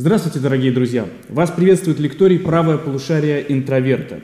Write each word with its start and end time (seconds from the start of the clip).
Здравствуйте, 0.00 0.38
дорогие 0.38 0.70
друзья! 0.70 1.06
Вас 1.28 1.50
приветствует 1.50 1.98
лекторий 1.98 2.38
«Правое 2.38 2.78
полушарие 2.78 3.44
интроверта». 3.52 4.20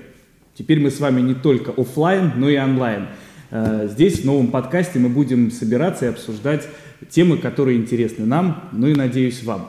Теперь 0.57 0.79
мы 0.79 0.89
с 0.89 1.01
вами 1.01 1.21
не 1.21 1.35
только 1.35 1.73
офлайн, 1.73 2.31
но 2.37 2.49
и 2.49 2.57
онлайн. 2.57 3.09
Э, 3.51 3.89
здесь, 3.91 4.21
в 4.21 4.25
новом 4.25 4.53
подкасте, 4.53 5.01
мы 5.01 5.09
будем 5.09 5.51
собираться 5.51 6.05
и 6.05 6.09
обсуждать 6.11 6.69
темы, 7.11 7.39
которые 7.39 7.77
интересны 7.77 8.25
нам, 8.25 8.69
ну 8.71 8.87
и, 8.87 8.95
надеюсь, 8.95 9.43
вам. 9.43 9.69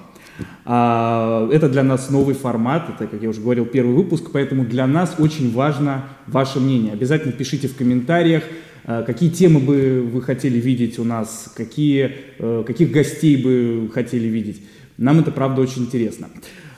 А, 0.64 1.50
это 1.52 1.70
для 1.70 1.82
нас 1.82 2.12
новый 2.12 2.36
формат, 2.36 2.88
это, 2.88 3.08
как 3.08 3.24
я 3.24 3.28
уже 3.30 3.42
говорил, 3.42 3.66
первый 3.66 3.96
выпуск, 3.96 4.26
поэтому 4.32 4.64
для 4.64 4.86
нас 4.86 5.16
очень 5.18 5.52
важно 5.52 6.06
ваше 6.28 6.60
мнение. 6.60 6.94
Обязательно 6.94 7.34
пишите 7.34 7.68
в 7.68 7.76
комментариях, 7.76 8.44
э, 8.84 9.04
какие 9.08 9.32
темы 9.32 9.60
бы 9.60 10.08
вы 10.08 10.22
хотели 10.22 10.60
видеть 10.60 11.00
у 11.00 11.04
нас, 11.04 11.52
какие, 11.58 12.12
э, 12.38 12.64
каких 12.64 12.92
гостей 12.92 13.38
бы 13.38 13.90
хотели 13.92 14.28
видеть. 14.28 14.62
Нам 14.98 15.20
это, 15.20 15.32
правда, 15.32 15.62
очень 15.62 15.84
интересно. 15.84 16.30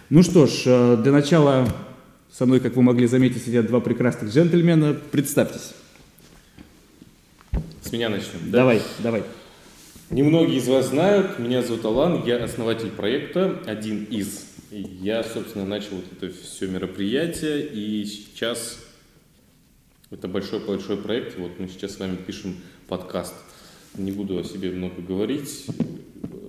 Ну 0.09 0.23
что 0.23 0.47
ж, 0.47 0.63
э, 0.65 0.97
для 1.04 1.11
начала 1.11 1.68
со 2.32 2.46
мной, 2.46 2.59
как 2.59 2.75
вы 2.75 2.82
могли 2.82 3.07
заметить, 3.07 3.43
сидят 3.43 3.68
два 3.68 3.79
прекрасных 3.79 4.32
джентльмена. 4.32 4.96
Представьтесь. 5.11 5.73
С 7.82 7.92
меня 7.92 8.09
начнем. 8.09 8.39
Да? 8.45 8.59
Давай, 8.59 8.82
давай. 9.00 9.23
Немногие 10.09 10.57
из 10.57 10.68
вас 10.68 10.87
знают, 10.87 11.37
меня 11.37 11.61
зовут 11.61 11.86
Алан, 11.86 12.23
я 12.25 12.43
основатель 12.43 12.89
проекта, 12.89 13.61
один 13.65 14.06
из. 14.06 14.45
Я, 14.71 15.23
собственно, 15.23 15.65
начал 15.65 15.97
вот 15.97 16.06
это 16.11 16.34
все 16.34 16.68
мероприятие, 16.68 17.68
и 17.68 18.06
сейчас 18.06 18.79
это 20.09 20.28
большой-большой 20.28 20.97
проект. 20.97 21.37
Вот 21.37 21.59
мы 21.59 21.68
сейчас 21.68 21.95
с 21.95 22.00
вами 22.00 22.15
пишем 22.15 22.56
подкаст. 22.87 23.34
Не 23.97 24.11
буду 24.11 24.37
о 24.37 24.43
себе 24.43 24.71
много 24.71 25.01
говорить 25.01 25.65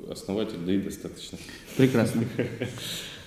основатель, 0.09 0.59
да 0.65 0.73
и 0.73 0.79
достаточно. 0.79 1.39
Прекрасно. 1.77 2.25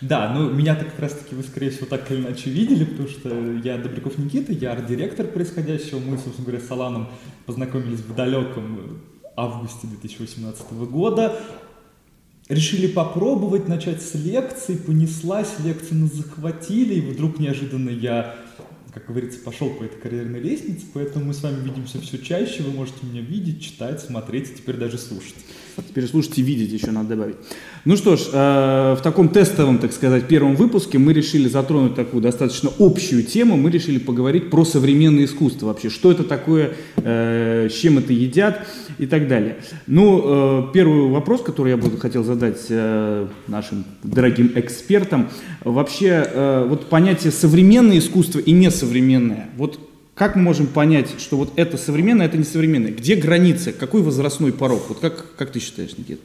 Да, 0.01 0.33
ну 0.33 0.49
меня-то 0.49 0.85
как 0.85 0.97
раз-таки 0.97 1.35
вы, 1.35 1.43
скорее 1.43 1.69
всего, 1.69 1.85
так 1.85 2.09
или 2.09 2.21
иначе 2.21 2.49
видели, 2.49 2.85
потому 2.85 3.07
что 3.07 3.29
я 3.63 3.77
Добряков 3.77 4.17
Никита, 4.17 4.51
я 4.51 4.71
арт-директор 4.71 5.27
происходящего. 5.27 5.99
Мы, 5.99 6.17
собственно 6.17 6.47
говоря, 6.47 6.59
с 6.59 6.71
Аланом 6.71 7.07
познакомились 7.45 7.99
в 7.99 8.15
далеком 8.15 8.99
августе 9.35 9.85
2018 9.85 10.73
года. 10.89 11.39
Решили 12.49 12.87
попробовать 12.87 13.67
начать 13.67 14.01
с 14.01 14.15
лекций, 14.15 14.75
понеслась, 14.75 15.53
лекции 15.63 15.93
нас 15.93 16.13
захватили, 16.13 16.95
и 16.95 17.01
вдруг 17.01 17.37
неожиданно 17.37 17.91
я 17.91 18.35
как 18.93 19.05
говорится, 19.07 19.39
пошел 19.39 19.69
по 19.69 19.83
этой 19.83 20.01
карьерной 20.01 20.41
лестнице, 20.41 20.85
поэтому 20.93 21.25
мы 21.25 21.33
с 21.33 21.41
вами 21.41 21.63
видимся 21.63 22.01
все 22.01 22.17
чаще, 22.17 22.61
вы 22.63 22.71
можете 22.71 23.05
меня 23.05 23.21
видеть, 23.21 23.63
читать, 23.63 24.01
смотреть 24.01 24.49
и 24.49 24.55
теперь 24.55 24.75
даже 24.75 24.97
слушать. 24.97 25.35
Теперь 25.87 26.07
слушать 26.07 26.37
и 26.37 26.41
видеть 26.41 26.71
еще 26.71 26.91
надо 26.91 27.09
добавить. 27.09 27.35
Ну 27.85 27.97
что 27.97 28.15
ж, 28.15 28.21
э, 28.31 28.95
в 28.97 29.01
таком 29.01 29.29
тестовом, 29.29 29.77
так 29.79 29.91
сказать, 29.91 30.27
первом 30.27 30.55
выпуске 30.55 30.97
мы 30.97 31.13
решили 31.13 31.47
затронуть 31.47 31.95
такую 31.95 32.21
достаточно 32.21 32.69
общую 32.79 33.23
тему. 33.23 33.57
Мы 33.57 33.71
решили 33.71 33.97
поговорить 33.97 34.49
про 34.49 34.65
современное 34.65 35.25
искусство 35.25 35.67
вообще. 35.67 35.89
Что 35.89 36.11
это 36.11 36.23
такое, 36.23 36.73
э, 36.97 37.69
с 37.69 37.73
чем 37.73 37.97
это 37.97 38.13
едят 38.13 38.67
и 38.97 39.05
так 39.05 39.27
далее. 39.27 39.57
Ну, 39.87 40.21
э, 40.23 40.73
первый 40.73 41.09
вопрос, 41.09 41.41
который 41.41 41.71
я 41.71 41.77
бы 41.77 41.97
хотел 41.97 42.23
задать 42.23 42.65
э, 42.69 43.27
нашим 43.47 43.83
дорогим 44.03 44.51
экспертам. 44.55 45.29
Вообще, 45.63 46.23
э, 46.25 46.65
вот 46.69 46.87
понятие 46.87 47.31
современное 47.31 47.97
искусство 47.97 48.39
и 48.39 48.51
несовременное. 48.51 49.49
Вот 49.57 49.90
как 50.15 50.35
мы 50.35 50.41
можем 50.41 50.67
понять, 50.67 51.19
что 51.19 51.37
вот 51.37 51.53
это 51.55 51.77
современное, 51.77 52.25
а 52.25 52.29
это 52.29 52.37
несовременное? 52.37 52.91
Где 52.91 53.15
граница? 53.15 53.71
Какой 53.71 54.01
возрастной 54.01 54.53
порог? 54.53 54.89
Вот 54.89 54.99
как, 54.99 55.35
как 55.35 55.51
ты 55.51 55.59
считаешь, 55.59 55.97
Никита? 55.97 56.21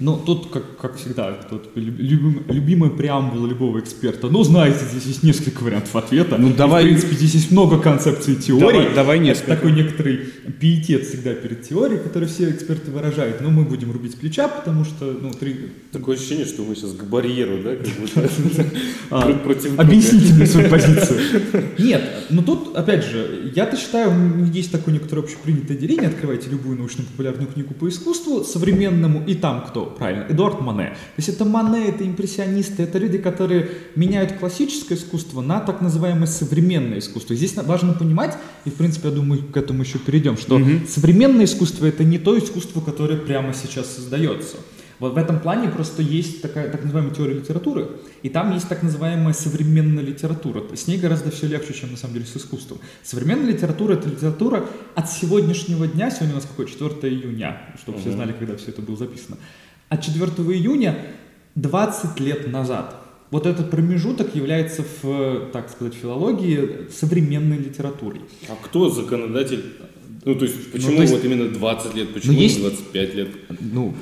Ну, 0.00 0.16
тут, 0.16 0.50
как, 0.50 0.76
как 0.76 0.96
всегда, 0.96 1.32
тут 1.48 1.68
любим, 1.76 2.42
любимая 2.48 2.90
преамбула 2.90 3.46
любого 3.46 3.78
эксперта. 3.78 4.26
Ну, 4.26 4.42
знаете, 4.42 4.80
здесь 4.90 5.04
есть 5.04 5.22
несколько 5.22 5.62
вариантов 5.62 5.94
ответа. 5.94 6.36
Ну, 6.36 6.52
давай... 6.52 6.82
в 6.82 6.86
принципе, 6.88 7.14
здесь 7.14 7.34
есть 7.34 7.52
много 7.52 7.78
концепций 7.78 8.34
теории. 8.34 8.60
Давай, 8.60 8.94
давай 8.94 9.18
несколько. 9.20 9.52
Это 9.52 9.60
такой 9.60 9.72
некоторый 9.72 10.16
пиетет 10.58 11.06
всегда 11.06 11.34
перед 11.34 11.62
теорией, 11.62 12.00
который 12.00 12.28
все 12.28 12.50
эксперты 12.50 12.90
выражают. 12.90 13.40
Но 13.40 13.50
мы 13.50 13.62
будем 13.62 13.92
рубить 13.92 14.16
плеча, 14.16 14.48
потому 14.48 14.84
что, 14.84 15.16
ну, 15.20 15.30
три... 15.30 15.70
Такое 15.92 16.16
ощущение, 16.16 16.46
что 16.46 16.62
мы 16.62 16.74
сейчас 16.74 16.92
к 16.92 17.04
барьеру, 17.04 17.62
да, 17.62 17.76
как 17.76 17.86
будто 18.00 18.30
а, 19.10 19.80
Объясните 19.80 20.34
мне 20.34 20.46
свою 20.46 20.70
позицию. 20.70 21.20
Нет, 21.78 22.02
но 22.30 22.42
тут, 22.42 22.76
опять 22.76 23.04
же, 23.04 23.52
я-то 23.54 23.76
считаю, 23.76 24.12
есть 24.52 24.72
такое 24.72 24.94
некоторое 24.94 25.20
общепринятое 25.22 25.76
деление, 25.76 26.08
открывайте 26.08 26.50
любую 26.50 26.78
научно-популярную 26.78 27.46
книгу 27.46 27.74
по 27.74 27.88
искусству, 27.88 28.42
современному 28.42 29.22
и 29.24 29.34
там 29.34 29.64
кто 29.64 29.83
правильно, 29.86 30.26
Эдуард 30.28 30.60
Мане. 30.60 30.90
То 30.90 31.18
есть 31.18 31.28
это 31.28 31.44
Мане, 31.44 31.88
это 31.88 32.06
импрессионисты, 32.06 32.82
это 32.82 32.98
люди, 32.98 33.18
которые 33.18 33.70
меняют 33.94 34.32
классическое 34.32 34.96
искусство 34.96 35.40
на 35.40 35.60
так 35.60 35.80
называемое 35.80 36.26
современное 36.26 36.98
искусство. 36.98 37.34
Здесь 37.36 37.54
важно 37.56 37.94
понимать, 37.94 38.36
и 38.64 38.70
в 38.70 38.74
принципе, 38.74 39.08
я 39.08 39.14
думаю, 39.14 39.42
к 39.42 39.56
этому 39.56 39.82
еще 39.82 39.98
перейдем, 39.98 40.36
что 40.36 40.56
угу. 40.56 40.86
современное 40.88 41.44
искусство 41.44 41.86
это 41.86 42.04
не 42.04 42.18
то 42.18 42.38
искусство, 42.38 42.80
которое 42.80 43.16
прямо 43.16 43.52
сейчас 43.54 43.94
создается. 43.94 44.56
Вот 45.00 45.14
в 45.14 45.16
этом 45.16 45.40
плане 45.40 45.68
просто 45.68 46.02
есть 46.02 46.40
такая 46.40 46.70
так 46.70 46.82
называемая 46.82 47.14
теория 47.14 47.34
литературы, 47.34 47.88
и 48.22 48.28
там 48.28 48.52
есть 48.52 48.68
так 48.68 48.82
называемая 48.82 49.34
современная 49.34 50.04
литература. 50.04 50.62
С 50.74 50.86
ней 50.86 50.98
гораздо 50.98 51.30
все 51.30 51.46
легче, 51.46 51.74
чем 51.74 51.90
на 51.90 51.96
самом 51.96 52.14
деле 52.14 52.26
с 52.26 52.36
искусством. 52.36 52.78
Современная 53.02 53.52
литература— 53.52 53.92
это 53.94 54.08
литература 54.08 54.64
от 54.94 55.10
сегодняшнего 55.10 55.86
дня, 55.88 56.10
сегодня 56.10 56.34
у 56.34 56.36
нас 56.36 56.46
какой, 56.46 56.66
4 56.66 57.12
июня, 57.12 57.60
чтобы 57.82 57.98
uh-huh. 57.98 58.00
все 58.00 58.12
знали, 58.12 58.32
когда 58.32 58.56
все 58.56 58.70
это 58.70 58.82
было 58.82 58.96
записано 58.96 59.36
от 59.88 60.02
4 60.02 60.26
июня 60.56 60.96
20 61.54 62.20
лет 62.20 62.50
назад. 62.50 62.96
Вот 63.30 63.46
этот 63.46 63.70
промежуток 63.70 64.34
является, 64.36 64.84
в, 65.02 65.50
так 65.52 65.70
сказать, 65.70 65.94
филологии 65.94 66.88
современной 66.92 67.58
литературой. 67.58 68.20
А 68.48 68.56
кто 68.62 68.90
законодатель? 68.90 69.64
Ну, 70.24 70.34
то 70.36 70.44
есть, 70.44 70.56
ну, 70.56 70.72
почему 70.72 70.90
ну, 70.90 70.96
то 70.96 71.02
есть, 71.02 71.14
вот 71.14 71.24
именно 71.24 71.48
20 71.48 71.94
лет, 71.94 72.14
почему 72.14 72.32
ну, 72.32 72.38
есть, 72.38 72.60
25 72.60 73.14
лет? 73.14 73.28
Ну, 73.60 73.94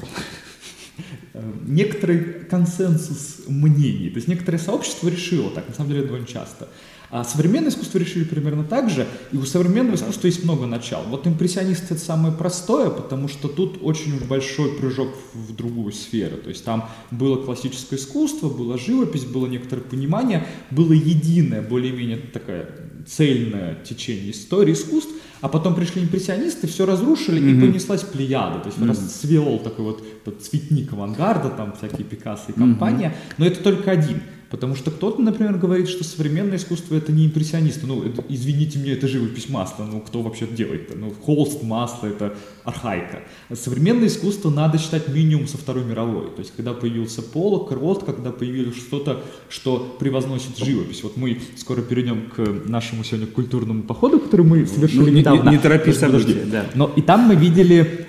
некоторый 1.66 2.44
консенсус 2.50 3.42
мнений. 3.46 4.10
То 4.10 4.16
есть 4.16 4.28
некоторое 4.28 4.58
сообщество 4.58 5.08
решило 5.08 5.50
так, 5.50 5.68
на 5.68 5.74
самом 5.74 5.90
деле 5.90 6.04
довольно 6.04 6.26
часто. 6.26 6.68
А 7.10 7.24
современное 7.24 7.68
искусство 7.68 7.98
решили 7.98 8.24
примерно 8.24 8.64
так 8.64 8.88
же, 8.88 9.06
и 9.32 9.36
у 9.36 9.44
современного 9.44 9.96
искусства 9.96 10.28
есть 10.28 10.44
много 10.44 10.64
начал. 10.64 11.02
Вот 11.02 11.26
импрессионист 11.26 11.90
это 11.90 12.00
самое 12.00 12.34
простое, 12.34 12.88
потому 12.88 13.28
что 13.28 13.48
тут 13.48 13.78
очень 13.82 14.18
большой 14.26 14.78
прыжок 14.78 15.10
в 15.34 15.54
другую 15.54 15.92
сферу. 15.92 16.38
То 16.38 16.48
есть 16.48 16.64
там 16.64 16.88
было 17.10 17.36
классическое 17.36 17.98
искусство, 17.98 18.48
было 18.48 18.78
живопись, 18.78 19.26
было 19.26 19.46
некоторое 19.46 19.82
понимание, 19.82 20.46
было 20.70 20.94
единое, 20.94 21.60
более-менее 21.60 22.16
такая 22.16 22.70
цельное 23.06 23.74
течение 23.84 24.30
истории 24.30 24.72
искусств, 24.72 25.12
а 25.42 25.48
потом 25.48 25.74
пришли 25.74 26.02
импрессионисты, 26.02 26.68
все 26.68 26.86
разрушили, 26.86 27.40
mm-hmm. 27.40 27.58
и 27.58 27.60
понеслась 27.60 28.02
плеяда. 28.02 28.60
То 28.60 28.68
есть 28.68 28.78
mm-hmm. 28.78 28.88
расцвел 28.88 29.58
такой 29.58 29.84
вот 29.84 30.02
цветник 30.40 30.92
авангарда, 30.92 31.50
там 31.50 31.74
всякие 31.76 32.04
Пикассо 32.04 32.44
и 32.48 32.52
компания, 32.52 33.08
mm-hmm. 33.08 33.34
но 33.38 33.46
это 33.46 33.62
только 33.62 33.90
один. 33.90 34.22
Потому 34.52 34.76
что 34.76 34.90
кто-то, 34.90 35.22
например, 35.22 35.54
говорит, 35.54 35.88
что 35.88 36.04
современное 36.04 36.58
искусство 36.58 36.94
это 36.94 37.10
не 37.10 37.24
импрессионисты. 37.24 37.86
Ну, 37.86 38.02
это, 38.02 38.22
извините 38.28 38.78
меня, 38.78 38.92
это 38.92 39.08
живопись 39.08 39.48
масла. 39.48 39.88
Ну, 39.90 40.00
кто 40.00 40.20
вообще 40.20 40.46
делает-то? 40.46 40.94
Ну, 40.94 41.10
холст, 41.22 41.62
масло, 41.62 42.08
это 42.08 42.34
архаика. 42.62 43.22
Современное 43.54 44.08
искусство 44.08 44.50
надо 44.50 44.76
считать 44.76 45.08
минимум 45.08 45.48
со 45.48 45.56
Второй 45.56 45.84
мировой. 45.84 46.26
То 46.32 46.40
есть, 46.40 46.52
когда 46.54 46.74
появился 46.74 47.22
Полок, 47.22 47.70
Крот, 47.70 48.04
когда 48.04 48.30
появилось 48.30 48.76
что-то, 48.76 49.24
что 49.48 49.96
превозносит 49.98 50.58
живопись. 50.58 51.02
Вот 51.02 51.16
мы 51.16 51.40
скоро 51.56 51.80
перейдем 51.80 52.28
к 52.28 52.68
нашему 52.68 53.04
сегодня 53.04 53.28
культурному 53.28 53.84
походу, 53.84 54.20
который 54.20 54.44
мы 54.44 54.66
совершили 54.66 55.10
ну, 55.10 55.16
недавно. 55.16 55.48
Не, 55.48 55.56
не 55.56 55.62
торопись 55.62 55.96
события, 55.96 56.44
да. 56.44 56.66
Но 56.74 56.92
и 56.94 57.00
там 57.00 57.22
мы 57.22 57.36
видели 57.36 58.06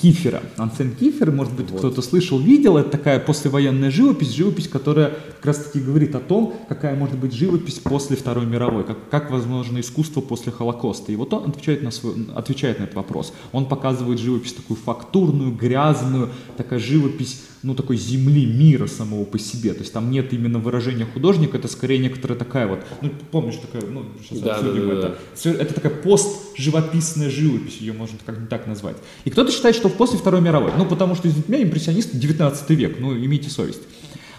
Кифера. 0.00 0.42
Ансен 0.56 0.94
Кифер, 0.94 1.30
может 1.30 1.54
быть, 1.54 1.70
вот. 1.70 1.78
кто-то 1.78 2.02
слышал, 2.02 2.38
видел, 2.38 2.76
это 2.76 2.90
такая 2.90 3.18
послевоенная 3.20 3.90
живопись, 3.90 4.30
живопись, 4.30 4.68
которая 4.68 5.12
как 5.36 5.46
раз-таки 5.46 5.80
говорит 5.80 6.14
о 6.14 6.20
том, 6.20 6.54
какая 6.68 6.94
может 6.96 7.18
быть 7.18 7.32
живопись 7.32 7.78
после 7.78 8.16
Второй 8.16 8.46
мировой, 8.46 8.84
как, 8.84 9.08
как 9.10 9.30
возможно 9.30 9.80
искусство 9.80 10.20
после 10.20 10.52
Холокоста. 10.52 11.12
И 11.12 11.16
вот 11.16 11.32
он 11.32 11.50
отвечает 11.50 11.82
на, 11.82 11.90
свой, 11.90 12.14
отвечает 12.34 12.78
на 12.78 12.84
этот 12.84 12.96
вопрос. 12.96 13.32
Он 13.52 13.66
показывает 13.66 14.18
живопись 14.18 14.52
такую 14.52 14.76
фактурную, 14.76 15.52
грязную, 15.52 16.30
такая 16.56 16.78
живопись 16.78 17.42
ну, 17.62 17.74
такой 17.74 17.96
земли, 17.96 18.46
мира 18.46 18.86
самого 18.86 19.24
по 19.24 19.38
себе. 19.38 19.74
То 19.74 19.80
есть 19.80 19.92
там 19.92 20.10
нет 20.10 20.32
именно 20.32 20.58
выражения 20.58 21.04
художника, 21.04 21.58
это 21.58 21.68
скорее 21.68 21.98
некоторая 21.98 22.38
такая 22.38 22.66
вот, 22.66 22.80
ну, 23.02 23.10
помнишь, 23.30 23.56
такая, 23.56 23.88
ну, 23.88 24.06
сейчас 24.22 24.40
да, 24.40 24.54
обсудим 24.56 24.88
да, 24.88 24.94
да, 24.94 24.98
это. 24.98 25.18
Да. 25.44 25.50
Это 25.50 25.74
такая 25.74 25.92
пост-живописная 25.92 27.28
живопись, 27.28 27.78
ее 27.78 27.92
можно 27.92 28.18
как-нибудь 28.24 28.48
так 28.48 28.66
назвать. 28.66 28.96
И 29.24 29.30
кто-то 29.30 29.52
считает, 29.52 29.76
что 29.76 29.90
после 29.90 30.18
Второй 30.18 30.40
мировой, 30.40 30.72
ну, 30.78 30.86
потому 30.86 31.14
что, 31.14 31.28
извините 31.28 31.52
меня, 31.52 31.62
импрессионист 31.62 32.16
19 32.16 32.70
век, 32.70 32.96
ну, 32.98 33.14
имейте 33.14 33.50
совесть. 33.50 33.82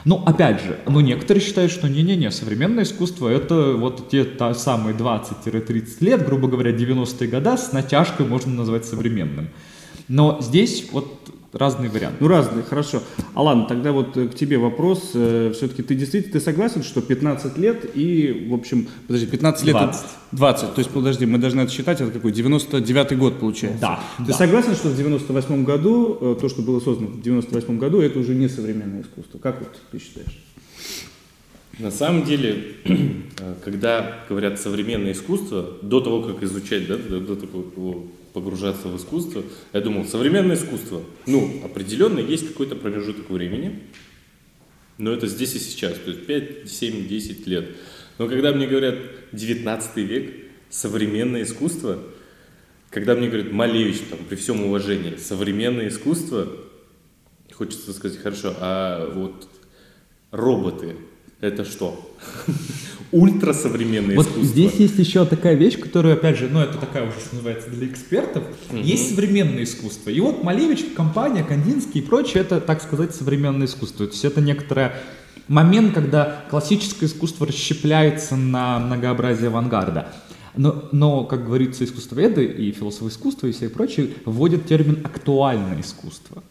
Ну, 0.04 0.24
опять 0.26 0.62
же, 0.62 0.80
ну, 0.88 1.00
некоторые 1.00 1.44
считают, 1.44 1.72
что 1.72 1.88
не-не-не, 1.88 2.32
современное 2.32 2.86
искусство 2.86 3.28
это 3.30 3.74
вот 3.74 4.10
те 4.10 4.24
та, 4.24 4.56
самые 4.56 4.96
20-30 4.96 5.86
лет, 6.00 6.26
грубо 6.26 6.48
говоря, 6.48 6.72
90-е 6.72 7.28
года 7.30 7.56
с 7.56 7.72
натяжкой 7.72 8.26
можно 8.26 8.52
назвать 8.52 8.86
современным. 8.86 9.50
Но 10.08 10.40
здесь 10.42 10.88
вот 10.92 11.32
разные 11.54 11.90
варианты. 11.90 12.18
Ну, 12.20 12.28
разные, 12.28 12.64
хорошо. 12.64 13.02
Алан, 13.34 13.68
тогда 13.68 13.92
вот 13.92 14.16
э, 14.18 14.28
к 14.28 14.36
тебе 14.36 14.58
вопрос. 14.58 15.12
Э, 15.14 15.52
Все-таки 15.54 15.84
ты 15.84 15.96
действительно 15.96 16.34
ты 16.34 16.40
согласен, 16.40 16.84
что 16.84 17.02
15 17.02 17.58
лет 17.58 17.90
и, 17.94 18.48
в 18.50 18.54
общем, 18.54 18.88
подожди, 19.08 19.28
15 19.28 19.66
лет... 19.66 19.74
20. 19.74 20.06
20. 20.32 20.74
То 20.74 20.80
есть, 20.80 20.90
подожди, 20.92 21.26
мы 21.26 21.38
должны 21.38 21.62
отсчитать, 21.62 22.00
это 22.00 22.12
какой, 22.12 22.32
99-й 22.32 23.16
год 23.16 23.40
получается. 23.40 23.82
Да, 23.82 24.00
Ты 24.18 24.32
да. 24.32 24.34
согласен, 24.34 24.76
что 24.76 24.90
в 24.90 24.96
98 24.96 25.64
году, 25.66 26.18
э, 26.22 26.36
то, 26.40 26.48
что 26.48 26.62
было 26.62 26.80
создано 26.80 27.10
в 27.10 27.22
98 27.22 27.78
году, 27.78 28.02
это 28.02 28.20
уже 28.20 28.34
не 28.34 28.48
современное 28.48 29.02
искусство? 29.02 29.38
Как 29.40 29.60
вот 29.60 29.70
ты 29.92 30.00
считаешь? 30.00 30.44
На 31.80 31.92
самом 31.92 32.24
деле, 32.24 32.76
когда 33.64 34.24
говорят 34.30 34.60
современное 34.60 35.14
искусство, 35.14 35.78
до 35.82 36.00
того, 36.00 36.22
как 36.22 36.44
изучать, 36.44 36.88
да, 36.88 36.96
до, 36.96 37.18
его 37.18 38.04
погружаться 38.34 38.88
в 38.88 38.98
искусство, 38.98 39.44
я 39.74 39.82
думал, 39.82 40.06
современное 40.06 40.56
искусство, 40.56 41.04
ну, 41.26 41.62
определенно 41.64 42.20
есть 42.20 42.48
какой-то 42.48 42.76
промежуток 42.76 43.30
времени, 43.30 43.80
но 44.98 45.12
это 45.12 45.28
здесь 45.28 45.56
и 45.56 45.60
сейчас, 45.60 45.94
то 45.98 46.12
есть 46.12 46.26
5, 46.26 46.70
7, 46.70 47.08
10 47.08 47.48
лет. 47.48 47.76
Но 48.18 48.28
когда 48.28 48.52
мне 48.54 48.68
говорят 48.68 49.00
19 49.32 49.98
век, 49.98 50.34
современное 50.70 51.44
искусство, 51.44 52.00
когда 52.90 53.16
мне 53.16 53.28
говорят 53.28 53.52
Малевич, 53.52 54.00
там, 54.10 54.20
при 54.28 54.36
всем 54.36 54.64
уважении, 54.64 55.16
современное 55.16 55.88
искусство, 55.88 56.48
хочется 57.54 57.94
сказать, 57.94 58.20
хорошо, 58.20 58.54
а 58.60 59.12
вот 59.14 59.48
роботы, 60.32 60.96
это 61.42 61.66
что? 61.66 62.16
Ультрасовременное 63.12 64.16
Вот 64.16 64.28
искусство. 64.28 64.46
здесь 64.46 64.74
есть 64.76 64.98
еще 64.98 65.26
такая 65.26 65.56
вещь, 65.56 65.78
которая, 65.78 66.14
опять 66.14 66.38
же, 66.38 66.48
ну 66.50 66.62
это 66.62 66.78
такая 66.78 67.04
уже, 67.04 67.20
что 67.20 67.36
называется, 67.36 67.70
для 67.70 67.88
экспертов. 67.88 68.44
Есть 68.72 69.10
современное 69.10 69.64
искусство. 69.64 70.10
И 70.10 70.20
вот 70.22 70.44
Малевич, 70.44 70.86
компания, 70.96 71.44
Кандинский 71.44 72.00
и 72.02 72.04
прочее, 72.04 72.44
это, 72.44 72.62
так 72.62 72.82
сказать, 72.82 73.14
современное 73.14 73.68
искусство. 73.68 74.06
То 74.08 74.14
есть 74.14 74.24
это 74.24 74.40
некоторое 74.40 74.94
момент, 75.50 75.94
когда 75.94 76.46
классическое 76.50 77.10
искусство 77.10 77.46
расщепляется 77.48 78.38
на 78.38 78.80
многообразие 78.80 79.48
авангарда. 79.48 80.14
Но, 80.56 80.86
но, 80.92 81.24
как 81.26 81.46
говорится, 81.46 81.84
искусствоведы 81.84 82.46
и 82.46 82.72
философы 82.72 83.10
искусства 83.10 83.48
и 83.48 83.52
все 83.52 83.70
прочие 83.70 84.10
вводят 84.26 84.66
термин 84.68 85.00
«актуальное 85.04 85.82
искусство». 85.82 86.44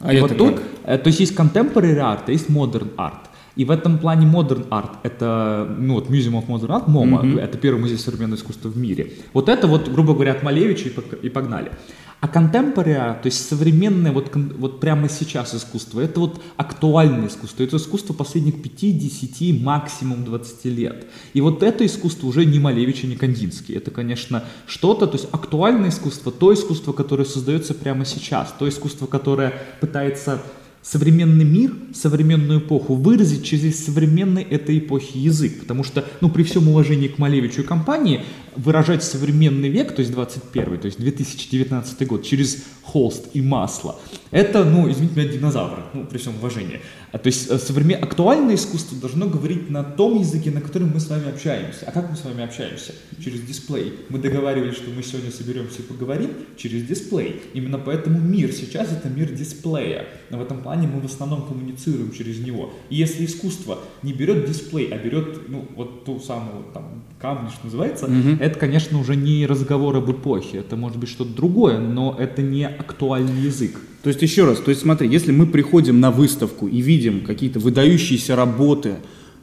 А 0.00 0.12
И 0.12 0.16
это 0.16 0.28
вот 0.28 0.36
тут, 0.36 0.54
как? 0.56 0.64
э, 0.84 0.98
то 0.98 1.06
есть 1.08 1.20
есть 1.20 1.32
contemporary 1.34 1.96
art, 1.96 2.24
а 2.26 2.30
есть 2.30 2.48
modern 2.48 2.94
art. 2.96 3.27
И 3.58 3.64
в 3.64 3.72
этом 3.72 3.98
плане 3.98 4.24
modern 4.24 4.68
art 4.68 4.98
это, 5.02 5.68
ну 5.78 5.94
вот 5.94 6.08
Museum 6.08 6.40
of 6.40 6.46
Modern 6.46 6.68
Art, 6.68 6.84
МОМА, 6.88 7.40
это 7.40 7.58
первый 7.58 7.80
музей 7.80 7.98
современного 7.98 8.38
искусства 8.38 8.68
в 8.68 8.78
мире. 8.78 9.14
Вот 9.32 9.48
это 9.48 9.66
вот, 9.66 9.88
грубо 9.88 10.14
говоря, 10.14 10.32
от 10.32 10.44
Малевича 10.44 10.90
и 11.22 11.28
погнали. 11.28 11.72
А 12.20 12.26
contemporary 12.26 13.20
то 13.20 13.26
есть 13.26 13.48
современное 13.48 14.12
вот, 14.12 14.30
вот 14.34 14.80
прямо 14.80 15.08
сейчас 15.08 15.54
искусство, 15.54 16.00
это 16.00 16.20
вот 16.20 16.40
актуальное 16.56 17.28
искусство. 17.28 17.64
Это 17.64 17.76
искусство 17.76 18.12
последних 18.12 18.62
5, 18.62 18.98
10, 18.98 19.62
максимум 19.62 20.24
20 20.24 20.64
лет. 20.66 21.06
И 21.32 21.40
вот 21.40 21.62
это 21.62 21.84
искусство 21.84 22.26
уже 22.28 22.44
не 22.44 22.58
Малевич 22.60 23.04
и 23.04 23.06
не 23.06 23.16
Кандинский. 23.16 23.76
Это, 23.76 23.90
конечно, 23.90 24.44
что-то, 24.66 25.06
то 25.06 25.16
есть 25.16 25.28
актуальное 25.32 25.90
искусство, 25.90 26.30
то 26.30 26.52
искусство, 26.52 26.92
которое 26.92 27.24
создается 27.24 27.74
прямо 27.74 28.04
сейчас, 28.04 28.54
то 28.56 28.68
искусство, 28.68 29.06
которое 29.06 29.52
пытается 29.80 30.42
современный 30.90 31.44
мир, 31.44 31.72
современную 31.92 32.60
эпоху 32.60 32.94
выразить 32.94 33.44
через 33.44 33.84
современный 33.84 34.42
этой 34.42 34.78
эпохи 34.78 35.18
язык. 35.18 35.60
Потому 35.60 35.84
что, 35.84 36.04
ну, 36.20 36.30
при 36.30 36.42
всем 36.44 36.68
уважении 36.68 37.08
к 37.08 37.18
Малевичу 37.18 37.60
и 37.60 37.64
компании, 37.64 38.22
выражать 38.56 39.02
современный 39.02 39.68
век, 39.68 39.94
то 39.94 40.00
есть 40.00 40.12
21 40.12 40.78
то 40.78 40.86
есть 40.86 40.98
2019 40.98 42.06
год, 42.06 42.24
через 42.24 42.64
холст 42.82 43.28
и 43.34 43.42
масло, 43.42 43.98
это, 44.30 44.64
ну, 44.64 44.90
извините 44.90 45.20
меня, 45.20 45.32
динозавры, 45.32 45.82
ну, 45.94 46.04
при 46.04 46.18
всем 46.18 46.36
уважении. 46.36 46.80
А, 47.12 47.18
то 47.18 47.28
есть 47.28 47.50
э, 47.50 47.58
современ... 47.58 48.02
актуальное 48.02 48.54
искусство 48.54 48.98
должно 48.98 49.26
говорить 49.26 49.70
на 49.70 49.82
том 49.82 50.18
языке, 50.18 50.50
на 50.50 50.60
котором 50.60 50.90
мы 50.90 51.00
с 51.00 51.08
вами 51.08 51.30
общаемся. 51.30 51.86
А 51.86 51.92
как 51.92 52.10
мы 52.10 52.16
с 52.16 52.24
вами 52.24 52.44
общаемся? 52.44 52.94
Через 53.22 53.40
дисплей. 53.40 53.94
Мы 54.10 54.18
договаривались, 54.18 54.74
что 54.74 54.90
мы 54.90 55.02
сегодня 55.02 55.30
соберемся 55.30 55.80
и 55.80 55.82
поговорим 55.82 56.30
через 56.56 56.82
дисплей. 56.82 57.40
Именно 57.54 57.78
поэтому 57.78 58.20
мир 58.20 58.52
сейчас 58.52 58.92
это 58.92 59.08
мир 59.08 59.30
дисплея. 59.30 60.06
Но 60.28 60.38
в 60.38 60.42
этом 60.42 60.60
плане 60.60 60.86
мы 60.86 61.00
в 61.00 61.06
основном 61.06 61.46
коммуницируем 61.46 62.12
через 62.12 62.38
него. 62.40 62.74
И 62.90 62.96
если 62.96 63.24
искусство 63.24 63.78
не 64.02 64.12
берет 64.12 64.46
дисплей, 64.46 64.88
а 64.92 64.98
берет, 64.98 65.48
ну, 65.48 65.66
вот 65.76 66.04
ту 66.04 66.20
самую, 66.20 66.64
там, 66.74 67.02
камни, 67.20 67.48
что 67.50 67.64
называется, 67.64 68.08
это, 68.40 68.58
конечно, 68.58 68.98
уже 68.98 69.16
не 69.16 69.46
разговор 69.46 69.96
об 69.96 70.10
эпохе. 70.10 70.58
Это 70.58 70.76
может 70.76 70.98
быть 70.98 71.08
что-то 71.08 71.34
другое, 71.34 71.78
но 71.78 72.16
это 72.18 72.42
не 72.42 72.66
актуальный 72.66 73.42
язык. 73.42 73.80
То 74.02 74.08
есть 74.08 74.22
еще 74.22 74.44
раз, 74.44 74.58
то 74.58 74.70
есть 74.70 74.82
смотри, 74.82 75.08
если 75.08 75.32
мы 75.32 75.46
приходим 75.46 76.00
на 76.00 76.10
выставку 76.10 76.68
и 76.68 76.80
видим 76.80 77.24
какие-то 77.24 77.58
выдающиеся 77.58 78.36
работы, 78.36 78.96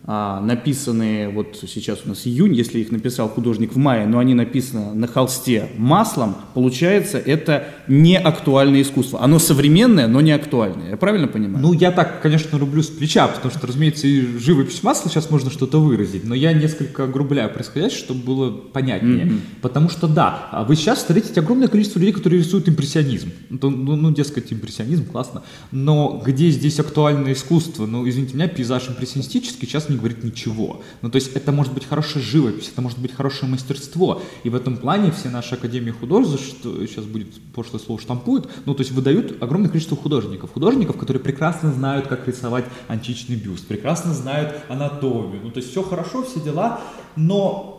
а, 0.08 0.40
написанные 0.40 1.30
вот 1.30 1.58
сейчас 1.68 2.02
у 2.06 2.10
нас 2.10 2.28
июнь, 2.28 2.54
если 2.54 2.80
их 2.80 2.92
написал 2.92 3.28
художник 3.28 3.74
в 3.74 3.78
мае, 3.78 4.06
но 4.06 4.20
они 4.20 4.36
написаны 4.36 4.94
на 4.94 5.08
холсте 5.08 5.70
маслом, 5.78 6.36
получается 6.54 7.18
это 7.18 7.68
не 7.88 8.16
актуальное 8.16 8.84
искусство. 8.84 9.24
Оно 9.24 9.40
современное, 9.40 10.08
но 10.08 10.22
не 10.22 10.32
актуальное. 10.32 10.92
Я 10.92 10.98
правильно 10.98 11.28
понимаю? 11.28 11.60
Ну, 11.60 11.74
я 11.74 11.92
так, 11.92 12.22
конечно, 12.22 12.60
рублю 12.60 12.84
с 12.84 12.88
плеча, 12.88 13.28
потому 13.28 13.52
что, 13.52 13.66
разумеется, 13.66 14.06
и 14.06 14.38
живопись 14.38 14.84
масла 14.84 15.10
сейчас 15.10 15.32
можно 15.32 15.50
что-то 15.50 15.80
выразить, 15.80 16.24
но 16.24 16.36
я 16.36 16.54
несколько 16.54 17.06
огрубляю 17.06 17.52
происходящее, 17.52 18.00
чтобы 18.00 18.24
было 18.24 18.52
понятнее. 18.52 19.40
Потому 19.62 19.90
что, 19.90 20.08
да, 20.08 20.50
а 20.52 20.64
вы 20.66 20.76
сейчас 20.76 21.00
встретите 21.00 21.40
огромное 21.40 21.68
количество 21.68 21.98
людей, 21.98 22.14
которые 22.14 22.42
рисуют 22.42 22.70
импрессионизм. 22.70 23.32
Ну, 23.50 23.70
ну, 23.72 23.96
ну, 23.96 24.12
дескать, 24.12 24.54
импрессионизм, 24.54 25.06
классно. 25.06 25.42
Но 25.72 26.22
где 26.24 26.52
здесь 26.52 26.80
актуальное 26.80 27.34
искусство? 27.34 27.88
Ну, 27.88 28.08
извините 28.08 28.36
меня, 28.36 28.48
пейзаж 28.48 28.88
импрессионистический 28.90 29.68
сейчас 29.68 29.90
не 29.90 29.95
говорит 29.98 30.24
ничего. 30.24 30.82
Ну, 31.02 31.10
то 31.10 31.18
есть 31.18 31.36
это 31.36 31.52
может 31.52 31.74
быть 31.74 31.86
хорошая 31.86 32.24
живопись, 32.24 32.70
это 32.72 32.82
может 32.82 33.00
быть 33.00 33.14
хорошее 33.14 33.52
мастерство. 33.52 34.22
И 34.44 34.50
в 34.50 34.56
этом 34.56 34.78
плане 34.78 35.12
все 35.12 35.30
наши 35.30 35.56
академии 35.56 35.92
художеств, 35.92 36.48
что 36.48 36.86
сейчас 36.86 37.06
будет 37.06 37.28
пошлое 37.54 37.82
слово 37.82 38.02
штампуют, 38.02 38.50
ну, 38.66 38.74
то 38.74 38.82
есть 38.82 38.92
выдают 38.92 39.42
огромное 39.42 39.70
количество 39.70 39.98
художников. 39.98 40.54
Художников, 40.54 40.98
которые 40.98 41.22
прекрасно 41.22 41.72
знают, 41.72 42.08
как 42.08 42.28
рисовать 42.28 42.66
античный 42.88 43.36
бюст, 43.36 43.68
прекрасно 43.68 44.14
знают 44.14 44.56
анатомию. 44.70 45.42
Ну, 45.44 45.52
то 45.52 45.60
есть 45.60 45.72
все 45.72 45.84
хорошо, 45.84 46.24
все 46.24 46.40
дела, 46.40 46.82
но 47.16 47.76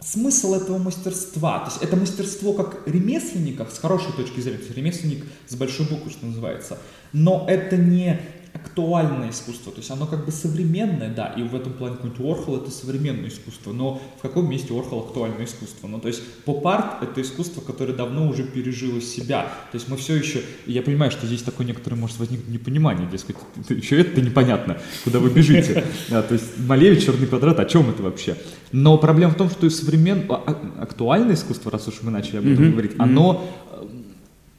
смысл 0.00 0.54
этого 0.54 0.78
мастерства, 0.78 1.60
то 1.60 1.70
есть 1.70 1.82
это 1.82 1.96
мастерство 1.96 2.52
как 2.52 2.82
ремесленника, 2.86 3.66
с 3.70 3.78
хорошей 3.78 4.12
точки 4.12 4.40
зрения, 4.40 4.60
ремесленник 4.74 5.24
с 5.46 5.54
большой 5.54 5.86
буквы, 5.86 6.10
что 6.10 6.26
называется, 6.26 6.78
но 7.12 7.44
это 7.48 7.76
не 7.76 8.20
актуальное 8.64 9.30
искусство, 9.30 9.72
то 9.72 9.78
есть 9.78 9.90
оно 9.90 10.06
как 10.06 10.24
бы 10.24 10.32
современное, 10.32 11.08
да, 11.08 11.26
и 11.36 11.42
в 11.42 11.54
этом 11.54 11.72
плане 11.72 11.96
какой-нибудь 11.96 12.24
Орхол 12.24 12.56
это 12.56 12.70
современное 12.70 13.28
искусство, 13.28 13.72
но 13.72 14.00
в 14.18 14.22
каком 14.22 14.48
месте 14.48 14.76
Орхол 14.76 15.00
актуальное 15.00 15.44
искусство? 15.44 15.88
Ну, 15.88 15.98
то 16.00 16.08
есть 16.08 16.22
поп-арт 16.44 17.02
это 17.02 17.20
искусство, 17.22 17.60
которое 17.60 17.92
давно 17.92 18.28
уже 18.28 18.44
пережило 18.44 19.00
себя, 19.00 19.42
то 19.70 19.76
есть 19.76 19.88
мы 19.88 19.96
все 19.96 20.16
еще, 20.16 20.42
я 20.66 20.82
понимаю, 20.82 21.10
что 21.10 21.26
здесь 21.26 21.42
такое 21.42 21.66
некоторое 21.66 21.96
может 21.96 22.18
возникнуть 22.18 22.48
непонимание, 22.48 23.08
дескать, 23.10 23.36
еще 23.68 24.00
это 24.00 24.20
непонятно, 24.20 24.78
куда 25.04 25.18
вы 25.18 25.30
бежите, 25.30 25.84
Да, 26.08 26.22
то 26.22 26.34
есть 26.34 26.58
Малевич, 26.58 27.04
черный 27.04 27.26
квадрат, 27.26 27.60
о 27.60 27.64
чем 27.64 27.90
это 27.90 28.02
вообще? 28.02 28.36
Но 28.72 28.98
проблема 28.98 29.32
в 29.32 29.36
том, 29.36 29.50
что 29.50 29.66
и 29.66 29.70
современ... 29.70 30.26
а- 30.28 30.42
а- 30.46 30.82
актуальное 30.82 31.34
искусство, 31.34 31.70
раз 31.70 31.88
уж 31.88 31.94
мы 32.02 32.10
начали 32.10 32.38
об 32.38 32.46
этом 32.46 32.70
говорить, 32.70 32.92
оно 32.98 33.48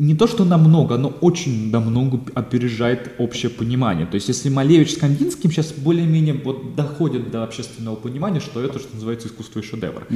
не 0.01 0.15
то, 0.15 0.25
что 0.25 0.46
намного, 0.46 0.96
оно 0.96 1.10
очень 1.22 1.70
намного 1.70 2.20
опережает 2.34 3.12
общее 3.20 3.51
понимание. 3.51 4.08
То 4.08 4.15
есть, 4.15 4.29
если 4.29 4.50
Малевич 4.50 4.96
с 4.96 4.98
Кандинским 4.98 5.51
сейчас 5.51 5.74
более-менее 5.74 6.41
вот 6.43 6.75
доходят 6.75 7.29
до 7.29 7.43
общественного 7.43 7.96
понимания, 7.96 8.39
что 8.39 8.63
это, 8.63 8.79
что 8.79 8.96
называется, 8.96 9.27
искусство 9.27 9.60
и 9.60 9.63
шедевр. 9.63 10.08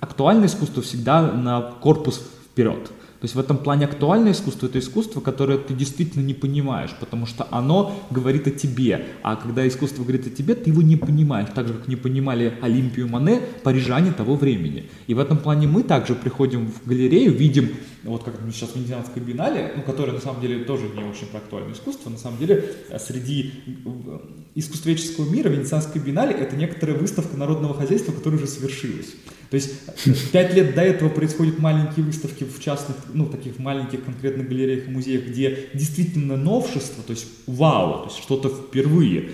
Актуальное 0.00 0.46
искусство 0.46 0.82
всегда 0.82 1.32
на 1.32 1.60
корпус 1.60 2.22
вперед. 2.50 2.90
То 3.20 3.24
есть 3.24 3.34
в 3.34 3.38
этом 3.38 3.58
плане 3.58 3.86
актуальное 3.86 4.32
искусство 4.32 4.66
это 4.66 4.78
искусство, 4.78 5.20
которое 5.20 5.58
ты 5.58 5.74
действительно 5.74 6.22
не 6.22 6.34
понимаешь, 6.34 6.90
потому 7.00 7.26
что 7.26 7.46
оно 7.50 7.96
говорит 8.10 8.46
о 8.46 8.50
тебе. 8.50 9.06
А 9.22 9.36
когда 9.36 9.66
искусство 9.66 10.02
говорит 10.02 10.26
о 10.26 10.30
тебе, 10.30 10.54
ты 10.54 10.70
его 10.70 10.82
не 10.82 10.96
понимаешь, 10.96 11.48
так 11.54 11.66
же, 11.68 11.74
как 11.74 11.88
не 11.88 11.96
понимали 11.96 12.54
Олимпию 12.60 13.08
Мане 13.08 13.40
парижане 13.62 14.12
того 14.12 14.36
времени. 14.36 14.88
И 15.06 15.14
в 15.14 15.18
этом 15.18 15.38
плане 15.38 15.66
мы 15.66 15.82
также 15.82 16.14
приходим 16.14 16.70
в 16.70 16.86
галерею, 16.86 17.32
видим, 17.32 17.70
вот 18.06 18.22
как 18.22 18.34
мы 18.40 18.52
сейчас 18.52 18.70
в 18.70 18.76
Венецианской 18.76 19.22
биеннале, 19.22 19.72
ну, 19.76 19.82
которая 19.82 20.14
на 20.14 20.20
самом 20.20 20.40
деле 20.40 20.64
тоже 20.64 20.84
не 20.94 21.02
очень 21.02 21.26
про 21.26 21.38
актуальное 21.38 21.72
искусство, 21.72 22.10
на 22.10 22.18
самом 22.18 22.38
деле 22.38 22.76
э, 22.88 22.98
среди 22.98 23.52
э, 23.66 24.18
искусствоведческого 24.54 25.28
мира 25.28 25.48
Венецианская 25.48 26.00
биеннале 26.00 26.32
это 26.32 26.56
некоторая 26.56 26.96
выставка 26.96 27.36
народного 27.36 27.74
хозяйства, 27.74 28.12
которая 28.12 28.38
уже 28.40 28.48
совершилась. 28.48 29.14
То 29.50 29.54
есть 29.56 29.74
э, 30.06 30.12
пять 30.32 30.54
лет 30.54 30.74
до 30.74 30.82
этого 30.82 31.08
происходят 31.08 31.58
маленькие 31.58 32.04
выставки 32.04 32.44
в 32.44 32.60
частных, 32.60 32.96
ну, 33.12 33.26
таких 33.26 33.58
маленьких 33.58 34.04
конкретных 34.04 34.48
галереях 34.48 34.88
и 34.88 34.90
музеях, 34.90 35.26
где 35.26 35.68
действительно 35.72 36.36
новшество, 36.36 37.02
то 37.04 37.12
есть 37.12 37.26
вау, 37.46 38.00
то 38.00 38.04
есть 38.06 38.22
что-то 38.22 38.48
впервые. 38.48 39.30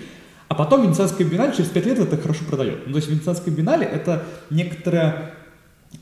А 0.49 0.55
потом 0.55 0.83
Венецианская 0.83 1.25
биеннале 1.25 1.53
через 1.55 1.69
пять 1.69 1.85
лет 1.85 1.97
это 1.97 2.15
хорошо 2.17 2.45
продает. 2.45 2.85
Ну, 2.85 2.93
то 2.93 2.97
есть 2.97 3.09
Венецианская 3.09 3.53
биеннале 3.53 3.85
это 3.85 4.23
некоторая 4.51 5.33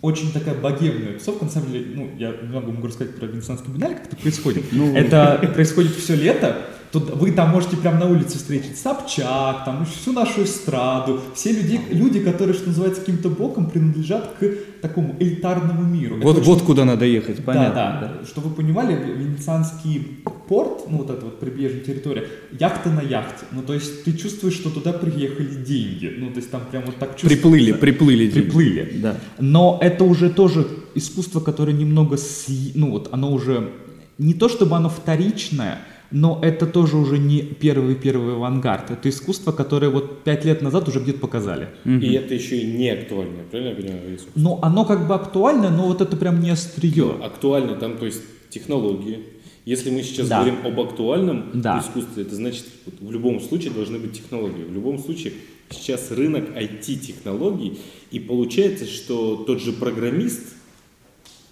очень 0.01 0.31
такая 0.31 0.55
богемная 0.55 1.13
тусовка. 1.13 1.45
На 1.45 1.51
самом 1.51 1.71
деле, 1.71 1.85
ну, 1.95 2.09
я 2.17 2.33
много 2.41 2.71
могу 2.71 2.87
рассказать 2.87 3.15
про 3.15 3.27
Венецианский 3.27 3.71
биеннале, 3.71 3.95
как 3.95 4.07
это 4.07 4.15
происходит. 4.17 4.63
Это 4.95 5.39
происходит 5.53 5.95
все 5.95 6.15
лето. 6.15 6.57
Тут 6.91 7.09
вы 7.15 7.31
там 7.31 7.51
можете 7.51 7.77
прямо 7.77 7.99
на 7.99 8.05
улице 8.07 8.37
встретить 8.37 8.77
Собчак, 8.77 9.63
там 9.63 9.85
всю 9.85 10.11
нашу 10.11 10.43
эстраду, 10.43 11.21
все 11.33 11.53
люди, 11.53 11.79
люди, 11.91 12.19
которые, 12.19 12.53
что 12.53 12.67
называется, 12.67 12.99
каким-то 12.99 13.29
боком 13.29 13.69
принадлежат 13.69 14.35
к 14.39 14.45
такому 14.81 15.15
элитарному 15.19 15.83
миру. 15.83 16.17
Вот, 16.21 16.35
Это 16.37 16.45
вот 16.45 16.57
очень- 16.57 16.65
куда 16.65 16.83
надо 16.85 17.05
ехать, 17.05 17.43
понятно. 17.45 17.73
Да, 17.73 18.13
да. 18.19 18.25
Чтобы 18.27 18.49
вы 18.49 18.55
понимали, 18.55 18.93
Венецианский 19.17 20.17
порт, 20.49 20.89
ну 20.89 20.97
вот 20.97 21.09
эта 21.09 21.23
вот 21.23 21.39
прибрежная 21.39 21.79
территория, 21.81 22.27
яхта 22.59 22.89
на 22.89 23.01
яхте. 23.01 23.45
Ну 23.51 23.61
то 23.61 23.73
есть 23.73 24.03
ты 24.03 24.11
чувствуешь, 24.11 24.55
что 24.55 24.69
туда 24.69 24.91
приехали 24.91 25.63
деньги. 25.63 26.13
Ну 26.17 26.29
то 26.31 26.37
есть 26.39 26.51
там 26.51 26.61
прям 26.69 26.83
вот 26.85 26.97
так 26.97 27.11
чувствуется. 27.11 27.37
Приплыли, 27.41 27.71
приплыли. 27.71 28.25
деньги. 28.27 28.41
Приплыли. 28.47 28.97
Да. 29.01 29.15
Но 29.39 29.79
это 29.81 30.03
уже 30.03 30.29
тоже 30.29 30.67
искусство, 30.93 31.39
которое 31.39 31.71
немного, 31.73 32.15
сли- 32.17 32.71
ну 32.75 32.91
вот 32.91 33.07
оно 33.13 33.31
уже, 33.31 33.69
не 34.17 34.33
то 34.33 34.49
чтобы 34.49 34.75
оно 34.75 34.89
вторичное, 34.89 35.79
но 36.11 36.39
это 36.41 36.65
тоже 36.67 36.97
уже 36.97 37.17
не 37.17 37.41
первый-первый 37.41 38.35
авангард. 38.35 38.91
Это 38.91 39.09
искусство, 39.09 39.51
которое 39.51 39.89
вот 39.89 40.23
пять 40.23 40.45
лет 40.45 40.61
назад 40.61 40.87
уже 40.87 40.99
где-то 40.99 41.19
показали. 41.19 41.69
И 41.85 42.13
это 42.13 42.33
еще 42.33 42.57
и 42.57 42.65
не 42.77 42.89
актуально, 42.89 43.43
правильно 43.49 43.69
я 43.69 43.75
понимаю? 43.75 44.13
Иисус? 44.15 44.27
Но 44.35 44.59
оно 44.61 44.85
как 44.85 45.07
бы 45.07 45.15
актуально, 45.15 45.69
но 45.69 45.87
вот 45.87 46.01
это 46.01 46.15
прям 46.17 46.41
не 46.41 46.49
острие. 46.51 47.15
Актуально 47.23 47.75
там, 47.75 47.97
то 47.97 48.05
есть 48.05 48.21
технологии. 48.49 49.19
Если 49.63 49.91
мы 49.91 50.01
сейчас 50.01 50.27
Да. 50.27 50.39
говорим 50.41 50.57
об 50.65 50.79
актуальном 50.79 51.45
Да. 51.53 51.79
искусстве, 51.79 52.23
это 52.23 52.35
значит, 52.35 52.65
вот 52.85 52.95
в 52.99 53.11
любом 53.11 53.39
случае 53.39 53.71
должны 53.71 53.99
быть 53.99 54.13
технологии. 54.13 54.63
В 54.63 54.73
любом 54.73 54.97
случае 54.97 55.33
сейчас 55.69 56.11
рынок 56.11 56.49
IT-технологий, 56.55 57.79
и 58.09 58.19
получается, 58.19 58.85
что 58.87 59.35
тот 59.47 59.61
же 59.61 59.71
программист, 59.71 60.55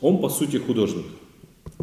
он 0.01 0.17
по 0.17 0.29
сути 0.29 0.57
художник. 0.57 1.05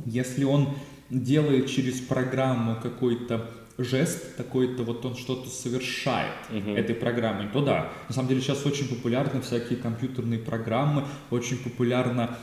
Если 0.04 0.44
он 0.44 0.68
делает 1.10 1.68
через 1.68 2.00
программу 2.00 2.76
какой-то 2.82 3.50
жест, 3.78 4.36
такой-то 4.36 4.82
вот 4.84 5.04
он 5.04 5.16
что-то 5.16 5.48
совершает 5.50 6.32
этой 6.50 6.94
программой, 6.94 7.48
то 7.52 7.60
да. 7.62 7.92
На 8.08 8.14
самом 8.14 8.28
деле 8.28 8.40
сейчас 8.40 8.64
очень 8.64 8.88
популярны 8.88 9.40
всякие 9.40 9.78
компьютерные 9.78 10.38
программы, 10.38 11.04
очень 11.30 11.58
популярно 11.58 12.38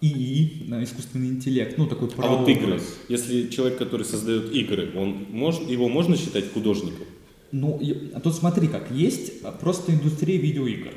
ИИ, 0.00 0.70
а, 0.72 0.82
искусственный 0.82 1.28
интеллект, 1.28 1.76
ну 1.78 1.86
такой 1.86 2.08
А 2.08 2.10
вот 2.10 2.44
прообраз. 2.46 2.56
игры. 2.56 2.80
Если 3.08 3.48
человек, 3.48 3.78
который 3.78 4.04
создает 4.04 4.52
игры, 4.54 4.92
он 4.96 5.26
может, 5.30 5.68
его 5.68 5.88
можно 5.88 6.16
считать 6.16 6.52
художником? 6.52 7.06
Ну, 7.50 7.80
а 8.14 8.20
тут 8.20 8.34
смотри 8.34 8.68
как, 8.68 8.90
есть 8.90 9.42
просто 9.60 9.92
индустрия 9.92 10.38
видеоигр. 10.38 10.92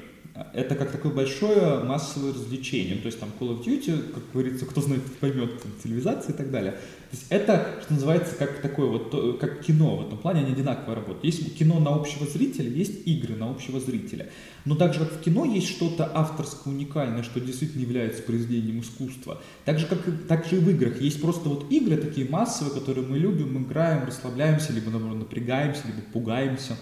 Это 0.54 0.76
как 0.76 0.92
такое 0.92 1.12
большое 1.12 1.84
массовое 1.84 2.34
развлечение. 2.34 2.96
То 2.98 3.08
есть 3.08 3.20
там 3.20 3.30
Call 3.38 3.50
of 3.50 3.66
Duty, 3.66 4.14
как 4.14 4.24
говорится, 4.32 4.66
кто 4.66 4.80
знает, 4.80 5.04
поймет, 5.20 5.62
там, 5.62 5.72
цивилизация 5.82 6.34
и 6.34 6.38
так 6.38 6.52
далее. 6.52 6.72
То 6.72 7.18
есть 7.18 7.26
это, 7.30 7.80
что 7.82 7.94
называется, 7.94 8.36
как 8.36 8.62
такое 8.62 8.88
вот, 8.88 9.40
как 9.40 9.62
кино 9.62 9.98
в 9.98 10.08
этом 10.08 10.18
плане, 10.18 10.42
они 10.42 10.54
одинаково 10.54 10.96
работают. 10.96 11.26
Есть 11.26 11.58
кино 11.58 11.80
на 11.80 11.94
общего 11.94 12.26
зрителя, 12.26 12.70
есть 12.70 13.06
игры 13.06 13.36
на 13.36 13.50
общего 13.50 13.82
зрителя. 13.82 14.30
Но 14.64 14.76
также 14.76 15.00
как 15.00 15.12
в 15.12 15.20
кино 15.20 15.44
есть 15.44 15.68
что-то 15.68 16.10
авторское, 16.14 16.74
уникальное, 16.74 17.24
что 17.24 17.42
действительно 17.42 17.82
является 17.82 18.24
произведением 18.24 18.80
искусства. 18.80 19.42
Так 19.66 19.80
же, 19.80 19.88
как 19.88 20.00
так 20.30 20.46
же 20.46 20.58
и 20.58 20.60
в 20.60 20.70
играх. 20.70 21.02
Есть 21.02 21.22
просто 21.22 21.50
вот 21.50 21.70
игры 21.70 21.98
такие 21.98 22.30
массовые, 22.30 22.74
которые 22.80 23.06
мы 23.06 23.18
любим, 23.18 23.62
играем, 23.64 24.06
расслабляемся, 24.08 24.72
либо 24.72 24.92
наоборот 24.92 25.18
напрягаемся, 25.18 25.82
либо 25.88 26.02
пугаемся. 26.14 26.78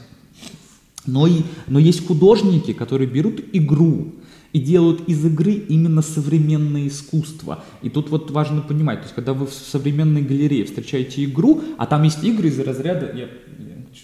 Но, 1.10 1.28
и, 1.28 1.42
но 1.68 1.80
есть 1.80 2.06
художники, 2.06 2.74
которые 2.74 3.10
берут 3.10 3.44
игру 3.54 4.14
и 4.54 4.60
делают 4.60 5.08
из 5.08 5.24
игры 5.26 5.52
именно 5.54 6.02
современное 6.02 6.88
искусство. 6.88 7.64
И 7.82 7.90
тут 7.90 8.10
вот 8.10 8.32
важно 8.32 8.62
понимать, 8.62 9.00
то 9.00 9.04
есть 9.04 9.16
когда 9.16 9.34
вы 9.34 9.46
в 9.46 9.54
современной 9.54 10.22
галерее 10.22 10.66
встречаете 10.66 11.24
игру, 11.26 11.62
а 11.78 11.86
там 11.86 12.04
есть 12.04 12.24
игры 12.24 12.48
из 12.48 12.60
разряда, 12.60 13.12
я, 13.16 13.30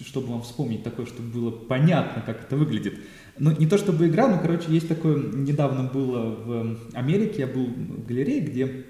чтобы 0.06 0.28
вам 0.28 0.42
вспомнить 0.42 0.82
такое, 0.82 1.06
чтобы 1.06 1.28
было 1.30 1.50
понятно, 1.50 2.22
как 2.24 2.44
это 2.44 2.56
выглядит. 2.56 2.94
Ну, 3.38 3.54
не 3.58 3.66
то 3.66 3.76
чтобы 3.76 4.06
игра, 4.06 4.28
но, 4.28 4.38
короче, 4.38 4.64
есть 4.68 4.88
такое, 4.88 5.32
недавно 5.32 5.84
было 5.84 6.36
в 6.44 6.76
Америке, 6.94 7.40
я 7.40 7.46
был 7.46 7.66
в 7.66 8.06
галерее, 8.06 8.40
где 8.40 8.84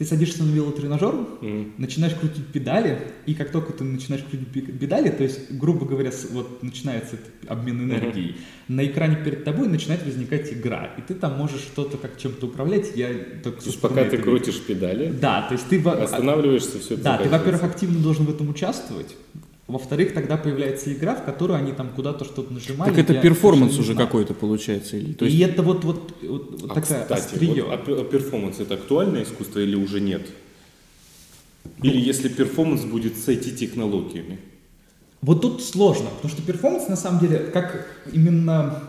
ты 0.00 0.06
садишься 0.06 0.42
на 0.44 0.50
велотренажер, 0.50 1.14
Мгм. 1.42 1.74
начинаешь 1.76 2.14
крутить 2.14 2.46
педали, 2.46 3.12
и 3.26 3.34
как 3.34 3.50
только 3.52 3.74
ты 3.74 3.84
начинаешь 3.84 4.24
крутить 4.24 4.48
педали, 4.50 5.10
то 5.10 5.22
есть, 5.22 5.52
грубо 5.52 5.84
говоря, 5.84 6.10
вот 6.30 6.62
начинается 6.62 7.16
обмен 7.46 7.82
энергией, 7.82 8.36
на 8.66 8.86
экране 8.86 9.16
перед 9.22 9.44
тобой 9.44 9.68
начинает 9.68 10.02
возникать 10.02 10.50
игра, 10.54 10.86
и 10.96 11.02
ты 11.02 11.12
там 11.14 11.36
можешь 11.36 11.60
что-то 11.60 11.98
как 11.98 12.16
чем-то 12.16 12.46
управлять, 12.46 12.96
я 12.96 13.08
только 13.44 13.60
То 13.60 13.66
есть 13.66 13.78
пока 13.78 14.04
ты 14.06 14.16
крутишь 14.16 14.58
педали, 14.62 15.12
Да, 15.20 15.42
то 15.42 15.52
есть 15.52 15.68
ты... 15.68 15.78
во- 15.78 16.02
останавливаешься, 16.02 16.78
все 16.78 16.94
это 16.94 17.02
Да, 17.02 17.18
ты, 17.18 17.28
во-первых, 17.28 17.62
активно 17.64 18.00
должен 18.00 18.24
в 18.24 18.30
этом 18.30 18.48
участвовать, 18.48 19.14
во-вторых, 19.70 20.12
тогда 20.14 20.36
появляется 20.36 20.92
игра, 20.92 21.14
в 21.14 21.24
которую 21.24 21.58
они 21.58 21.72
там 21.72 21.88
куда-то 21.90 22.24
что-то 22.24 22.52
нажимали. 22.52 22.90
Так 22.90 22.98
это 22.98 23.14
перформанс 23.14 23.78
уже 23.78 23.94
какой-то 23.94 24.34
получается. 24.34 24.96
или- 24.96 25.12
То 25.12 25.24
и 25.24 25.30
есть 25.30 25.52
это 25.52 25.62
вот, 25.62 25.84
вот, 25.84 26.12
вот, 26.22 26.64
А, 26.64 26.74
такая 26.74 27.02
кстати, 27.02 27.12
острие. 27.12 27.62
вот, 27.64 27.72
а 27.72 28.00
а 28.00 28.04
перформанс 28.04 28.60
это 28.60 28.74
актуальное 28.74 29.22
искусство 29.22 29.60
или 29.60 29.74
уже 29.76 30.00
нет? 30.00 30.22
Или 31.82 31.98
если 31.98 32.28
перформанс 32.28 32.82
будет 32.84 33.16
с 33.16 33.28
IT-технологиями? 33.28 34.38
Вот 35.22 35.42
тут 35.42 35.62
сложно, 35.62 36.06
потому 36.16 36.32
что 36.32 36.42
перформанс 36.42 36.88
на 36.88 36.96
самом 36.96 37.20
деле, 37.20 37.38
как 37.52 37.86
именно, 38.12 38.82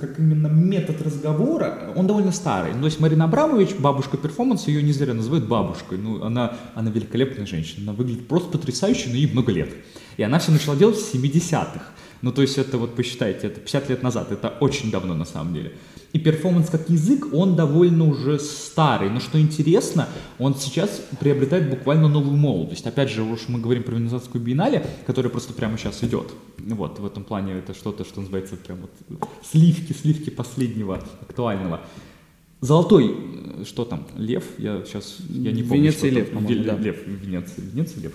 как 0.00 0.18
именно 0.18 0.48
метод 0.48 1.02
разговора, 1.02 1.92
он 1.94 2.06
довольно 2.06 2.32
старый. 2.32 2.72
Ну, 2.74 2.80
то 2.80 2.86
есть 2.86 3.00
Марина 3.00 3.24
Абрамович, 3.24 3.76
бабушка 3.78 4.16
перформанса, 4.16 4.70
ее 4.70 4.82
не 4.82 4.92
зря 4.92 5.14
называют 5.14 5.46
бабушкой. 5.46 5.98
Ну, 5.98 6.22
она, 6.22 6.56
она 6.74 6.90
великолепная 6.90 7.46
женщина, 7.46 7.90
она 7.90 7.92
выглядит 7.92 8.28
просто 8.28 8.50
потрясающе, 8.50 9.10
но 9.10 9.16
ей 9.16 9.30
много 9.30 9.52
лет. 9.52 9.70
И 10.16 10.22
она 10.22 10.38
все 10.38 10.52
начала 10.52 10.76
делать 10.76 10.96
в 10.96 11.14
70-х. 11.14 11.82
Ну, 12.22 12.32
то 12.32 12.42
есть 12.42 12.58
это 12.58 12.78
вот 12.78 12.94
посчитайте, 12.94 13.46
это 13.46 13.60
50 13.60 13.90
лет 13.90 14.02
назад, 14.02 14.32
это 14.32 14.48
очень 14.60 14.90
давно 14.90 15.14
на 15.14 15.24
самом 15.24 15.54
деле. 15.54 15.72
И 16.12 16.18
перформанс 16.18 16.70
как 16.70 16.88
язык, 16.88 17.26
он 17.32 17.56
довольно 17.56 18.08
уже 18.08 18.38
старый. 18.38 19.10
Но 19.10 19.20
что 19.20 19.40
интересно, 19.40 20.08
он 20.38 20.54
сейчас 20.54 21.02
приобретает 21.20 21.68
буквально 21.68 22.08
новую 22.08 22.36
молодость. 22.36 22.86
Опять 22.86 23.10
же, 23.10 23.22
уж 23.22 23.48
мы 23.48 23.60
говорим 23.60 23.82
про 23.82 23.94
Венецианскую 23.94 24.42
биеннале, 24.42 24.86
которая 25.06 25.30
просто 25.30 25.52
прямо 25.52 25.76
сейчас 25.76 26.02
идет. 26.04 26.32
Вот, 26.58 26.98
в 26.98 27.06
этом 27.06 27.24
плане 27.24 27.54
это 27.54 27.74
что-то, 27.74 28.04
что 28.04 28.20
называется 28.20 28.56
прям 28.56 28.78
вот 28.80 29.20
сливки, 29.44 29.92
сливки 29.92 30.30
последнего 30.30 31.02
актуального. 31.20 31.80
Золотой, 32.60 33.14
э, 33.14 33.64
что 33.66 33.84
там, 33.84 34.06
лев? 34.16 34.44
Я 34.58 34.82
сейчас, 34.84 35.18
я 35.28 35.52
не 35.52 35.62
помню. 35.62 35.92
Там. 35.92 36.10
лев, 36.10 36.30
по-моему, 36.30 36.64
да. 36.64 36.76
Лев, 36.76 36.96
в 37.04 37.08
Венеции, 37.08 37.60
в 37.60 37.74
Венеции 37.74 38.00
лев. 38.00 38.12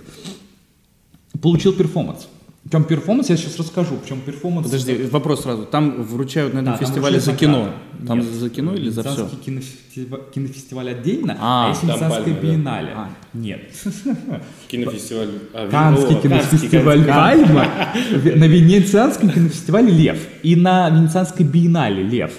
Получил 1.40 1.74
перформанс. 1.74 2.28
В 2.64 2.70
чем 2.70 2.84
перформанс, 2.84 3.28
я 3.30 3.38
сейчас 3.38 3.58
расскажу. 3.58 3.96
В 3.96 4.08
чем 4.08 4.22
перформанс... 4.22 4.68
Подожди, 4.68 4.96
вопрос 5.12 5.42
сразу. 5.44 5.66
Там 5.66 6.04
вручают 6.04 6.54
на 6.54 6.60
этом 6.60 6.74
Да, 6.74 6.78
там 6.78 6.88
фестивале 6.88 7.20
за 7.20 7.34
кино. 7.34 7.58
награды. 7.58 8.08
Там 8.08 8.20
Нет. 8.20 8.28
за 8.28 8.50
кино 8.52 8.74
или 8.76 8.90
за 8.90 9.04
все? 9.04 9.30
Кинофестиваль, 9.44 10.22
кинофестиваль 10.34 10.90
отдельно, 10.92 11.38
А, 11.40 11.66
а, 11.66 11.70
есть 11.70 11.84
Венецианская 11.84 12.24
пальма, 12.24 12.36
да. 12.42 12.48
биеннале. 12.48 12.90
А. 12.96 13.10
Нет. 13.34 13.62
Кинофестиваль... 14.68 15.30
а, 15.54 15.70
Каннский 15.70 16.18
о, 16.18 16.22
кинофестиваль 16.22 17.06
Пальма, 17.06 17.68
на 18.14 18.46
Венецианском 18.48 19.30
кинофестивале 19.32 19.92
Лев 19.92 20.20
и 20.44 20.56
на 20.56 20.90
Венецианской 20.92 21.46
биеннале 21.46 22.04
Лев. 22.04 22.32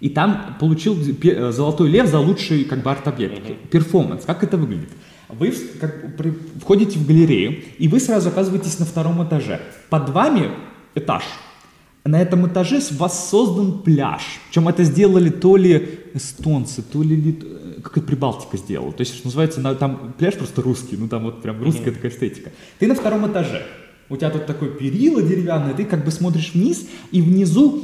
И 0.00 0.08
там 0.08 0.56
получил 0.58 0.96
э, 1.22 1.52
золотой 1.52 1.88
лев 1.90 2.06
за 2.06 2.18
лучший 2.18 2.64
как 2.64 2.82
бы 2.82 2.90
арт-объект. 2.90 3.70
Перформанс. 3.70 4.24
Как 4.24 4.42
это 4.42 4.56
выглядит? 4.56 4.90
Вы 5.28 5.52
как 5.80 6.16
при- 6.16 6.34
входите 6.60 6.98
в 6.98 7.06
галерею, 7.06 7.56
и 7.78 7.88
вы 7.88 7.98
сразу 8.00 8.28
оказываетесь 8.28 8.78
на 8.78 8.86
втором 8.86 9.26
этаже. 9.26 9.60
Под 9.90 10.08
вами 10.10 10.50
этаж. 10.94 11.24
На 12.04 12.20
этом 12.22 12.46
этаже 12.46 12.80
с 12.80 12.92
вас 12.92 13.28
создан 13.30 13.80
пляж. 13.82 14.22
Причем 14.48 14.68
это 14.68 14.84
сделали 14.84 15.28
то 15.28 15.56
ли 15.56 15.98
эстонцы, 16.14 16.82
то 16.82 17.02
ли 17.02 17.16
лит- 17.16 17.42
э, 17.44 17.80
как 17.82 17.98
это 17.98 18.06
Прибалтика 18.06 18.56
сделала. 18.56 18.92
То 18.92 19.00
есть, 19.00 19.16
что 19.16 19.26
называется, 19.26 19.60
на- 19.60 19.74
там 19.74 20.14
пляж 20.16 20.34
просто 20.34 20.62
русский, 20.62 20.96
ну 20.96 21.08
там 21.08 21.24
вот 21.24 21.42
прям 21.42 21.60
русская 21.62 21.90
такая 21.90 22.12
эстетика. 22.12 22.52
Ты 22.78 22.86
на 22.86 22.94
втором 22.94 23.26
этаже. 23.26 23.62
У 24.08 24.16
тебя 24.16 24.30
тут 24.30 24.46
такое 24.46 24.68
перила 24.70 25.20
деревянное, 25.20 25.74
ты 25.74 25.84
как 25.84 26.04
бы 26.04 26.12
смотришь 26.12 26.52
вниз, 26.54 26.86
и 27.10 27.20
внизу 27.20 27.82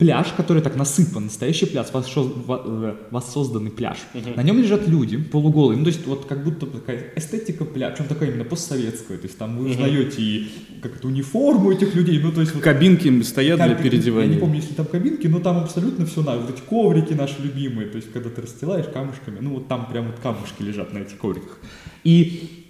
пляж, 0.00 0.28
который 0.36 0.62
так 0.62 0.76
насыпан, 0.76 1.24
настоящий 1.26 1.66
пляж, 1.66 1.86
э, 1.92 2.94
воссозданный 3.10 3.70
пляж. 3.70 3.98
На 4.34 4.42
нем 4.42 4.58
лежат 4.58 4.88
люди 4.88 5.18
полуголые, 5.18 5.76
ну 5.76 5.84
то 5.84 5.90
есть 5.90 6.06
вот 6.06 6.24
как 6.24 6.42
будто 6.42 6.66
такая 6.66 7.12
эстетика 7.16 7.64
пляжа, 7.66 7.92
причем 7.96 8.08
такая 8.08 8.30
именно 8.30 8.44
постсоветская, 8.44 9.18
то 9.18 9.26
есть 9.26 9.36
там 9.38 9.58
вы 9.58 9.70
узнаете 9.70 10.22
и 10.22 10.48
как 10.82 10.96
это 10.96 11.06
униформу 11.06 11.70
этих 11.70 11.94
людей, 11.94 12.18
ну 12.18 12.32
то 12.32 12.40
есть 12.40 12.54
вот 12.54 12.64
Кабинки 12.64 13.22
стоят 13.22 13.58
для 13.58 13.66
Кабинки, 13.74 13.82
Я 13.82 13.84
не 13.84 13.90
переодевания. 13.90 14.38
помню, 14.40 14.56
если 14.56 14.72
там 14.74 14.86
кабинки, 14.86 15.26
но 15.26 15.38
там 15.38 15.58
абсолютно 15.58 16.06
все 16.06 16.22
на. 16.22 16.36
Вот 16.36 16.48
эти 16.48 16.62
коврики 16.66 17.12
наши 17.12 17.42
любимые, 17.42 17.86
то 17.88 17.96
есть 17.96 18.10
когда 18.10 18.30
ты 18.30 18.40
расстилаешь 18.40 18.86
камушками, 18.86 19.38
ну 19.40 19.50
вот 19.54 19.68
там 19.68 19.86
прям 19.86 20.06
вот 20.06 20.16
камушки 20.22 20.62
лежат 20.62 20.94
на 20.94 20.98
этих 21.00 21.18
ковриках. 21.18 21.58
И 22.04 22.64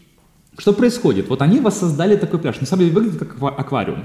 что 0.58 0.72
происходит? 0.72 1.28
Вот 1.28 1.42
они 1.42 1.60
воссоздали 1.60 2.16
такой 2.16 2.40
пляж. 2.40 2.60
На 2.60 2.66
самом 2.66 2.80
деле 2.84 2.94
выглядит 2.94 3.18
как 3.20 3.36
аква- 3.38 3.54
аквариум. 3.56 4.04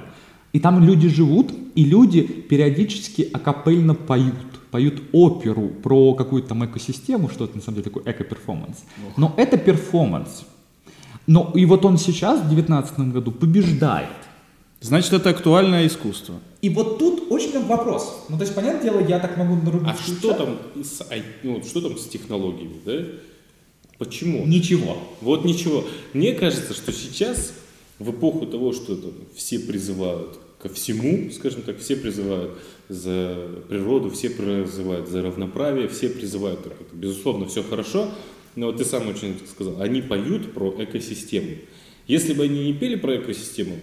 И 0.55 0.59
там 0.59 0.81
люди 0.81 1.09
живут, 1.09 1.51
и 1.75 1.83
люди 1.83 2.21
периодически 2.21 3.29
акапельно 3.33 3.93
поют. 3.93 4.35
поют 4.71 5.01
оперу 5.11 5.67
про 5.67 6.13
какую-то 6.13 6.47
там 6.47 6.65
экосистему, 6.65 7.27
что 7.27 7.43
это 7.43 7.57
на 7.57 7.61
самом 7.61 7.79
деле 7.79 7.91
такой 7.91 8.03
эко-перформанс. 8.09 8.85
Но 9.17 9.33
это 9.35 9.57
перформанс. 9.57 10.45
Но 11.27 11.51
и 11.55 11.65
вот 11.65 11.83
он 11.83 11.97
сейчас, 11.97 12.39
в 12.39 12.47
2019 12.47 12.99
году, 13.11 13.33
побеждает. 13.33 14.07
Значит, 14.79 15.11
это 15.11 15.31
актуальное 15.31 15.87
искусство. 15.87 16.35
И 16.61 16.69
вот 16.69 16.99
тут 16.99 17.29
очень 17.29 17.65
вопрос. 17.65 18.25
Ну, 18.29 18.37
то 18.37 18.43
есть, 18.43 18.55
понятное 18.55 18.83
дело, 18.83 19.05
я 19.05 19.19
так 19.19 19.35
могу 19.35 19.55
нарубить. 19.55 19.89
А 19.89 19.97
что 20.01 20.35
там, 20.35 20.57
с, 20.81 21.05
ну, 21.43 21.61
что 21.65 21.81
там 21.81 21.97
с 21.97 22.07
технологиями, 22.07 22.79
да? 22.85 22.93
Почему? 23.97 24.45
Ничего. 24.45 24.99
Вот 25.19 25.43
ничего. 25.43 25.83
Мне 26.13 26.31
кажется, 26.31 26.73
что 26.73 26.93
сейчас, 26.93 27.51
в 27.99 28.09
эпоху 28.11 28.45
того, 28.45 28.71
что 28.71 28.95
там, 28.95 29.11
все 29.35 29.59
призывают 29.59 30.39
ко 30.65 30.73
всему, 30.73 31.29
скажем 31.29 31.61
так, 31.61 31.77
все 31.77 31.95
призывают 31.95 32.57
за 32.89 33.61
природу, 33.69 34.09
все 34.09 34.31
призывают 34.31 35.07
за 35.07 35.21
равноправие, 35.21 35.87
все 35.87 36.09
призывают, 36.09 36.63
так, 36.63 36.73
это, 36.73 36.95
безусловно, 36.95 37.45
все 37.45 37.61
хорошо, 37.61 38.09
но 38.55 38.67
вот 38.67 38.77
ты 38.77 38.85
сам 38.85 39.07
очень 39.07 39.37
сказал, 39.47 39.79
они 39.79 40.01
поют 40.01 40.53
про 40.53 40.73
экосистему. 40.79 41.57
Если 42.07 42.33
бы 42.33 42.45
они 42.45 42.65
не 42.65 42.73
пели 42.73 42.95
про 42.95 43.17
экосистему, 43.17 43.75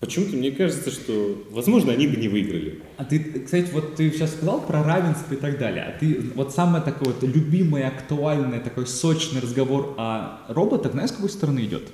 Почему-то 0.00 0.34
мне 0.34 0.50
кажется, 0.50 0.90
что, 0.90 1.44
возможно, 1.52 1.92
они 1.92 2.08
бы 2.08 2.16
не 2.16 2.26
выиграли. 2.26 2.82
А 2.96 3.04
ты, 3.04 3.20
кстати, 3.20 3.70
вот 3.70 3.94
ты 3.94 4.10
сейчас 4.10 4.32
сказал 4.32 4.60
про 4.60 4.82
равенство 4.82 5.32
и 5.32 5.36
так 5.36 5.60
далее. 5.60 5.84
А 5.84 5.96
ты 5.96 6.20
вот 6.34 6.52
самый 6.52 6.82
такой 6.82 7.12
вот 7.12 7.22
любимый, 7.22 7.86
актуальный, 7.86 8.58
такой 8.58 8.88
сочный 8.88 9.40
разговор 9.40 9.94
о 9.98 10.40
роботах, 10.48 10.90
знаешь, 10.90 11.10
с 11.10 11.12
какой 11.12 11.30
стороны 11.30 11.60
идет? 11.60 11.88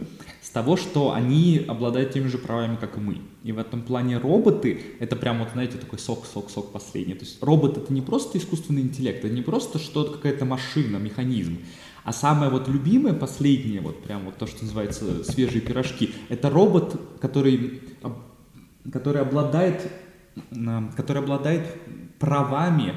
С 0.49 0.51
того, 0.51 0.79
что 0.79 1.13
они 1.13 1.63
обладают 1.69 2.13
теми 2.13 2.29
же 2.29 2.39
правами, 2.39 2.77
как 2.77 2.97
и 2.97 3.01
мы. 3.01 3.19
И 3.45 3.53
в 3.53 3.59
этом 3.59 3.83
плане 3.83 4.17
роботы, 4.17 4.81
это 4.99 5.15
прям 5.15 5.41
вот, 5.41 5.51
знаете, 5.53 5.77
такой 5.77 5.99
сок, 5.99 6.25
сок, 6.25 6.49
сок 6.49 6.73
последний. 6.73 7.13
То 7.13 7.27
есть 7.27 7.43
робот 7.43 7.77
это 7.77 7.93
не 7.93 8.01
просто 8.01 8.39
искусственный 8.39 8.81
интеллект, 8.81 9.23
это 9.23 9.35
не 9.35 9.43
просто 9.43 9.79
что-то, 9.79 10.13
какая-то 10.13 10.47
машина, 10.47 10.97
механизм. 10.97 11.59
А 12.03 12.15
самое 12.15 12.51
вот 12.51 12.67
любимое, 12.67 13.13
последнее, 13.13 13.83
вот 13.83 14.03
прям 14.03 14.25
вот 14.25 14.39
то, 14.39 14.47
что 14.47 14.63
называется 14.63 15.23
свежие 15.23 15.61
пирожки, 15.61 16.15
это 16.31 16.49
робот, 16.49 16.99
который, 17.21 17.83
который 18.91 19.21
обладает, 19.21 19.87
который 20.97 21.21
обладает 21.21 21.67
правами 22.19 22.95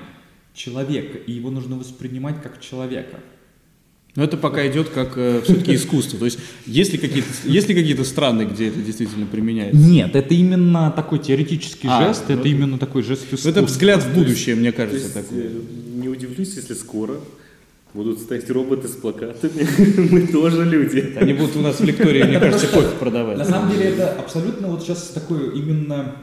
человека, 0.54 1.18
и 1.18 1.34
его 1.34 1.50
нужно 1.50 1.76
воспринимать 1.76 2.42
как 2.42 2.62
человека. 2.62 3.20
Но 4.16 4.24
это 4.24 4.36
пока 4.36 4.68
идет 4.68 4.90
как 4.90 5.14
э, 5.16 5.42
все-таки 5.44 5.76
искусство. 5.76 6.20
То 6.20 6.26
есть 6.26 6.40
есть 6.66 6.92
ли 6.92 6.98
какие-то 6.98 7.30
есть 7.46 7.70
ли 7.70 7.76
какие-то 7.76 8.04
страны, 8.04 8.44
где 8.44 8.68
это 8.68 8.80
действительно 8.80 9.26
применяется? 9.26 9.80
Нет, 9.80 10.16
это 10.16 10.34
именно 10.34 10.92
такой 10.92 11.20
теоретический 11.20 11.88
а, 11.90 12.08
жест, 12.08 12.26
ну, 12.28 12.36
это 12.36 12.48
именно 12.48 12.78
такой 12.78 13.04
жест 13.04 13.24
искусства. 13.24 13.50
Это 13.50 13.64
взгляд 13.64 14.04
в 14.04 14.14
будущее, 14.14 14.56
мне 14.56 14.72
кажется, 14.72 15.04
есть, 15.04 15.14
такой. 15.14 15.38
Э, 15.38 15.50
не 15.96 16.10
удивлюсь, 16.10 16.56
если 16.56 16.74
скоро 16.74 17.20
Будут 17.94 18.20
стоять 18.20 18.50
роботы 18.50 18.88
с 18.88 18.92
плакатами. 18.92 19.68
Мы 20.12 20.26
тоже 20.28 20.64
люди. 20.64 21.14
Они 21.18 21.34
будут 21.34 21.58
у 21.58 21.60
нас 21.60 21.78
в 21.78 21.84
лектории, 21.84 22.24
мне 22.24 22.40
кажется, 22.40 22.68
кофе 22.68 22.96
продавать. 22.98 23.38
На 23.38 23.44
самом 23.44 23.70
деле 23.70 23.90
это 23.90 24.14
абсолютно 24.14 24.70
вот 24.70 24.82
сейчас 24.82 25.10
такой 25.10 25.58
именно 25.58 26.16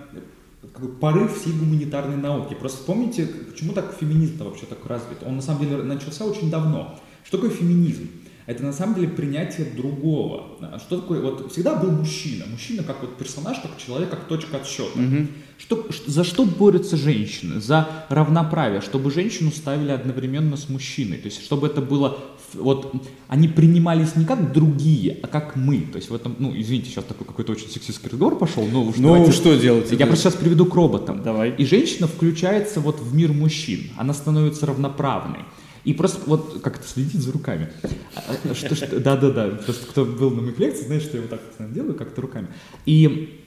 как 0.73 0.99
порыв 0.99 1.39
всей 1.39 1.53
гуманитарной 1.53 2.17
науки. 2.17 2.55
Просто 2.55 2.85
помните, 2.85 3.29
почему 3.51 3.75
так 3.75 3.95
феминизм 4.01 4.45
вообще 4.45 4.65
так 4.65 4.79
развит? 4.87 5.19
Он 5.27 5.37
на 5.37 5.43
самом 5.43 5.69
деле 5.69 5.83
начался 5.83 6.25
очень 6.25 6.51
давно. 6.51 6.99
Что 7.29 7.37
такое 7.37 7.55
феминизм? 7.55 8.09
это 8.49 8.63
на 8.63 8.73
самом 8.73 8.95
деле 8.95 9.09
принятие 9.09 9.67
другого. 9.67 10.57
Что 10.79 11.01
такое, 11.03 11.21
вот 11.21 11.53
всегда 11.53 11.75
был 11.75 11.91
мужчина, 11.91 12.47
мужчина 12.51 12.83
как 12.83 13.03
вот 13.03 13.19
персонаж, 13.19 13.59
как 13.59 13.77
человек, 13.77 14.09
как 14.09 14.25
точка 14.25 14.57
отсчета. 14.57 14.99
Угу. 14.99 15.27
Что, 15.59 15.87
за 16.07 16.25
что 16.25 16.47
борются 16.47 16.97
женщины? 16.97 17.61
За 17.61 18.07
равноправие, 18.09 18.81
чтобы 18.81 19.11
женщину 19.11 19.51
ставили 19.51 19.91
одновременно 19.91 20.57
с 20.57 20.71
мужчиной, 20.71 21.19
то 21.19 21.27
есть 21.27 21.45
чтобы 21.45 21.67
это 21.67 21.83
было, 21.83 22.17
вот 22.55 22.95
они 23.29 23.49
принимались 23.49 24.17
не 24.17 24.25
как 24.25 24.55
другие, 24.55 25.19
а 25.23 25.27
как 25.27 25.55
мы, 25.55 25.81
то 25.81 25.97
есть 25.97 26.09
в 26.09 26.15
этом, 26.15 26.35
ну 26.39 26.55
извините, 26.57 26.89
сейчас 26.89 27.05
такой 27.05 27.27
какой-то 27.27 27.53
очень 27.53 27.69
сексистский 27.69 28.09
разговор 28.09 28.39
пошел, 28.39 28.67
но 28.67 28.83
уж 28.83 28.97
ну 28.97 29.09
давайте, 29.09 29.33
что 29.33 29.55
делать? 29.59 29.93
Я 29.93 30.07
просто 30.07 30.31
сейчас 30.31 30.41
приведу 30.41 30.65
к 30.65 30.75
роботам. 30.75 31.23
Давай. 31.23 31.51
И 31.51 31.67
женщина 31.67 32.07
включается 32.07 32.81
вот 32.81 32.99
в 32.99 33.15
мир 33.15 33.35
мужчин, 33.35 33.91
она 33.99 34.15
становится 34.15 34.65
равноправной. 34.65 35.41
И 35.85 35.95
просто 35.95 36.21
вот 36.27 36.61
как-то 36.63 36.87
следить 36.87 37.21
за 37.21 37.33
руками. 37.33 37.71
А, 38.15 38.23
а, 38.27 39.01
да-да-да, 39.01 39.49
просто 39.65 39.87
кто 39.87 40.05
был 40.05 40.31
на 40.31 40.43
моих 40.43 40.59
лекциях, 40.59 40.87
знает, 40.87 41.03
что 41.03 41.17
я 41.17 41.23
вот 41.23 41.31
так 41.31 41.41
вот 41.59 41.73
делаю, 41.73 41.95
как-то 41.95 42.21
руками. 42.21 42.49
И 42.87 43.45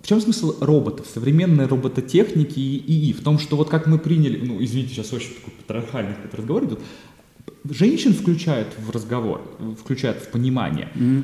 в 0.00 0.06
чем 0.06 0.20
смысл 0.20 0.56
роботов, 0.60 1.06
современной 1.12 1.66
робототехники 1.66 2.58
и 2.58 2.78
ИИ? 2.86 3.12
В 3.12 3.22
том, 3.22 3.38
что 3.38 3.56
вот 3.56 3.68
как 3.68 3.86
мы 3.86 3.98
приняли, 3.98 4.44
ну, 4.44 4.62
извините, 4.62 4.94
сейчас 4.94 5.12
очень 5.12 5.34
такой 5.34 5.52
патриархальный 5.54 6.14
разговор 6.32 6.64
идет, 6.64 6.80
женщин 7.68 8.14
включают 8.14 8.68
в 8.78 8.90
разговор, 8.90 9.42
включают 9.80 10.18
в 10.18 10.30
понимание. 10.30 10.88
Mm-hmm 10.94 11.22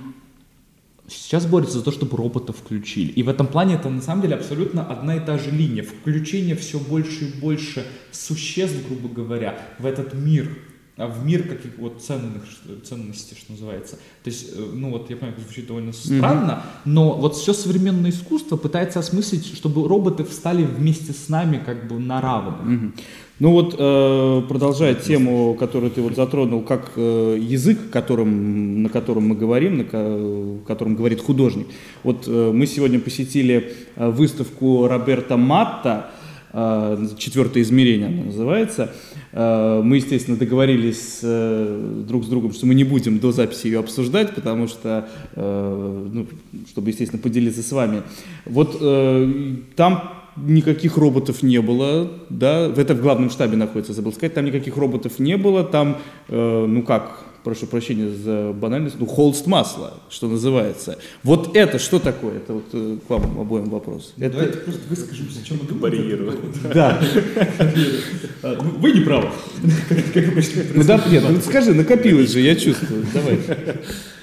сейчас 1.09 1.47
борется 1.47 1.79
за 1.79 1.85
то, 1.85 1.91
чтобы 1.91 2.17
роботов 2.17 2.57
включили. 2.59 3.11
И 3.13 3.23
в 3.23 3.29
этом 3.29 3.47
плане 3.47 3.75
это 3.75 3.89
на 3.91 4.03
самом 4.03 4.23
деле 4.23 4.37
абсолютно 4.37 4.87
одна 4.87 5.17
и 5.17 5.21
та 5.21 5.39
же 5.39 5.51
линия. 5.51 5.83
Включение 5.83 6.57
все 6.57 6.79
больше 6.79 7.27
и 7.27 7.41
больше 7.41 7.87
существ, 8.11 8.77
грубо 8.89 9.09
говоря, 9.09 9.59
в 9.79 9.87
этот 9.87 10.15
мир, 10.15 10.49
а 10.97 11.09
в 11.09 11.25
мир 11.27 11.49
каких 11.49 11.77
вот 11.79 12.03
ценных 12.03 12.45
ценностей, 12.85 13.37
что 13.37 13.53
называется. 13.53 13.97
То 14.23 14.31
есть, 14.31 14.51
э, 14.55 14.71
ну 14.73 14.91
вот 14.91 15.11
я 15.11 15.17
понимаю, 15.17 15.41
звучит 15.41 15.67
довольно 15.67 15.93
странно, 15.93 16.53
mm-hmm. 16.53 16.81
но 16.85 17.15
вот 17.15 17.37
все 17.37 17.53
современное 17.53 18.11
искусство 18.11 18.57
пытается 18.57 19.01
осмыслить, 19.01 19.57
чтобы 19.57 19.89
роботы 19.89 20.25
встали 20.25 20.63
вместе 20.63 21.13
с 21.13 21.29
нами 21.29 21.61
как 21.65 21.89
бы 21.89 21.99
на 21.99 22.21
равных. 22.21 22.61
Mm-hmm. 22.61 23.01
Ну 23.41 23.51
вот, 23.51 23.75
э, 23.77 24.43
продолжая 24.49 24.95
тему, 24.95 25.57
которую 25.59 25.91
ты 25.91 26.01
вот 26.01 26.15
затронул, 26.15 26.63
как 26.63 26.93
э, 26.95 27.37
язык, 27.41 27.91
которым, 27.91 28.85
на 28.85 28.89
котором 28.89 29.27
мы 29.27 29.35
говорим, 29.35 29.79
на 29.79 30.61
котором 30.65 30.95
говорит 30.95 31.21
художник. 31.21 31.67
Вот 32.05 32.29
э, 32.29 32.53
мы 32.55 32.67
сегодня 32.67 33.01
посетили 33.01 33.73
выставку 33.97 34.87
Роберта 34.87 35.37
Матта, 35.37 36.11
четвертое 37.19 37.65
измерение 37.65 38.07
она 38.07 38.25
называется. 38.27 38.93
Мы, 39.33 39.97
естественно, 39.97 40.37
договорились 40.37 41.19
друг 42.07 42.25
с 42.25 42.29
другом, 42.29 42.53
что 42.53 42.67
мы 42.67 42.77
не 42.77 42.85
будем 42.85 43.19
до 43.19 43.33
записи 43.33 43.67
ее 43.67 43.81
обсуждать, 43.81 44.37
потому 44.37 44.69
что, 44.69 45.09
ну, 45.35 46.29
чтобы, 46.69 46.91
естественно, 46.91 47.21
поделиться 47.21 47.65
с 47.65 47.73
вами. 47.73 48.03
Вот 48.47 48.79
там 49.75 50.24
никаких 50.37 50.97
роботов 50.97 51.43
не 51.43 51.61
было, 51.61 52.11
да, 52.29 52.67
это 52.67 52.95
в 52.95 53.01
главном 53.01 53.31
штабе 53.31 53.57
находится, 53.57 53.93
забыл 53.93 54.13
сказать, 54.13 54.35
там 54.35 54.45
никаких 54.45 54.77
роботов 54.77 55.19
не 55.19 55.37
было, 55.37 55.65
там, 55.65 55.99
э, 56.29 56.67
ну 56.67 56.83
как, 56.83 57.25
прошу 57.45 57.67
прощения 57.67 58.09
за 58.11 58.53
банальность, 58.53 58.97
ну 58.99 59.07
холст 59.07 59.47
масла, 59.47 59.95
что 60.09 60.29
называется. 60.29 60.99
Вот 61.23 61.55
это 61.55 61.79
что 61.79 61.99
такое? 61.99 62.39
Это 62.39 62.55
вот 62.55 62.65
э, 62.73 62.97
к 63.07 63.11
вам 63.11 63.39
обоим 63.39 63.67
вопрос. 63.67 64.15
Ну, 64.17 64.27
это... 64.27 64.39
Давайте 64.39 64.59
просто 64.59 64.81
выскажемся, 64.89 65.41
о 65.41 65.45
чем 65.45 65.59
мы 65.63 65.69
думаем. 65.69 66.53
Да. 66.73 67.01
А, 68.43 68.59
ну, 68.63 68.79
вы 68.79 68.93
не 68.93 69.01
правы. 69.01 69.29
Ну 70.75 70.85
да, 70.85 71.03
нет, 71.11 71.25
ну 71.29 71.41
скажи, 71.41 71.73
накопилось 71.73 72.31
же, 72.31 72.41
я 72.41 72.55
чувствую. 72.57 73.07
Давай. 73.15 73.39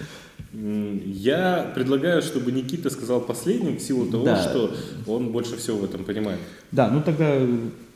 Я 1.21 1.71
предлагаю, 1.75 2.23
чтобы 2.23 2.51
Никита 2.51 2.89
сказал 2.89 3.21
последним 3.21 3.77
в 3.77 3.79
силу 3.79 4.07
того, 4.07 4.25
да. 4.25 4.41
что 4.41 4.73
он 5.05 5.31
больше 5.31 5.55
всего 5.55 5.77
в 5.77 5.83
этом 5.83 6.03
понимает. 6.03 6.39
Да, 6.71 6.89
ну 6.89 7.03
тогда 7.03 7.39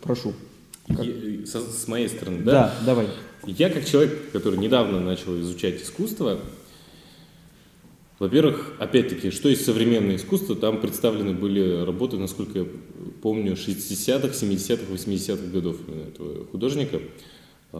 прошу. 0.03 0.33
Я, 0.87 1.47
со, 1.47 1.59
с 1.59 1.87
моей 1.87 2.07
стороны, 2.07 2.43
да? 2.43 2.51
Да, 2.51 2.73
давай. 2.85 3.07
Я 3.47 3.71
как 3.71 3.85
человек, 3.85 4.31
который 4.31 4.59
недавно 4.59 4.99
начал 4.99 5.39
изучать 5.39 5.81
искусство, 5.81 6.39
во-первых, 8.19 8.73
опять-таки, 8.77 9.31
что 9.31 9.49
есть 9.49 9.65
современное 9.65 10.17
искусство, 10.17 10.55
там 10.55 10.79
представлены 10.79 11.33
были 11.33 11.83
работы, 11.83 12.17
насколько 12.17 12.59
я 12.59 12.67
помню, 13.23 13.53
60-х, 13.53 14.27
70-х, 14.27 14.93
80-х 14.93 15.51
годов 15.51 15.77
именно 15.87 16.07
этого 16.09 16.45
художника. 16.45 17.01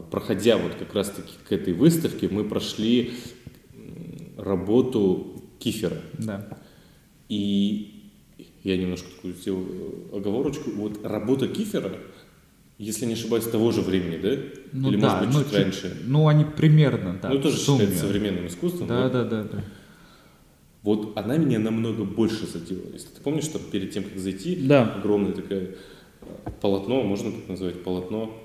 Проходя 0.10 0.58
вот 0.58 0.74
как 0.74 0.96
раз-таки 0.96 1.34
к 1.48 1.52
этой 1.52 1.74
выставке, 1.74 2.30
мы 2.30 2.44
прошли 2.46 3.14
работу 4.38 5.35
Кифера. 5.60 5.98
Да. 6.18 6.48
И 7.30 8.12
я 8.64 8.78
немножко 8.78 9.10
такую 9.16 9.34
сделал 9.36 9.66
оговорочку. 10.14 10.72
Вот 10.72 11.06
работа 11.06 11.48
Кифера, 11.48 11.92
если 12.78 13.06
не 13.06 13.14
ошибаюсь, 13.14 13.46
того 13.46 13.72
же 13.72 13.82
времени, 13.82 14.18
да? 14.18 14.38
Ну, 14.74 14.90
Или, 14.90 15.00
да, 15.00 15.22
может 15.22 15.28
быть, 15.28 15.36
ну, 15.36 15.44
чуть, 15.44 15.54
раньше? 15.54 15.98
Ну, 16.06 16.28
они 16.28 16.46
примерно, 16.46 17.20
да. 17.22 17.30
Ну, 17.30 17.40
тоже 17.42 17.58
считается 17.58 18.00
современным 18.00 18.48
искусством. 18.48 18.88
Да, 18.88 19.10
да, 19.10 19.24
да, 19.24 19.44
да. 19.44 19.64
Вот 20.82 21.18
она 21.18 21.38
меня 21.38 21.58
намного 21.58 22.04
больше 22.04 22.46
задела. 22.46 22.92
Если 22.94 23.08
ты 23.08 23.22
помнишь, 23.22 23.46
что 23.46 23.58
перед 23.58 23.92
тем, 23.92 24.04
как 24.04 24.20
зайти, 24.20 24.56
да. 24.56 24.94
огромное 24.94 25.32
такое 25.32 25.76
э, 26.22 26.26
полотно, 26.62 27.02
можно 27.02 27.32
так 27.32 27.48
назвать, 27.48 27.82
полотно. 27.84 28.40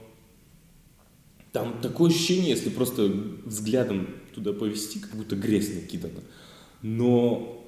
Там 1.53 1.81
такое 1.83 2.11
ощущение, 2.11 2.51
если 2.51 2.71
просто 2.71 3.13
взглядом 3.45 4.09
туда 4.35 4.55
повести, 4.55 5.01
как 5.01 5.17
будто 5.17 5.37
грязь 5.37 5.75
накидана. 5.75 6.21
Но 6.83 7.65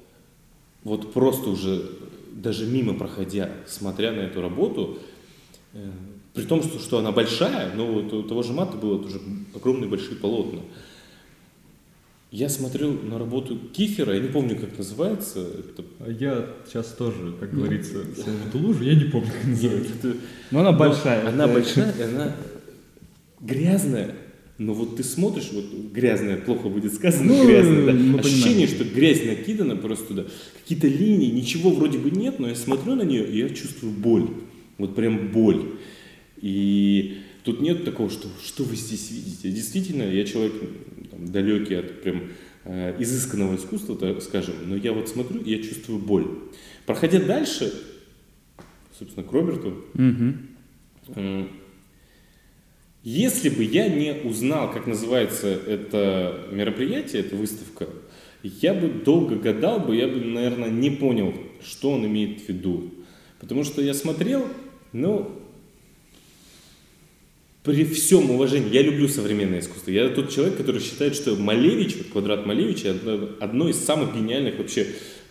вот 0.83 1.13
просто 1.13 1.49
уже 1.49 1.89
даже 2.31 2.65
мимо 2.65 2.93
проходя, 2.93 3.51
смотря 3.67 4.11
на 4.11 4.21
эту 4.21 4.41
работу, 4.41 4.99
Э, 5.73 5.89
при 6.33 6.43
том, 6.43 6.63
что, 6.63 6.79
что 6.79 6.97
она 6.99 7.11
большая, 7.11 7.73
но 7.75 7.85
вот 7.85 8.13
у 8.13 8.23
того 8.23 8.43
же 8.43 8.53
мата 8.53 8.77
было 8.77 9.01
тоже 9.01 9.19
огромные 9.53 9.89
большие 9.89 10.17
полотна. 10.17 10.61
Я 12.31 12.49
смотрел 12.49 12.91
на 12.93 13.19
работу 13.19 13.59
Кифера, 13.73 14.15
я 14.15 14.19
не 14.19 14.29
помню, 14.29 14.55
как 14.55 14.75
называется. 14.75 15.39
Это... 15.39 15.83
А 15.99 16.09
я 16.09 16.47
сейчас 16.65 16.87
тоже, 16.87 17.33
как 17.39 17.53
говорится, 17.53 17.99
в 17.99 18.47
эту 18.47 18.57
лужу, 18.57 18.83
я 18.83 18.95
не 18.95 19.03
помню, 19.03 19.29
как 19.31 19.45
называется. 19.45 19.93
Но 20.03 20.13
ну, 20.51 20.59
она 20.61 20.71
большая. 20.71 21.27
Она 21.27 21.47
большая, 21.47 21.93
она 22.03 22.35
грязная. 23.39 24.15
Но 24.65 24.73
вот 24.73 24.95
ты 24.95 25.03
смотришь, 25.03 25.49
вот 25.51 25.65
грязная, 25.91 26.37
плохо 26.37 26.69
будет 26.69 26.93
сказано, 26.93 27.33
ну, 27.33 27.45
грязная, 27.45 27.93
да? 27.93 28.19
ощущение, 28.19 28.67
что 28.67 28.85
грязь 28.85 29.25
накидана 29.25 29.75
просто 29.75 30.07
туда, 30.07 30.25
какие-то 30.61 30.87
линии, 30.87 31.31
ничего 31.31 31.69
вроде 31.71 31.97
бы 31.97 32.09
нет, 32.11 32.39
но 32.39 32.47
я 32.47 32.55
смотрю 32.55 32.95
на 32.95 33.01
нее, 33.01 33.27
и 33.27 33.39
я 33.39 33.49
чувствую 33.49 33.91
боль, 33.91 34.29
вот 34.77 34.95
прям 34.95 35.31
боль. 35.31 35.73
И 36.37 37.17
тут 37.43 37.59
нет 37.59 37.83
такого, 37.83 38.09
что 38.09 38.29
что 38.41 38.63
вы 38.63 38.77
здесь 38.77 39.11
видите. 39.11 39.51
Действительно, 39.51 40.03
я 40.03 40.23
человек 40.23 40.53
там, 41.11 41.27
далекий 41.29 41.75
от 41.75 42.01
прям 42.01 42.23
э, 42.63 42.95
изысканного 42.99 43.57
искусства, 43.57 43.97
так 43.97 44.21
скажем, 44.21 44.55
но 44.65 44.77
я 44.77 44.93
вот 44.93 45.09
смотрю, 45.09 45.41
и 45.41 45.51
я 45.51 45.61
чувствую 45.61 45.99
боль. 45.99 46.25
Проходя 46.85 47.19
дальше, 47.19 47.73
собственно, 48.97 49.25
к 49.25 49.31
Роберту, 49.33 49.83
угу. 49.93 50.33
э, 51.15 51.47
если 53.03 53.49
бы 53.49 53.63
я 53.63 53.89
не 53.89 54.13
узнал, 54.23 54.71
как 54.71 54.87
называется 54.87 55.47
это 55.47 56.47
мероприятие, 56.51 57.21
эта 57.21 57.35
выставка, 57.35 57.87
я 58.43 58.73
бы 58.73 58.87
долго 58.87 59.35
гадал 59.35 59.79
бы, 59.79 59.95
я 59.95 60.07
бы, 60.07 60.19
наверное, 60.19 60.69
не 60.69 60.89
понял, 60.89 61.33
что 61.63 61.91
он 61.91 62.05
имеет 62.05 62.41
в 62.41 62.49
виду. 62.49 62.91
Потому 63.39 63.63
что 63.63 63.81
я 63.81 63.93
смотрел, 63.93 64.47
ну, 64.93 65.31
при 67.63 67.85
всем 67.85 68.29
уважении, 68.31 68.73
я 68.73 68.81
люблю 68.81 69.07
современное 69.07 69.59
искусство. 69.59 69.91
Я 69.91 70.09
тот 70.09 70.29
человек, 70.29 70.57
который 70.57 70.81
считает, 70.81 71.15
что 71.15 71.35
Малевич, 71.35 71.95
квадрат 72.11 72.45
Малевича, 72.45 72.95
одно 73.39 73.69
из 73.69 73.77
самых 73.77 74.15
гениальных 74.15 74.57
вообще 74.57 74.87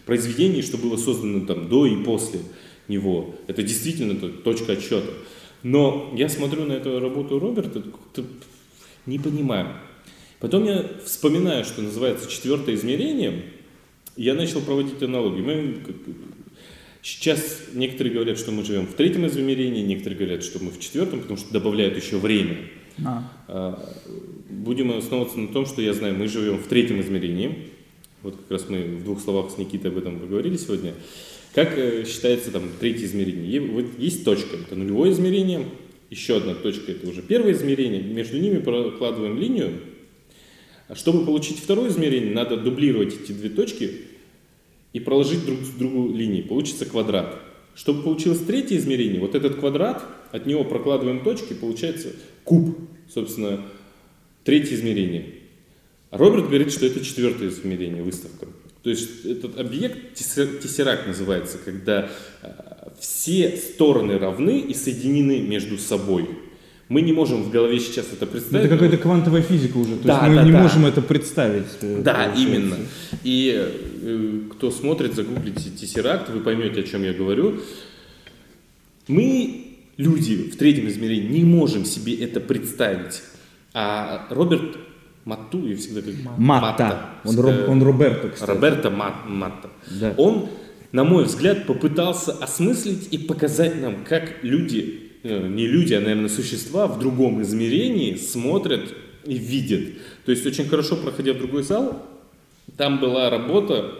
произведений, 0.06 0.62
что 0.62 0.78
было 0.78 0.96
создано 0.96 1.46
там 1.46 1.68
до 1.68 1.86
и 1.86 2.02
после 2.02 2.40
него. 2.88 3.34
Это 3.46 3.62
действительно 3.62 4.14
точка 4.16 4.72
отсчета. 4.72 5.10
Но 5.62 6.12
я 6.16 6.28
смотрю 6.28 6.64
на 6.64 6.72
эту 6.72 6.98
работу 7.00 7.38
Роберта, 7.38 7.82
не 9.06 9.18
понимаю. 9.18 9.68
Потом 10.40 10.64
я 10.64 10.84
вспоминаю, 11.04 11.64
что 11.64 11.82
называется 11.82 12.28
четвертое 12.28 12.74
измерение, 12.74 13.44
и 14.16 14.24
я 14.24 14.34
начал 14.34 14.60
проводить 14.60 15.02
аналогии. 15.02 15.40
Мы 15.40 15.76
Сейчас 17.02 17.62
некоторые 17.74 18.14
говорят, 18.14 18.38
что 18.38 18.52
мы 18.52 18.64
живем 18.64 18.86
в 18.86 18.94
третьем 18.94 19.26
измерении, 19.26 19.82
некоторые 19.82 20.18
говорят, 20.18 20.44
что 20.44 20.62
мы 20.62 20.70
в 20.70 20.78
четвертом, 20.78 21.20
потому 21.20 21.36
что 21.36 21.52
добавляют 21.52 21.96
еще 21.96 22.18
время. 22.18 22.58
А. 23.04 23.24
а. 23.48 23.94
Будем 24.48 24.96
основываться 24.96 25.38
на 25.40 25.48
том, 25.48 25.66
что 25.66 25.82
я 25.82 25.94
знаю, 25.94 26.14
мы 26.14 26.28
живем 26.28 26.58
в 26.58 26.68
третьем 26.68 27.00
измерении. 27.00 27.70
Вот 28.22 28.36
как 28.36 28.52
раз 28.52 28.68
мы 28.68 28.82
в 28.82 29.02
двух 29.02 29.20
словах 29.20 29.50
с 29.50 29.58
Никитой 29.58 29.90
об 29.90 29.98
этом 29.98 30.20
поговорили 30.20 30.56
сегодня. 30.56 30.94
Как 31.54 31.76
э, 31.76 32.04
считается 32.06 32.50
там 32.50 32.70
третье 32.80 33.04
измерение? 33.04 33.60
Вот 33.60 33.98
есть 33.98 34.24
точка, 34.24 34.56
это 34.56 34.74
нулевое 34.74 35.12
измерение, 35.12 35.66
еще 36.08 36.38
одна 36.38 36.54
точка, 36.54 36.92
это 36.92 37.08
уже 37.08 37.22
первое 37.22 37.52
измерение, 37.52 38.02
между 38.02 38.38
ними 38.38 38.58
прокладываем 38.58 39.38
линию. 39.38 39.80
А 40.88 40.94
чтобы 40.94 41.24
получить 41.24 41.58
второе 41.58 41.90
измерение, 41.90 42.32
надо 42.32 42.56
дублировать 42.56 43.14
эти 43.14 43.32
две 43.32 43.50
точки 43.50 43.90
и 44.92 45.00
проложить 45.00 45.44
друг 45.44 45.60
с 45.60 45.70
другу 45.70 46.14
линии. 46.14 46.42
Получится 46.42 46.86
квадрат. 46.86 47.40
Чтобы 47.74 48.02
получилось 48.02 48.40
третье 48.40 48.76
измерение, 48.76 49.20
вот 49.20 49.34
этот 49.34 49.56
квадрат, 49.56 50.04
от 50.30 50.44
него 50.44 50.64
прокладываем 50.64 51.24
точки, 51.24 51.54
получается 51.54 52.12
куб, 52.44 52.78
собственно, 53.08 53.64
третье 54.44 54.74
измерение. 54.74 55.26
Роберт 56.10 56.48
говорит, 56.48 56.72
что 56.72 56.84
это 56.84 57.02
четвертое 57.02 57.48
измерение, 57.48 58.02
выставка. 58.02 58.48
То 58.82 58.90
есть 58.90 59.24
этот 59.24 59.58
объект, 59.58 60.14
тессеракт 60.14 61.06
называется, 61.06 61.58
когда 61.64 62.10
э, 62.42 62.48
все 62.98 63.56
стороны 63.56 64.18
равны 64.18 64.58
и 64.58 64.74
соединены 64.74 65.40
между 65.40 65.78
собой 65.78 66.28
мы 66.92 67.00
не 67.00 67.12
можем 67.12 67.42
в 67.42 67.50
голове 67.50 67.80
сейчас 67.80 68.06
это 68.12 68.26
представить. 68.26 68.66
Это 68.66 68.74
какая-то 68.74 68.98
квантовая 68.98 69.40
физика 69.40 69.78
уже, 69.78 69.96
то 69.96 70.08
да, 70.08 70.14
есть 70.14 70.28
мы 70.28 70.34
да, 70.34 70.42
не 70.42 70.52
да. 70.52 70.62
можем 70.62 70.84
это 70.84 71.00
представить. 71.00 71.66
Э, 71.80 72.02
да, 72.02 72.14
получается. 72.26 72.42
именно. 72.42 72.76
И 73.24 73.54
э, 74.02 74.40
кто 74.52 74.70
смотрит, 74.70 75.14
загуглите 75.14 75.70
Тессеракт, 75.70 76.28
вы 76.28 76.40
поймете, 76.40 76.80
о 76.80 76.82
чем 76.82 77.02
я 77.02 77.14
говорю. 77.14 77.60
Мы, 79.08 79.78
люди 79.96 80.50
в 80.50 80.56
третьем 80.56 80.88
измерении, 80.88 81.28
не 81.28 81.44
можем 81.44 81.86
себе 81.86 82.14
это 82.14 82.40
представить. 82.40 83.22
А 83.72 84.26
Роберт 84.28 84.76
Матту, 85.24 85.66
я 85.66 85.76
всегда 85.76 86.00
говорю 86.00 86.18
Матта. 86.22 86.40
Матта. 86.40 87.06
Он, 87.24 87.40
Роб, 87.40 87.68
он 87.68 87.82
Роберто, 87.82 88.28
кстати. 88.30 88.50
Роберто 88.50 88.90
Мат, 88.90 89.14
Матта. 89.28 89.70
Да. 90.00 90.14
Он, 90.16 90.48
на 90.90 91.04
мой 91.04 91.24
взгляд, 91.24 91.66
попытался 91.66 92.32
осмыслить 92.32 93.08
и 93.12 93.18
показать 93.18 93.80
нам, 93.80 94.04
как 94.04 94.42
люди 94.42 95.02
Э, 95.22 95.46
не 95.46 95.66
люди, 95.66 95.94
а, 95.94 96.00
наверное, 96.00 96.28
существа 96.28 96.86
в 96.88 96.98
другом 96.98 97.42
измерении 97.42 98.16
смотрят 98.16 98.92
и 99.24 99.34
видят. 99.34 99.94
То 100.24 100.32
есть 100.32 100.44
очень 100.44 100.66
хорошо, 100.66 100.96
проходя 100.96 101.32
в 101.32 101.38
другой 101.38 101.62
зал, 101.62 102.04
там 102.76 102.98
была 102.98 103.30
работа, 103.30 103.92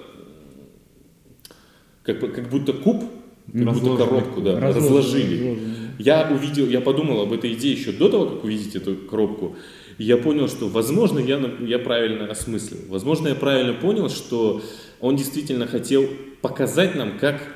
как, 2.02 2.18
как 2.34 2.50
будто 2.50 2.72
куб, 2.72 3.04
как 3.46 3.54
разложили. 3.54 3.90
будто 3.90 4.04
коробку 4.04 4.40
да, 4.40 4.60
разложили. 4.60 4.86
разложили. 4.88 5.58
Я 5.98 6.28
увидел, 6.28 6.68
я 6.68 6.80
подумал 6.80 7.20
об 7.20 7.32
этой 7.32 7.52
идее 7.52 7.74
еще 7.74 7.92
до 7.92 8.08
того, 8.08 8.26
как 8.26 8.44
увидеть 8.44 8.74
эту 8.74 8.96
коробку. 8.96 9.56
И 10.02 10.04
я 10.04 10.16
понял, 10.16 10.48
что, 10.48 10.66
возможно, 10.66 11.20
я, 11.20 11.40
я 11.60 11.78
правильно 11.78 12.28
осмыслил. 12.28 12.80
Возможно, 12.88 13.28
я 13.28 13.36
правильно 13.36 13.72
понял, 13.72 14.10
что 14.10 14.60
он 14.98 15.14
действительно 15.14 15.68
хотел 15.68 16.08
показать 16.40 16.96
нам, 16.96 17.20
как, 17.20 17.54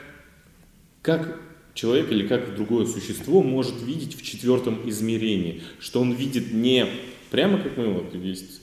как 1.02 1.40
человек 1.74 2.12
или 2.12 2.24
как 2.24 2.54
другое 2.54 2.86
существо 2.86 3.42
может 3.42 3.82
видеть 3.82 4.16
в 4.16 4.22
четвертом 4.22 4.88
измерении, 4.88 5.62
что 5.80 6.00
он 6.00 6.12
видит 6.12 6.52
не 6.52 6.86
прямо 7.32 7.58
как 7.58 7.76
мы, 7.76 7.92
вот 7.92 8.14
есть 8.14 8.60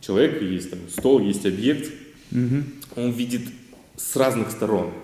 человек, 0.00 0.40
есть 0.40 0.70
там 0.70 0.78
стол, 0.88 1.20
есть 1.20 1.44
объект, 1.44 1.92
угу. 2.32 2.62
он 2.96 3.10
видит 3.10 3.42
с 3.98 4.16
разных 4.16 4.50
сторон. 4.50 4.94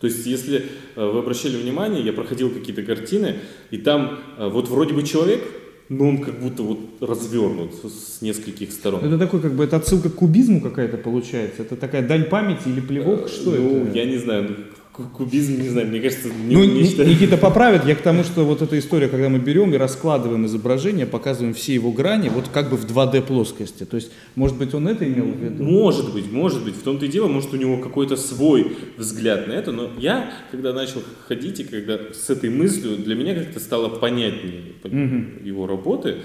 То 0.00 0.06
есть, 0.06 0.26
если 0.26 0.66
э, 0.96 1.10
вы 1.10 1.20
обращали 1.20 1.56
внимание, 1.56 2.04
я 2.04 2.12
проходил 2.12 2.50
какие-то 2.50 2.82
картины, 2.82 3.38
и 3.70 3.78
там 3.78 4.18
э, 4.36 4.48
вот 4.48 4.68
вроде 4.68 4.92
бы 4.92 5.02
человек, 5.02 5.61
но 5.92 6.08
он 6.08 6.18
как 6.18 6.40
будто 6.40 6.62
вот 6.62 6.78
развернут 7.00 7.74
с 7.74 8.22
нескольких 8.22 8.72
сторон. 8.72 9.04
Это 9.04 9.18
такой, 9.18 9.40
как 9.40 9.52
бы, 9.52 9.64
это 9.64 9.76
отсылка 9.76 10.08
к 10.08 10.14
кубизму 10.14 10.60
какая-то 10.60 10.96
получается? 10.96 11.62
Это 11.62 11.76
такая 11.76 12.06
дань 12.06 12.24
памяти 12.24 12.68
или 12.68 12.80
плевок? 12.80 13.28
Что 13.28 13.50
ну, 13.50 13.82
это? 13.82 13.96
я 13.96 14.04
не 14.06 14.16
знаю, 14.16 14.48
ну, 14.48 14.56
Кубизм, 14.92 15.58
не 15.58 15.70
знаю, 15.70 15.88
мне 15.88 16.00
кажется, 16.00 16.28
не, 16.28 16.54
ну, 16.54 16.64
не 16.64 16.84
считаю. 16.84 17.08
Никита 17.08 17.38
поправит, 17.38 17.86
я 17.86 17.94
к 17.94 18.02
тому, 18.02 18.24
что 18.24 18.44
вот 18.44 18.60
эта 18.60 18.78
история, 18.78 19.08
когда 19.08 19.30
мы 19.30 19.38
берем 19.38 19.72
и 19.72 19.78
раскладываем 19.78 20.44
изображение, 20.44 21.06
показываем 21.06 21.54
все 21.54 21.72
его 21.72 21.92
грани, 21.92 22.28
вот 22.28 22.48
как 22.48 22.68
бы 22.68 22.76
в 22.76 22.84
2D 22.84 23.22
плоскости. 23.22 23.84
То 23.84 23.96
есть, 23.96 24.12
может 24.34 24.58
быть, 24.58 24.74
он 24.74 24.86
это 24.86 25.06
имел 25.06 25.32
в 25.32 25.38
виду? 25.38 25.64
Может 25.64 26.12
быть, 26.12 26.30
может 26.30 26.62
быть. 26.62 26.74
В 26.74 26.82
том-то 26.82 27.06
и 27.06 27.08
дело, 27.08 27.28
может, 27.28 27.54
у 27.54 27.56
него 27.56 27.78
какой-то 27.78 28.16
свой 28.16 28.76
взгляд 28.98 29.48
на 29.48 29.52
это, 29.52 29.72
но 29.72 29.90
я, 29.96 30.30
когда 30.50 30.74
начал 30.74 31.02
ходить 31.26 31.60
и 31.60 31.64
когда 31.64 31.98
с 32.12 32.28
этой 32.28 32.50
мыслью, 32.50 32.98
для 32.98 33.14
меня 33.14 33.34
как-то 33.34 33.60
стало 33.60 33.88
понятнее 33.88 34.74
угу. 34.84 35.42
его 35.42 35.66
работы. 35.66 36.16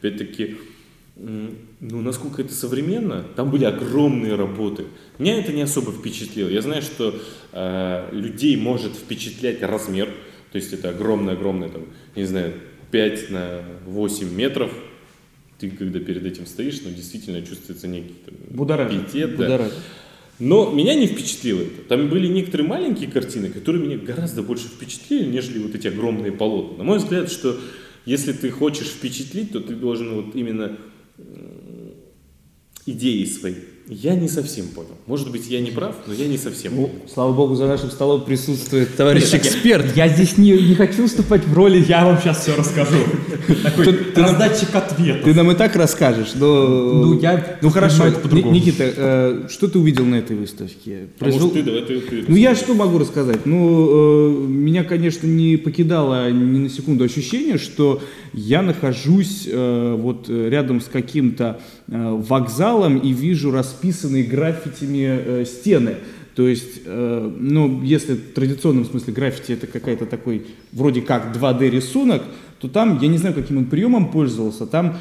Опять-таки, 0.00 0.56
ну, 1.16 2.00
насколько 2.02 2.42
это 2.42 2.52
современно, 2.52 3.24
там 3.36 3.50
были 3.50 3.64
огромные 3.64 4.34
работы. 4.34 4.86
Меня 5.18 5.38
это 5.38 5.52
не 5.52 5.62
особо 5.62 5.92
впечатлило. 5.92 6.48
Я 6.48 6.60
знаю, 6.60 6.82
что 6.82 7.14
э, 7.52 8.08
людей 8.12 8.56
может 8.56 8.94
впечатлять 8.94 9.62
размер, 9.62 10.08
то 10.50 10.56
есть 10.56 10.72
это 10.72 10.90
огромное-огромное, 10.90 11.68
там, 11.68 11.82
не 12.16 12.24
знаю, 12.24 12.54
5 12.90 13.30
на 13.30 13.62
8 13.86 14.34
метров. 14.34 14.72
Ты 15.58 15.70
когда 15.70 16.00
перед 16.00 16.24
этим 16.24 16.46
стоишь, 16.46 16.80
ну, 16.84 16.90
действительно 16.90 17.42
чувствуется 17.42 17.86
некий 17.86 18.14
там, 18.24 18.34
Будоражит. 18.50 19.12
пиетет. 19.12 19.36
Да. 19.36 19.70
Но 20.40 20.72
меня 20.72 20.96
не 20.96 21.06
впечатлило 21.06 21.60
это. 21.60 21.82
Там 21.88 22.08
были 22.08 22.26
некоторые 22.26 22.68
маленькие 22.68 23.08
картины, 23.08 23.50
которые 23.50 23.84
меня 23.84 23.98
гораздо 23.98 24.42
больше 24.42 24.64
впечатлили, 24.64 25.30
нежели 25.30 25.60
вот 25.60 25.76
эти 25.76 25.86
огромные 25.86 26.32
полотна. 26.32 26.78
На 26.78 26.84
мой 26.84 26.98
взгляд, 26.98 27.30
что 27.30 27.56
если 28.04 28.32
ты 28.32 28.50
хочешь 28.50 28.88
впечатлить, 28.88 29.52
то 29.52 29.60
ты 29.60 29.76
должен 29.76 30.14
вот 30.14 30.34
именно 30.34 30.76
идеи 32.86 33.24
свои 33.24 33.54
Я 33.86 34.14
не 34.14 34.28
совсем 34.28 34.66
понял. 34.68 34.96
Может 35.06 35.30
быть, 35.30 35.46
я 35.50 35.60
не 35.60 35.70
прав, 35.70 35.94
но 36.06 36.14
я 36.14 36.26
не 36.26 36.38
совсем 36.38 36.72
Ну, 36.74 36.86
понял. 36.86 37.02
слава 37.12 37.32
богу, 37.34 37.54
за 37.54 37.66
нашим 37.66 37.90
столом 37.90 38.24
присутствует 38.24 38.96
товарищ 38.96 39.34
эксперт. 39.34 39.94
Я 39.94 40.08
здесь 40.08 40.38
не, 40.38 40.52
не 40.52 40.74
хочу 40.74 41.02
выступать 41.02 41.46
в 41.46 41.52
роли, 41.52 41.84
я 41.86 42.06
вам 42.06 42.18
сейчас 42.18 42.40
все 42.40 42.56
расскажу. 42.56 42.96
Такой 43.62 43.98
раздатчик 44.14 44.74
ответов. 44.74 45.24
Ты 45.24 45.34
нам 45.34 45.50
и 45.50 45.54
так 45.54 45.76
расскажешь, 45.76 46.32
но... 46.34 46.66
Ну, 46.66 47.20
я 47.20 47.58
Ну 47.60 47.68
хорошо. 47.68 48.04
Никита, 48.08 48.84
э, 48.96 49.48
что 49.50 49.68
ты 49.68 49.78
увидел 49.78 50.06
на 50.06 50.14
этой 50.14 50.34
выставке? 50.34 51.08
А 51.20 51.26
может, 51.26 51.52
ты, 51.52 51.62
давай 51.62 51.82
ты, 51.82 52.00
ты 52.00 52.24
Ну 52.26 52.36
я 52.36 52.54
что 52.54 52.72
могу 52.72 52.96
рассказать? 52.98 53.44
Ну, 53.44 54.38
э, 54.40 54.46
меня, 54.46 54.84
конечно, 54.84 55.26
не 55.26 55.58
покидало 55.58 56.30
ни 56.30 56.58
на 56.58 56.68
секунду 56.70 57.04
ощущение, 57.04 57.58
что 57.58 58.00
я 58.32 58.62
нахожусь 58.62 59.46
э, 59.46 59.94
вот 59.98 60.30
рядом 60.30 60.80
с 60.80 60.86
каким-то 60.86 61.60
вокзалом 61.86 62.98
и 62.98 63.12
вижу 63.12 63.50
расписанные 63.50 64.24
граффитями 64.24 65.04
э, 65.04 65.44
стены. 65.44 65.96
То 66.34 66.48
есть, 66.48 66.80
э, 66.84 67.32
ну, 67.38 67.82
если 67.82 68.14
в 68.14 68.32
традиционном 68.32 68.84
смысле 68.84 69.12
граффити 69.12 69.52
это 69.52 69.66
какая-то 69.66 70.06
такой, 70.06 70.46
вроде 70.72 71.00
как 71.02 71.36
2D 71.36 71.70
рисунок, 71.70 72.22
то 72.58 72.68
там, 72.68 72.98
я 73.00 73.08
не 73.08 73.18
знаю, 73.18 73.34
каким 73.34 73.58
он 73.58 73.66
приемом 73.66 74.10
пользовался, 74.10 74.66
там 74.66 74.96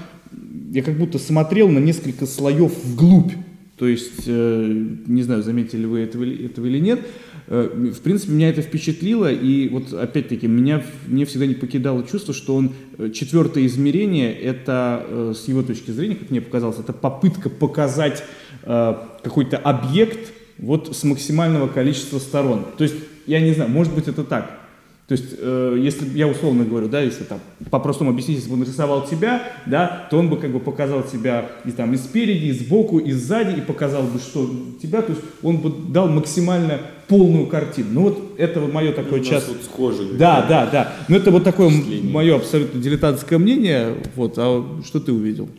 я 0.72 0.84
как 0.84 0.98
будто 0.98 1.20
смотрел 1.20 1.70
на 1.70 1.80
несколько 1.80 2.26
слоев 2.26 2.74
вглубь. 2.84 3.34
То 3.78 3.88
есть, 3.88 4.24
э, 4.28 4.86
не 5.08 5.24
знаю, 5.24 5.42
заметили 5.42 5.86
вы 5.86 6.02
этого, 6.02 6.24
этого 6.24 6.66
или 6.68 6.80
нет, 6.80 7.00
э, 7.00 7.33
в 7.48 8.00
принципе, 8.02 8.32
меня 8.32 8.50
это 8.50 8.62
впечатлило, 8.62 9.32
и 9.32 9.68
вот 9.70 9.92
опять-таки 9.94 10.48
меня, 10.48 10.84
мне 11.08 11.26
всегда 11.26 11.46
не 11.46 11.56
покидало 11.56 12.04
чувство, 12.04 12.34
что 12.34 12.56
он 12.56 12.74
э, 12.98 13.10
четвертое 13.10 13.66
измерение, 13.66 14.34
это 14.34 15.06
э, 15.06 15.34
с 15.36 15.48
его 15.48 15.62
точки 15.62 15.92
зрения, 15.92 16.16
как 16.16 16.30
мне 16.32 16.42
показалось, 16.42 16.80
это 16.80 16.94
попытка 16.94 17.50
показать 17.50 18.24
э, 18.64 18.96
какой-то 19.24 19.58
объект 19.58 20.32
вот 20.58 20.96
с 20.96 21.04
максимального 21.04 21.68
количества 21.68 22.20
сторон. 22.20 22.66
То 22.78 22.86
есть, 22.86 22.96
я 23.28 23.42
не 23.42 23.54
знаю, 23.54 23.70
может 23.70 23.94
быть 23.94 24.08
это 24.08 24.24
так. 24.24 24.64
То 25.08 25.12
есть, 25.14 25.36
э, 25.38 25.78
если 25.80 26.18
я 26.18 26.28
условно 26.28 26.64
говорю, 26.64 26.88
да, 26.88 27.02
если 27.02 27.26
там 27.26 27.40
по-простому 27.70 28.12
объяснить, 28.12 28.38
если 28.38 28.50
бы 28.50 28.54
он 28.54 28.62
нарисовал 28.62 29.06
тебя, 29.06 29.44
да, 29.66 30.08
то 30.10 30.18
он 30.18 30.30
бы 30.30 30.38
как 30.38 30.52
бы 30.52 30.62
показал 30.62 31.04
тебя 31.04 31.50
и 31.66 31.72
там 31.72 31.94
и 31.94 31.98
спереди, 31.98 32.46
и 32.46 32.52
сбоку, 32.54 33.00
и 33.00 33.12
сзади, 33.12 33.60
и 33.60 33.62
показал 33.62 34.04
бы, 34.04 34.20
что 34.20 34.50
тебя, 34.82 35.02
то 35.02 35.12
есть 35.12 35.22
он 35.42 35.58
бы 35.58 35.92
дал 35.92 36.08
максимально 36.08 36.80
полную 37.08 37.48
картину. 37.48 37.88
Ну 37.92 38.02
вот 38.02 38.34
это 38.38 38.60
вот 38.60 38.74
мое 38.74 38.92
такое 38.92 39.20
У 39.20 39.24
нас 39.24 39.28
часто. 39.28 39.52
вот 39.52 39.64
схожие. 39.64 40.14
Да, 40.14 40.46
да, 40.48 40.66
да. 40.72 40.94
Ну 41.08 41.16
это 41.18 41.32
вот 41.32 41.44
такое 41.44 41.70
мое 42.04 42.36
абсолютно 42.36 42.82
дилетантское 42.82 43.40
мнение. 43.40 43.96
Вот, 44.16 44.34
а 44.38 44.64
что 44.86 45.00
ты 45.00 45.12
увидел? 45.12 45.50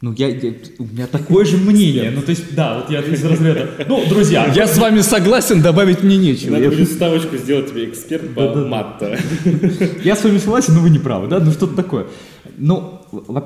Ну, 0.00 0.12
я, 0.18 0.26
я- 0.28 0.54
у 0.80 0.82
меня 0.84 1.06
такое 1.06 1.44
же 1.44 1.56
мнение. 1.58 2.10
Ну, 2.12 2.22
то 2.22 2.30
есть, 2.30 2.56
да, 2.56 2.78
вот 2.78 2.90
я 2.90 3.02
из 3.02 3.24
разряда. 3.24 3.70
Ну, 3.86 4.02
друзья, 4.08 4.52
Я 4.56 4.66
с 4.66 4.76
вами 4.76 5.00
согласен, 5.00 5.62
добавить 5.62 6.02
мне 6.02 6.16
нечего. 6.16 6.50
Надо 6.54 6.64
Я- 6.64 6.70
будет 6.70 6.90
ставочку 6.90 7.36
сделать 7.36 7.70
тебе 7.70 7.84
эксперт 7.84 8.34
по 8.34 8.52
матта. 8.66 9.16
Я 10.02 10.16
с 10.16 10.24
вами 10.24 10.38
согласен, 10.38 10.74
но 10.74 10.80
вы 10.80 10.90
не 10.90 10.98
правы, 10.98 11.28
да? 11.28 11.38
Ну 11.38 11.52
что-то 11.52 11.76
такое. 11.76 12.06
Ну, 12.58 12.91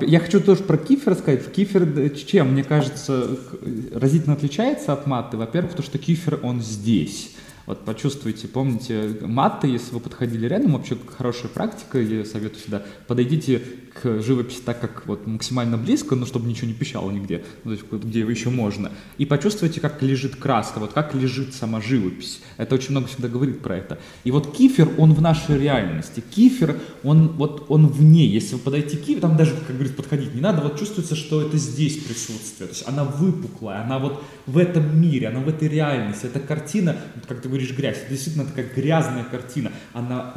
я 0.01 0.19
хочу 0.19 0.39
тоже 0.39 0.63
про 0.63 0.77
кифер 0.77 1.15
сказать. 1.15 1.51
Кифер 1.51 1.83
э, 1.83 2.09
чем, 2.09 2.53
мне 2.53 2.63
кажется, 2.63 3.37
к- 3.49 3.95
разительно 3.97 4.33
отличается 4.33 4.93
от 4.93 5.07
матты. 5.07 5.37
Во-первых, 5.37 5.73
то, 5.73 5.83
что 5.83 5.97
кифер, 5.97 6.39
он 6.43 6.61
здесь. 6.61 7.35
Вот 7.65 7.83
почувствуйте, 7.83 8.47
помните, 8.47 9.17
матты, 9.21 9.67
если 9.67 9.93
вы 9.93 9.99
подходили 9.99 10.47
рядом, 10.47 10.71
вообще 10.71 10.97
хорошая 11.17 11.49
практика, 11.49 11.99
я 11.99 12.23
советую 12.23 12.61
всегда, 12.61 12.85
подойдите 13.07 13.61
к 14.01 14.21
живописи 14.21 14.61
так, 14.65 14.79
как 14.79 15.07
вот 15.07 15.27
максимально 15.27 15.77
близко, 15.77 16.15
но 16.15 16.25
чтобы 16.25 16.47
ничего 16.47 16.67
не 16.67 16.73
пищало 16.73 17.11
нигде, 17.11 17.43
ну, 17.63 17.75
то 17.75 17.81
есть 17.81 18.03
где 18.05 18.19
еще 18.21 18.49
можно, 18.49 18.91
и 19.17 19.25
почувствуйте, 19.25 19.79
как 19.79 20.01
лежит 20.01 20.35
краска, 20.35 20.79
вот 20.79 20.93
как 20.93 21.15
лежит 21.15 21.53
сама 21.53 21.81
живопись. 21.81 22.41
Это 22.57 22.75
очень 22.75 22.91
много 22.91 23.07
всегда 23.07 23.27
говорит 23.27 23.61
про 23.61 23.77
это. 23.77 23.99
И 24.23 24.31
вот 24.31 24.55
кифер, 24.55 24.89
он 24.97 25.13
в 25.13 25.21
нашей 25.21 25.59
реальности. 25.59 26.23
Кифер, 26.35 26.79
он 27.03 27.29
вот 27.29 27.65
он 27.69 27.87
вне. 27.87 28.25
Если 28.25 28.55
вы 28.55 28.61
подойти 28.61 28.97
к 28.97 29.01
киферу, 29.01 29.21
там 29.21 29.37
даже, 29.37 29.53
как 29.55 29.75
говорит, 29.75 29.95
подходить 29.95 30.33
не 30.33 30.41
надо, 30.41 30.61
вот 30.61 30.79
чувствуется, 30.79 31.15
что 31.15 31.41
это 31.41 31.57
здесь 31.57 31.97
присутствие. 31.97 32.67
То 32.67 32.73
есть 32.73 32.87
она 32.87 33.03
выпуклая, 33.03 33.83
она 33.83 33.99
вот 33.99 34.23
в 34.45 34.57
этом 34.57 34.99
мире, 34.99 35.27
она 35.27 35.39
в 35.39 35.49
этой 35.49 35.67
реальности. 35.67 36.25
Эта 36.25 36.39
картина, 36.39 36.97
вот 37.15 37.25
как 37.25 37.41
ты 37.41 37.49
говоришь, 37.49 37.75
грязь, 37.75 37.97
это 37.97 38.11
действительно 38.11 38.45
такая 38.45 38.67
грязная 38.75 39.23
картина. 39.23 39.71
Она, 39.93 40.33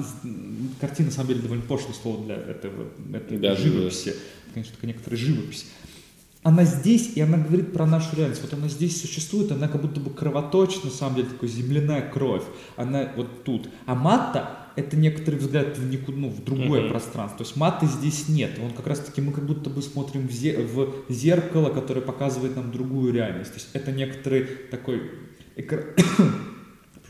картина, 0.81 1.09
на 1.09 1.15
самом 1.15 1.29
деле, 1.29 1.41
довольно 1.41 1.65
пошлое 1.65 1.95
слово 1.95 2.25
для 2.25 2.37
этого, 2.37 2.89
этой 3.13 3.39
Да, 3.39 3.50
да. 3.55 3.61
живописи. 3.63 4.15
Конечно, 4.55 4.75
такая 4.75 4.89
некоторая 4.89 5.19
живопись 5.19 5.67
она 6.43 6.65
здесь, 6.65 7.13
и 7.17 7.21
она 7.21 7.37
говорит 7.37 7.73
про 7.73 7.85
нашу 7.87 8.17
реальность. 8.17 8.41
Вот 8.43 8.53
она 8.55 8.69
здесь 8.69 9.01
существует, 9.01 9.53
она 9.53 9.69
как 9.69 9.83
будто 9.83 10.01
бы 10.01 10.11
кровоточит, 10.11 10.85
на 10.85 10.91
самом 10.91 11.17
деле, 11.17 11.29
такой 11.29 11.49
земляная 11.49 12.01
кровь. 12.09 12.45
Она 12.77 13.13
вот 13.15 13.45
тут. 13.45 13.69
А 13.85 13.95
матта— 13.95 14.57
это 14.77 14.97
некоторый 14.97 15.37
взгляд 15.37 15.77
в, 15.77 15.85
никуда, 15.91 16.17
ну, 16.17 16.29
в 16.31 16.43
другое 16.43 16.83
Мгм. 16.83 16.91
пространство. 16.91 17.39
То 17.39 17.45
есть 17.45 17.57
матты 17.57 17.87
здесь 17.87 18.29
нет. 18.29 18.53
Он 18.63 18.71
как 18.73 18.87
раз-таки, 18.87 19.21
мы 19.21 19.33
как 19.33 19.45
будто 19.45 19.69
бы 19.69 19.83
смотрим 19.83 20.29
в, 20.29 20.31
зе- 20.31 20.63
в 20.65 21.13
зеркало, 21.13 21.69
которое 21.69 22.01
показывает 22.01 22.57
нам 22.57 22.73
другую 22.73 23.13
реальность. 23.13 23.53
То 23.53 23.59
есть 23.59 23.69
это 23.75 23.93
некоторый 23.93 24.45
такой 24.71 25.03
экра- 25.57 25.95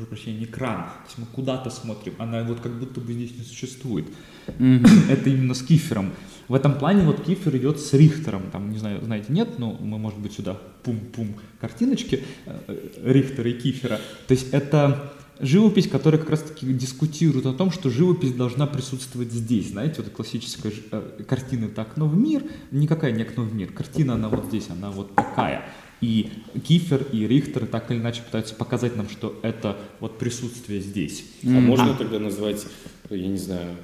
прошу 0.00 0.06
прощения, 0.06 0.44
экран. 0.44 0.76
То 0.84 1.06
есть 1.06 1.18
мы 1.18 1.26
куда-то 1.26 1.70
смотрим, 1.70 2.14
она 2.18 2.42
вот 2.42 2.60
как 2.60 2.72
будто 2.72 3.00
бы 3.00 3.12
здесь 3.12 3.32
не 3.36 3.44
существует. 3.44 4.06
Это 4.46 5.30
именно 5.30 5.54
с 5.54 5.62
Кифером. 5.62 6.10
В 6.48 6.54
этом 6.54 6.74
плане 6.74 7.04
вот 7.04 7.24
Кифер 7.24 7.56
идет 7.56 7.80
с 7.80 7.92
Рихтером. 7.92 8.42
Там, 8.50 8.70
не 8.70 8.78
знаю, 8.78 9.00
знаете, 9.04 9.26
нет, 9.32 9.58
но 9.58 9.72
мы, 9.72 9.98
может 9.98 10.18
быть, 10.18 10.32
сюда 10.32 10.56
пум-пум 10.82 11.36
картиночки 11.60 12.24
э, 12.46 12.88
Рихтера 13.04 13.50
и 13.50 13.52
Кифера. 13.52 14.00
То 14.26 14.34
есть 14.34 14.48
это 14.52 15.12
живопись, 15.38 15.86
которая 15.86 16.20
как 16.20 16.30
раз-таки 16.30 16.66
дискутирует 16.72 17.46
о 17.46 17.52
том, 17.52 17.70
что 17.70 17.88
живопись 17.88 18.32
должна 18.32 18.66
присутствовать 18.66 19.32
здесь. 19.32 19.70
Знаете, 19.70 20.02
вот 20.02 20.12
классическая 20.12 20.70
ж- 20.70 20.82
э, 20.90 21.22
картина 21.28 21.66
«Это 21.66 21.82
окно 21.82 22.08
в 22.08 22.16
мир», 22.16 22.42
никакая 22.72 23.12
не 23.12 23.22
окно 23.22 23.44
в 23.44 23.54
мир. 23.54 23.70
Картина, 23.72 24.14
она 24.14 24.28
вот 24.28 24.46
здесь, 24.46 24.68
она 24.70 24.90
вот 24.90 25.14
такая. 25.14 25.68
И 26.00 26.30
Кифер 26.66 27.04
и 27.12 27.26
Рихтер 27.26 27.66
так 27.66 27.90
или 27.90 27.98
иначе 27.98 28.22
пытаются 28.22 28.54
показать 28.54 28.96
нам, 28.96 29.08
что 29.08 29.38
это 29.42 29.76
вот 30.00 30.18
присутствие 30.18 30.80
здесь. 30.80 31.24
А 31.44 31.48
можно 31.48 31.94
тогда 31.94 32.18
назвать, 32.18 32.64
я 33.10 33.26
не 33.28 33.36
знаю, 33.36 33.76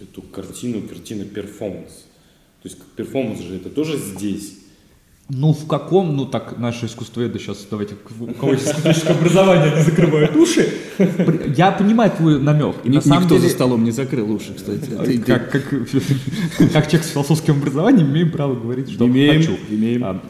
эту 0.00 0.22
картину, 0.22 0.82
картина 0.82 1.24
перформанс? 1.24 2.04
То 2.62 2.68
есть 2.68 2.78
перформанс 2.96 3.40
же 3.40 3.56
это 3.56 3.68
тоже 3.68 3.98
здесь. 3.98 4.58
Ну, 5.30 5.54
в 5.54 5.66
каком, 5.66 6.14
ну 6.16 6.26
так, 6.26 6.58
наши 6.58 6.84
искусствоведы 6.84 7.38
сейчас, 7.38 7.66
давайте, 7.70 7.94
у 8.20 8.26
кого 8.34 8.52
есть 8.52 8.66
искусствоведческое 8.66 9.16
образование, 9.16 9.74
не 9.74 9.82
закрывают 9.82 10.36
уши. 10.36 10.68
Я 11.56 11.72
понимаю 11.72 12.10
твой 12.10 12.38
намек. 12.38 12.76
И 12.84 12.90
Ни- 12.90 12.96
на 12.96 13.00
самом 13.00 13.22
Никто 13.22 13.36
деле, 13.36 13.48
за 13.48 13.54
столом 13.54 13.84
не 13.84 13.90
закрыл 13.90 14.30
уши, 14.30 14.52
кстати. 14.54 14.80
Ты- 14.80 15.04
ты- 15.04 15.18
как, 15.20 15.50
как, 15.50 15.62
как 16.72 16.86
человек 16.90 17.04
с 17.04 17.08
философским 17.10 17.54
образованием, 17.56 18.10
имеем 18.10 18.30
право 18.30 18.54
говорить, 18.54 18.90
что 18.90 19.06
Имеем, 19.06 19.40
хочу. 19.40 19.56
имеем. 19.70 20.20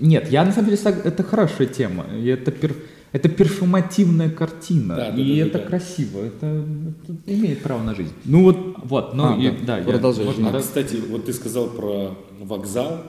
Нет, 0.00 0.30
я 0.30 0.44
на 0.44 0.52
самом 0.52 0.70
деле, 0.70 0.80
это 1.04 1.22
хорошая 1.22 1.66
тема. 1.66 2.06
И 2.14 2.26
это, 2.26 2.50
пер- 2.50 2.76
это 3.12 3.28
перформативная 3.28 4.30
картина. 4.30 4.96
Да, 4.96 5.10
да, 5.10 5.16
и 5.22 5.38
да, 5.38 5.42
да, 5.44 5.48
это 5.48 5.58
да. 5.58 5.64
красиво. 5.64 6.24
Это, 6.24 6.46
это 6.46 7.16
имеет 7.26 7.62
право 7.62 7.82
на 7.82 7.94
жизнь. 7.94 8.12
Ну 8.24 8.42
вот, 8.44 8.56
Вот, 8.84 9.14
ну, 9.14 9.34
А, 9.34 9.36
и, 9.38 9.50
да, 9.50 9.56
да, 9.66 9.78
я- 9.78 9.84
продолжай, 9.84 10.24
можно, 10.24 10.40
извини. 10.40 10.48
А, 10.50 10.52
да? 10.52 10.60
кстати, 10.60 10.96
вот 11.10 11.24
ты 11.26 11.32
сказал 11.32 11.68
про 11.68 12.16
вокзал, 12.40 13.02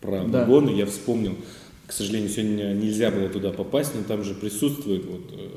про 0.00 0.24
Да. 0.24 0.40
вагоны, 0.40 0.70
я 0.70 0.86
вспомнил. 0.86 1.34
К 1.86 1.92
сожалению, 1.92 2.28
сегодня 2.30 2.74
нельзя 2.74 3.10
было 3.10 3.28
туда 3.28 3.50
попасть, 3.52 3.92
но 3.94 4.02
там 4.02 4.24
же 4.24 4.34
присутствует 4.34 5.04
вот 5.06 5.30
э, 5.32 5.48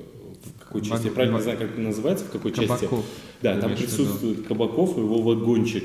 в 0.43 0.63
какой 0.63 0.81
части, 0.81 1.05
я 1.05 1.09
Ваг- 1.09 1.13
правильно 1.15 1.37
не 1.37 1.43
знаю, 1.43 1.57
как 1.57 1.71
это 1.71 1.79
называется, 1.81 2.25
в 2.25 2.29
какой 2.29 2.51
части. 2.51 2.67
Кабаков, 2.67 3.05
Да, 3.41 3.55
ты 3.55 3.61
там 3.61 3.75
присутствует 3.75 4.47
Кабаков 4.47 4.97
и 4.97 5.01
его 5.01 5.21
вагончик. 5.21 5.83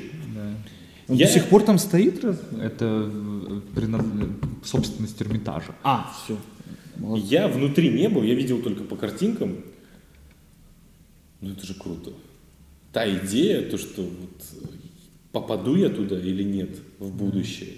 Да. 1.06 1.12
он 1.14 1.18
Я- 1.18 1.26
до 1.26 1.32
сих 1.32 1.48
пор 1.48 1.62
там 1.62 1.78
стоит? 1.78 2.24
раз? 2.24 2.40
Это 2.60 3.10
э, 3.12 3.60
принад- 3.74 4.64
собственность 4.64 5.20
Эрмитажа. 5.20 5.74
А, 5.82 6.12
все. 6.24 6.36
Я 7.16 7.48
внутри 7.48 7.90
не 7.90 8.08
был, 8.08 8.22
я 8.22 8.34
видел 8.34 8.62
только 8.62 8.84
по 8.84 8.96
картинкам. 8.96 9.56
Ну 11.40 11.50
это 11.50 11.66
же 11.66 11.74
круто. 11.74 12.12
Та 12.92 13.08
идея, 13.18 13.68
то, 13.68 13.76
что 13.76 14.02
вот 14.02 14.42
э, 14.62 14.66
попаду 15.32 15.74
я 15.76 15.88
туда 15.88 16.18
или 16.18 16.42
нет 16.42 16.78
в 16.98 17.10
будущее. 17.14 17.70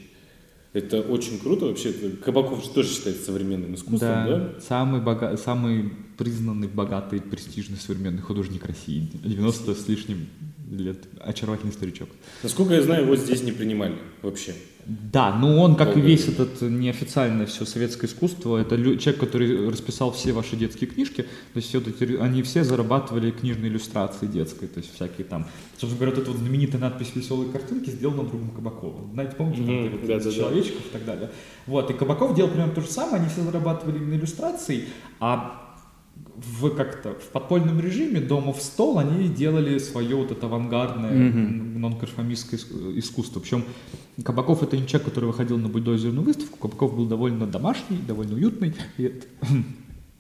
Это 0.73 1.01
очень 1.01 1.39
круто 1.39 1.65
вообще. 1.67 1.93
Кабаков 2.23 2.63
же 2.63 2.71
тоже 2.71 2.91
считается 2.91 3.25
современным 3.25 3.75
искусством, 3.75 4.01
да? 4.27 4.55
Самый, 4.61 5.01
бога... 5.01 5.37
самый 5.39 5.91
признанный, 6.19 6.69
богатый, 6.69 7.21
престижный 7.23 7.79
современный 7.79 8.21
художник 8.21 8.65
России. 8.67 9.09
90 9.25 9.75
с 9.75 9.89
лишним 9.89 10.27
лет 10.71 10.99
очаровательный 11.21 11.73
старичок. 11.73 12.09
Насколько 12.43 12.75
я 12.75 12.83
знаю, 12.83 13.05
его 13.05 13.17
здесь 13.17 13.43
не 13.43 13.53
принимали 13.53 13.95
вообще. 14.23 14.55
Да, 14.87 15.35
ну 15.37 15.59
он, 15.61 15.75
как 15.75 15.89
и 15.89 15.95
Долго. 15.95 16.07
весь 16.07 16.29
этот 16.29 16.61
неофициальное 16.63 17.47
все 17.47 17.65
советское 17.65 18.07
искусство, 18.07 18.57
это 18.57 18.77
человек, 18.77 19.19
который 19.19 19.69
расписал 19.69 20.13
все 20.13 20.33
ваши 20.33 20.55
детские 20.55 20.89
книжки, 20.89 21.23
то 21.23 21.57
есть 21.57 21.75
вот 21.75 21.89
эти, 21.89 22.15
они 22.17 22.45
все 22.45 22.63
зарабатывали 22.63 23.33
книжные 23.33 23.69
иллюстрации 23.69 24.27
детской, 24.29 24.69
то 24.69 24.79
есть 24.79 24.95
всякие 24.95 25.25
там. 25.27 25.47
Собственно 25.77 25.97
говоря, 25.97 26.13
вот 26.15 26.23
эта 26.23 26.31
вот 26.31 26.39
знаменитая 26.41 26.81
надпись 26.81 27.11
«Веселые 27.17 27.51
картинки» 27.51 27.91
сделана 27.91 28.23
другом 28.23 28.51
Кабаковым. 28.51 29.11
Знаете, 29.13 29.35
помните, 29.37 29.63
там 29.65 29.75
Мгм, 29.75 29.91
вот 29.91 30.07
да-да-да. 30.07 30.33
человечков 30.33 30.87
и 30.87 30.93
так 30.93 31.05
далее. 31.05 31.31
Вот, 31.67 31.91
и 31.91 31.95
Кабаков 31.95 32.37
делал 32.37 32.51
примерно 32.51 32.73
то 32.73 32.81
же 32.81 32.87
самое, 32.89 33.17
они 33.17 33.29
все 33.29 33.43
зарабатывали 33.43 33.97
именно 33.97 34.15
иллюстрацией, 34.15 34.85
а 35.19 35.66
в 36.37 36.71
как-то 36.71 37.15
в 37.15 37.29
подпольном 37.31 37.81
режиме 37.81 38.21
дома 38.21 38.53
в 38.53 38.61
стол 38.61 38.99
они 38.99 39.29
делали 39.29 39.79
свое 39.79 40.17
вот 40.17 40.31
это 40.33 40.47
авангардное 40.47 41.13
Мгм. 41.13 41.81
нонконформистское 41.81 42.59
иск- 42.61 42.99
искусство. 42.99 43.41
Причем 43.41 43.65
Кабаков 44.23 44.63
это 44.63 44.77
не 44.77 44.87
человек, 44.87 45.09
который 45.09 45.27
выходил 45.27 45.59
на 45.59 45.69
бульдозерную 45.69 46.25
выставку. 46.25 46.59
Кабаков 46.59 46.95
был 46.97 47.07
довольно 47.07 47.47
домашний, 47.47 47.99
довольно 48.07 48.35
уютный. 48.35 48.75
И 48.99 49.05
это, 49.05 49.27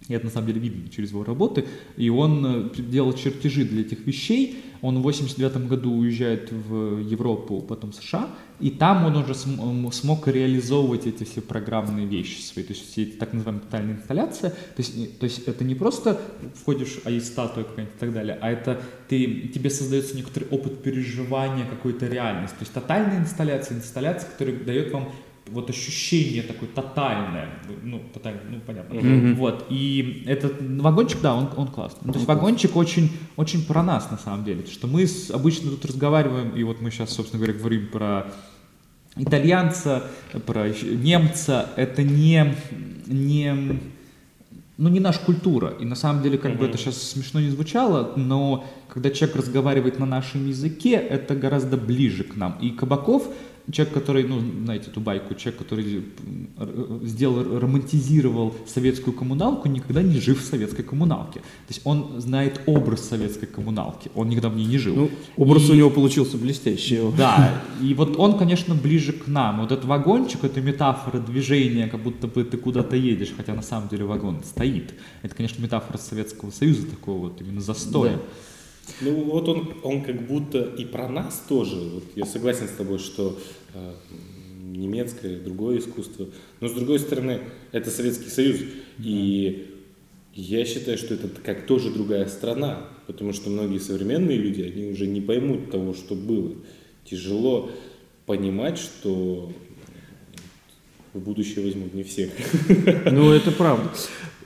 и 0.09 0.15
это 0.15 0.27
на 0.27 0.31
самом 0.31 0.47
деле 0.47 0.61
видно 0.61 0.89
через 0.89 1.11
его 1.11 1.25
работы. 1.25 1.65
И 1.97 2.09
он 2.11 2.47
э, 2.47 2.71
делал 2.81 3.13
чертежи 3.13 3.65
для 3.65 3.81
этих 3.81 4.07
вещей. 4.07 4.63
Он 4.81 4.99
в 4.99 5.03
89 5.03 5.67
году 5.69 5.93
уезжает 5.93 6.53
в 6.53 7.01
Европу, 7.01 7.61
потом 7.61 7.91
в 7.91 7.97
США. 7.97 8.31
И 8.61 8.71
там 8.71 9.05
он 9.05 9.17
уже 9.17 9.35
см- 9.35 9.93
смог 9.93 10.29
реализовывать 10.29 11.07
эти 11.07 11.25
все 11.25 11.41
программные 11.41 12.07
вещи 12.07 12.41
свои. 12.41 12.65
То 12.65 12.73
есть 12.73 12.93
все 12.93 13.03
эти 13.03 13.17
так 13.17 13.33
называемые 13.33 13.65
тотальные 13.65 13.97
инсталляции. 13.97 14.51
То 14.51 14.79
есть, 14.79 14.97
не- 14.97 15.07
то 15.09 15.25
есть 15.25 15.41
это 15.49 15.65
не 15.65 15.75
просто 15.75 16.21
входишь, 16.55 17.01
а 17.05 17.11
есть 17.11 17.27
статуя 17.27 17.65
какая-нибудь 17.65 17.97
и 17.97 17.99
так 17.99 18.13
далее, 18.13 18.39
а 18.41 18.51
это 18.51 18.81
ты, 19.09 19.51
тебе 19.53 19.71
создается 19.71 20.17
некоторый 20.17 20.47
опыт 20.51 20.83
переживания 20.85 21.67
какой-то 21.67 22.07
реальности. 22.07 22.57
То 22.59 22.63
есть 22.63 22.73
тотальная 22.73 23.19
инсталляция, 23.19 23.79
инсталляция, 23.79 24.31
которая 24.31 24.57
дает 24.57 24.93
вам 24.93 25.09
вот 25.49 25.71
ощущение 25.71 26.43
такое 26.43 26.69
тотальное, 26.69 27.49
ну, 27.83 28.03
тотальное, 28.13 28.43
ну, 28.51 28.61
понятно. 28.67 29.01
Мгм. 29.01 29.35
Вот, 29.37 29.67
и 29.71 30.25
этот 30.27 30.55
вагончик, 30.61 31.21
да, 31.21 31.35
он, 31.35 31.49
он 31.57 31.69
классный. 31.69 32.01
Ну, 32.05 32.13
то 32.13 32.19
есть 32.19 32.29
вагончик 32.29 32.75
очень, 32.77 33.11
очень 33.37 33.65
про 33.65 33.83
нас, 33.83 34.11
на 34.11 34.19
самом 34.19 34.45
деле. 34.45 34.67
Что 34.67 34.87
мы 34.89 35.07
с- 35.07 35.31
обычно 35.31 35.71
тут 35.71 35.85
разговариваем, 35.85 36.51
и 36.57 36.63
вот 36.65 36.81
мы 36.81 36.91
сейчас, 36.91 37.11
собственно 37.11 37.43
говоря, 37.45 37.59
говорим 37.59 37.87
про 37.89 38.27
итальянца, 39.17 40.05
про 40.47 40.69
немца. 40.69 41.71
Это 41.77 42.03
не, 42.03 42.55
не, 43.07 43.79
ну, 44.77 44.89
не 44.89 45.01
наша 45.01 45.21
культура. 45.21 45.75
И 45.81 45.85
на 45.85 45.95
самом 45.95 46.23
деле, 46.23 46.39
как 46.39 46.53
бы 46.53 46.65
Мгм. 46.65 46.69
это 46.71 46.79
сейчас 46.79 47.01
смешно 47.01 47.41
не 47.41 47.51
звучало, 47.51 48.13
но 48.17 48.67
когда 48.89 49.11
человек 49.11 49.37
разговаривает 49.37 49.99
на 49.99 50.07
нашем 50.07 50.47
языке, 50.49 50.93
это 50.97 51.35
гораздо 51.35 51.77
ближе 51.77 52.25
к 52.25 52.37
нам. 52.37 52.59
И 52.61 52.71
Кабаков 52.71 53.29
человек, 53.73 53.95
который, 53.95 54.25
ну, 54.25 54.41
знаете 54.65 54.91
эту 54.91 55.01
байку, 55.01 55.35
человек, 55.35 55.59
который 55.63 56.05
р- 56.59 57.01
сделал, 57.05 57.59
романтизировал 57.59 58.55
советскую 58.67 59.15
коммуналку, 59.17 59.69
никогда 59.69 60.03
не 60.03 60.21
жив 60.21 60.41
в 60.41 60.45
советской 60.45 60.83
коммуналке. 60.83 61.41
То 61.41 61.71
есть 61.71 61.81
он 61.85 62.21
знает 62.21 62.61
образ 62.67 63.09
советской 63.09 63.47
коммуналки, 63.47 64.11
он 64.15 64.29
никогда 64.29 64.49
в 64.49 64.57
ней 64.57 64.67
не 64.67 64.79
жил. 64.79 64.95
Ну, 64.97 65.11
образ 65.37 65.69
И- 65.69 65.73
у 65.73 65.75
него 65.75 65.91
получился 65.91 66.37
блестящий. 66.39 67.01
Да, 67.17 67.63
и 67.83 67.93
вот 67.95 68.17
он, 68.19 68.39
конечно, 68.39 68.75
ближе 68.75 69.13
к 69.13 69.27
нам. 69.27 69.61
Вот 69.61 69.73
этот 69.73 69.85
вагончик, 69.85 70.45
это 70.45 70.61
метафора 70.61 71.19
движения, 71.21 71.89
как 71.89 72.01
будто 72.03 72.27
бы 72.29 72.45
ты 72.45 72.57
куда-то 72.57 72.97
едешь, 72.97 73.33
хотя 73.37 73.55
на 73.55 73.63
самом 73.63 73.89
деле 73.89 74.05
вагон 74.05 74.43
стоит. 74.45 74.95
Это, 75.23 75.35
конечно, 75.35 75.63
метафора 75.63 75.99
Советского 75.99 76.51
Союза 76.51 76.87
такого 76.87 77.19
вот 77.29 77.41
именно 77.41 77.61
застоя. 77.61 78.13
Да. 78.15 78.21
Ну 79.01 79.13
вот 79.25 79.49
он, 79.49 79.75
он 79.83 80.03
как 80.03 80.27
будто 80.27 80.63
и 80.63 80.85
про 80.85 81.09
нас 81.09 81.43
тоже. 81.49 81.77
Вот 81.77 82.05
я 82.15 82.25
согласен 82.25 82.69
с 82.69 82.73
тобой, 82.73 82.99
что 82.99 83.39
э, 83.75 83.93
немецкое, 84.63 85.41
другое 85.41 85.79
искусство. 85.79 86.29
Но 86.61 86.69
с 86.69 86.73
другой 86.73 86.99
стороны, 86.99 87.41
это 87.73 87.91
Советский 87.91 88.31
Союз. 88.31 88.61
И 88.99 89.75
я 90.35 90.65
считаю, 90.65 90.99
что 90.99 91.15
это 91.15 91.29
как 91.29 91.67
тоже 91.67 91.91
другая 91.91 92.27
страна. 92.27 92.89
Потому 93.07 93.33
что 93.33 93.51
многие 93.51 93.79
современные 93.79 94.37
люди, 94.37 94.63
они 94.63 94.91
уже 94.91 95.07
не 95.07 95.21
поймут 95.21 95.71
того, 95.71 95.95
что 95.95 96.15
было. 96.15 96.55
Тяжело 97.05 97.71
понимать, 98.27 98.79
что 98.79 99.53
в 101.13 101.21
будущее 101.21 101.65
возьмут 101.65 101.95
не 101.95 102.03
всех. 102.03 102.31
Ну, 103.11 103.33
это 103.33 103.53
правда. 103.53 103.91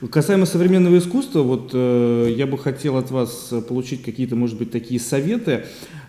Касаемо 0.09 0.47
современного 0.47 0.97
искусства, 0.97 1.41
вот 1.41 1.71
э, 1.73 2.33
я 2.35 2.47
бы 2.47 2.57
хотел 2.57 2.97
от 2.97 3.11
вас 3.11 3.53
получить 3.69 4.01
какие-то, 4.01 4.35
может 4.35 4.57
быть, 4.57 4.71
такие 4.71 4.99
советы. 4.99 5.65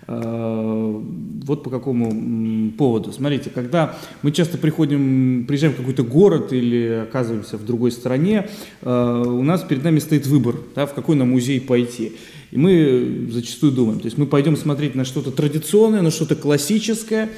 Э, 0.09 1.01
вот 1.45 1.63
по 1.63 1.71
какому 1.71 2.73
поводу. 2.73 3.13
Смотрите, 3.13 3.51
когда 3.51 3.97
мы 4.23 4.33
часто 4.33 4.57
приходим, 4.57 5.45
приезжаем 5.47 5.75
в 5.75 5.77
какой-то 5.77 6.05
город 6.05 6.53
или 6.53 7.05
оказываемся 7.07 7.59
в 7.59 7.67
другой 7.67 7.93
стране, 7.93 8.49
э, 8.81 9.25
у 9.27 9.43
нас 9.43 9.63
перед 9.63 9.85
нами 9.85 9.99
стоит 9.99 10.27
выбор, 10.27 10.57
да, 10.75 10.87
в 10.87 10.95
какой 10.95 11.15
нам 11.17 11.31
музей 11.31 11.61
пойти. 11.61 12.13
И 12.51 12.57
мы 12.57 13.29
зачастую 13.31 13.73
думаем, 13.73 14.01
то 14.01 14.07
есть 14.07 14.19
мы 14.19 14.27
пойдем 14.27 14.57
смотреть 14.57 14.95
на 14.95 15.05
что-то 15.05 15.31
традиционное, 15.31 16.03
на 16.03 16.11
что-то 16.11 16.35
классическое, 16.35 17.29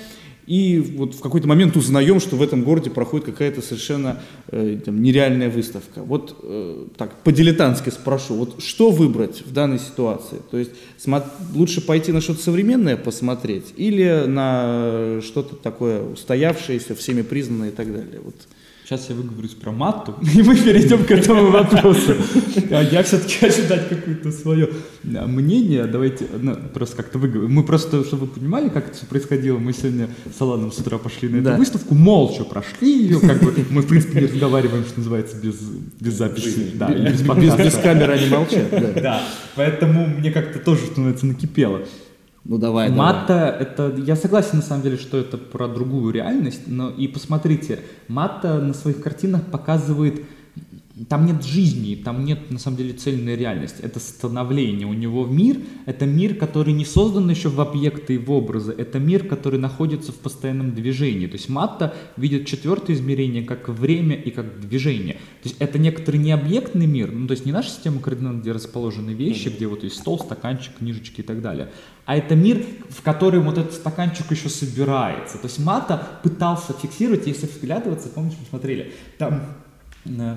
и 0.46 0.78
вот 0.96 1.14
в 1.14 1.20
какой-то 1.20 1.48
момент 1.48 1.76
узнаем, 1.76 2.20
что 2.20 2.36
в 2.36 2.42
этом 2.42 2.64
городе 2.64 2.90
проходит 2.90 3.26
какая-то 3.26 3.62
совершенно 3.62 4.20
э, 4.48 4.78
там, 4.84 5.02
нереальная 5.02 5.50
выставка. 5.50 6.02
Вот 6.02 6.36
э, 6.42 6.86
так, 6.96 7.22
по-дилетантски 7.22 7.90
спрошу, 7.90 8.34
вот 8.34 8.62
что 8.62 8.90
выбрать 8.90 9.42
в 9.44 9.52
данной 9.52 9.78
ситуации? 9.78 10.40
То 10.50 10.58
есть 10.58 10.72
смо- 10.98 11.24
лучше 11.54 11.80
пойти 11.80 12.12
на 12.12 12.20
что-то 12.20 12.42
современное 12.42 12.96
посмотреть 12.96 13.72
или 13.76 14.24
на 14.26 15.20
что-то 15.22 15.56
такое 15.56 16.02
устоявшееся, 16.02 16.94
всеми 16.94 17.22
признанное 17.22 17.68
и 17.68 17.72
так 17.72 17.92
далее? 17.92 18.20
Вот. 18.22 18.36
Сейчас 18.84 19.08
я 19.08 19.14
выговорюсь 19.14 19.52
про 19.52 19.72
матту, 19.72 20.14
и 20.34 20.42
мы 20.42 20.54
перейдем 20.56 21.04
к 21.04 21.10
этому 21.10 21.50
вопросу. 21.50 22.16
А 22.70 22.82
Я 22.82 23.02
все-таки 23.02 23.36
хочу 23.38 23.66
дать 23.66 23.88
какое-то 23.88 24.30
свое 24.30 24.68
а, 25.16 25.26
мнение. 25.26 25.86
Давайте 25.86 26.26
ну, 26.38 26.54
просто 26.74 26.96
как-то 26.96 27.18
выговорим. 27.18 27.50
Мы 27.50 27.62
просто, 27.62 28.04
чтобы 28.04 28.26
вы 28.26 28.32
понимали, 28.32 28.68
как 28.68 28.88
это 28.88 28.96
все 28.98 29.06
происходило, 29.06 29.56
мы 29.56 29.72
сегодня 29.72 30.10
с 30.36 30.38
Аланом 30.38 30.70
с 30.70 30.78
утра 30.78 30.98
пошли 30.98 31.30
на 31.30 31.36
эту 31.36 31.44
Да. 31.44 31.56
выставку, 31.56 31.94
молча 31.94 32.44
прошли 32.44 33.04
ее, 33.06 33.20
как 33.20 33.42
бы 33.42 33.54
мы, 33.70 33.80
в 33.80 33.86
принципе, 33.86 34.20
не 34.20 34.26
разговариваем, 34.26 34.84
что 34.84 34.98
называется, 34.98 35.36
без, 35.38 35.54
без 35.98 36.12
записи. 36.12 36.72
Да, 36.74 36.88
без 36.90 37.22
Без, 37.22 37.74
камеры 37.76 38.12
они 38.12 38.28
молчат. 38.28 38.68
да. 38.70 39.00
Да, 39.00 39.22
поэтому 39.56 40.06
мне 40.08 40.30
как-то 40.30 40.58
тоже, 40.58 40.82
что 40.84 41.00
называется, 41.00 41.24
накипело. 41.24 41.80
Ну 42.44 42.58
давай, 42.58 42.90
давай. 42.90 43.12
Мата, 43.14 43.56
это, 43.58 43.94
я 43.96 44.16
согласен 44.16 44.58
на 44.58 44.62
самом 44.62 44.82
деле, 44.82 44.98
что 44.98 45.16
это 45.16 45.38
про 45.38 45.66
другую 45.66 46.12
реальность, 46.12 46.62
но 46.66 46.90
и 46.90 47.08
посмотрите, 47.08 47.80
Мата 48.06 48.60
на 48.60 48.74
своих 48.74 49.02
картинах 49.02 49.42
показывает, 49.44 50.22
там 51.08 51.26
нет 51.26 51.44
жизни, 51.44 51.96
там 51.96 52.24
нет 52.24 52.52
на 52.52 52.58
самом 52.60 52.76
деле 52.76 52.92
цельной 52.92 53.34
реальности, 53.34 53.80
это 53.82 53.98
становление. 53.98 54.86
У 54.86 54.92
него 54.92 55.26
мир, 55.26 55.58
это 55.86 56.06
мир, 56.06 56.36
который 56.36 56.72
не 56.72 56.84
создан 56.84 57.28
еще 57.28 57.48
в 57.48 57.60
объекты 57.60 58.14
и 58.14 58.18
в 58.18 58.30
образы, 58.30 58.72
это 58.78 59.00
мир, 59.00 59.26
который 59.26 59.58
находится 59.58 60.12
в 60.12 60.16
постоянном 60.16 60.72
движении. 60.72 61.26
То 61.26 61.32
есть 61.32 61.48
Матта 61.48 61.94
видит 62.16 62.46
четвертое 62.46 62.92
измерение 62.92 63.42
как 63.42 63.68
время 63.68 64.14
и 64.14 64.30
как 64.30 64.60
движение. 64.60 65.14
То 65.42 65.48
есть 65.48 65.56
это 65.58 65.80
некоторый 65.80 66.18
необъектный 66.18 66.86
мир, 66.86 67.10
ну 67.10 67.26
то 67.26 67.32
есть 67.32 67.44
не 67.44 67.50
наша 67.50 67.70
система 67.70 68.00
координат, 68.00 68.36
где 68.36 68.52
расположены 68.52 69.10
вещи, 69.10 69.48
где 69.48 69.66
вот 69.66 69.82
есть 69.82 69.96
стол, 69.96 70.20
стаканчик, 70.20 70.76
книжечки 70.78 71.22
и 71.22 71.24
так 71.24 71.42
далее, 71.42 71.72
а 72.06 72.16
это 72.16 72.36
мир, 72.36 72.64
в 72.88 73.02
который 73.02 73.40
вот 73.40 73.58
этот 73.58 73.72
стаканчик 73.72 74.30
еще 74.30 74.48
собирается. 74.48 75.38
То 75.38 75.46
есть 75.46 75.58
Мата 75.58 76.20
пытался 76.22 76.72
фиксировать, 76.72 77.26
если 77.26 77.46
вглядываться, 77.46 78.08
помнишь, 78.08 78.34
мы 78.38 78.46
смотрели, 78.46 78.92
там 79.18 79.42
э, 80.04 80.36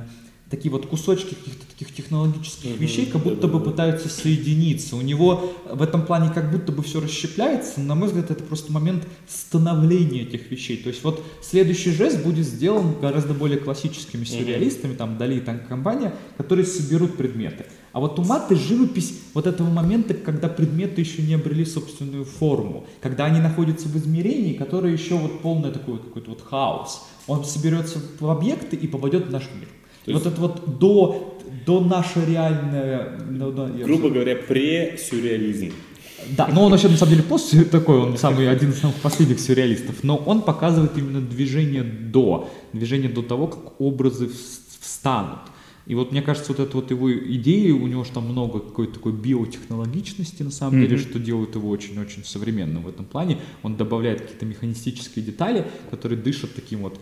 такие 0.49 0.71
вот 0.71 0.85
кусочки 0.85 1.35
каких-то 1.35 1.65
таких 1.67 1.93
технологических 1.93 2.71
Мгм, 2.71 2.79
вещей, 2.79 3.05
как 3.05 3.21
будто 3.23 3.47
бы 3.47 3.59
пытаются 3.59 4.07
соединиться. 4.09 4.95
У 4.95 5.01
него 5.01 5.53
в 5.69 5.81
этом 5.81 6.05
плане 6.05 6.31
как 6.33 6.51
будто 6.51 6.71
бы 6.71 6.83
все 6.83 7.01
расщепляется, 7.01 7.81
на 7.81 7.95
мой 7.95 8.07
взгляд, 8.07 8.31
это 8.31 8.43
просто 8.43 8.71
момент 8.71 9.05
становления 9.27 10.21
этих 10.21 10.49
вещей. 10.49 10.77
То 10.77 10.89
есть 10.89 11.03
вот 11.03 11.23
следующий 11.41 11.91
жест 11.91 12.23
будет 12.23 12.45
сделан 12.45 12.99
гораздо 12.99 13.33
более 13.33 13.59
классическими 13.59 14.23
сюрреалистами, 14.23 14.95
там 14.95 15.17
Дали 15.17 15.37
и 15.37 15.41
там 15.41 15.59
компания, 15.59 16.13
которые 16.37 16.65
соберут 16.65 17.17
предметы. 17.17 17.65
А 17.91 17.99
вот 17.99 18.19
у 18.19 18.23
Маты 18.23 18.55
живопись 18.55 19.13
вот 19.33 19.47
этого 19.47 19.69
момента, 19.69 20.13
когда 20.13 20.47
предметы 20.47 21.01
еще 21.01 21.23
не 21.23 21.33
обрели 21.33 21.65
собственную 21.65 22.25
форму, 22.25 22.85
когда 23.01 23.25
они 23.25 23.39
находятся 23.39 23.87
в 23.87 23.97
измерении, 23.97 24.53
которое 24.53 24.93
еще 24.93 25.15
вот 25.15 25.41
полное 25.41 25.71
такой 25.71 25.95
вот 25.95 26.03
какой-то 26.03 26.29
вот 26.29 26.41
хаос. 26.41 27.07
Он 27.25 27.43
соберется 27.43 27.99
в 28.19 28.29
объекты 28.29 28.75
и 28.75 28.87
попадет 28.87 29.27
в 29.27 29.31
наш 29.31 29.43
мир. 29.59 29.67
И 30.07 30.13
вот 30.13 30.25
это 30.25 30.39
вот 30.39 30.79
до, 30.79 31.37
до 31.65 31.81
наше 31.81 32.25
реальное... 32.25 33.19
ну, 33.29 33.51
да, 33.51 33.69
я 33.77 33.85
Грубо 33.85 34.09
говоря, 34.09 34.37
пре-сюрреализм. 34.37 35.73
да, 36.29 36.47
но 36.47 36.63
он 36.63 36.71
вообще 36.71 36.87
на 36.87 36.95
самом 36.95 37.11
деле 37.11 37.23
после 37.23 37.63
такой, 37.77 37.97
он 37.97 38.17
самый 38.17 38.49
один 38.49 38.69
из 38.69 38.79
самых 38.79 38.95
последних 38.97 39.39
сюрреалистов, 39.41 40.03
но 40.03 40.15
он 40.15 40.41
показывает 40.41 40.97
именно 40.97 41.19
движение 41.19 41.83
до, 41.83 42.49
движение 42.71 43.09
до 43.09 43.21
того, 43.21 43.47
как 43.47 43.81
образы 43.81 44.25
вс- 44.27 44.61
встанут. 44.79 45.39
И 45.87 45.95
вот 45.95 46.11
мне 46.11 46.21
кажется, 46.21 46.51
вот 46.51 46.59
эта 46.59 46.75
вот 46.75 46.89
его 46.91 47.11
идея, 47.11 47.73
у 47.73 47.87
него 47.87 48.03
же 48.03 48.11
там 48.11 48.25
много 48.25 48.59
какой-то 48.59 48.95
такой 48.95 49.13
биотехнологичности, 49.13 50.43
на 50.43 50.51
самом 50.51 50.79
mm-hmm. 50.79 50.87
деле, 50.87 50.97
что 50.97 51.17
делает 51.17 51.55
его 51.55 51.69
очень-очень 51.69 52.25
современным 52.25 52.83
в 52.83 52.89
этом 52.89 53.05
плане. 53.05 53.39
Он 53.63 53.77
добавляет 53.77 54.21
какие-то 54.21 54.45
механистические 54.45 55.23
детали, 55.23 55.65
которые 55.89 56.19
дышат 56.19 56.53
таким 56.55 56.79
вот 56.79 56.99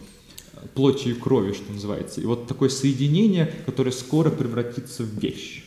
плотью 0.74 1.16
и 1.16 1.20
кровью, 1.20 1.54
что 1.54 1.72
называется. 1.72 2.22
И 2.22 2.26
вот 2.26 2.48
такое 2.48 2.70
соединение, 2.70 3.52
которое 3.66 3.92
скоро 3.92 4.30
превратится 4.30 5.04
в 5.04 5.20
вещь. 5.20 5.64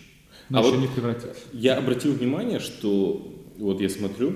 Но 0.48 0.58
а 0.58 0.62
еще 0.62 0.72
вот 0.72 0.80
не 0.80 0.88
превратится. 0.88 1.34
Я 1.52 1.76
обратил 1.76 2.12
внимание, 2.12 2.60
что 2.60 3.34
вот 3.58 3.80
я 3.80 3.88
смотрю, 3.88 4.34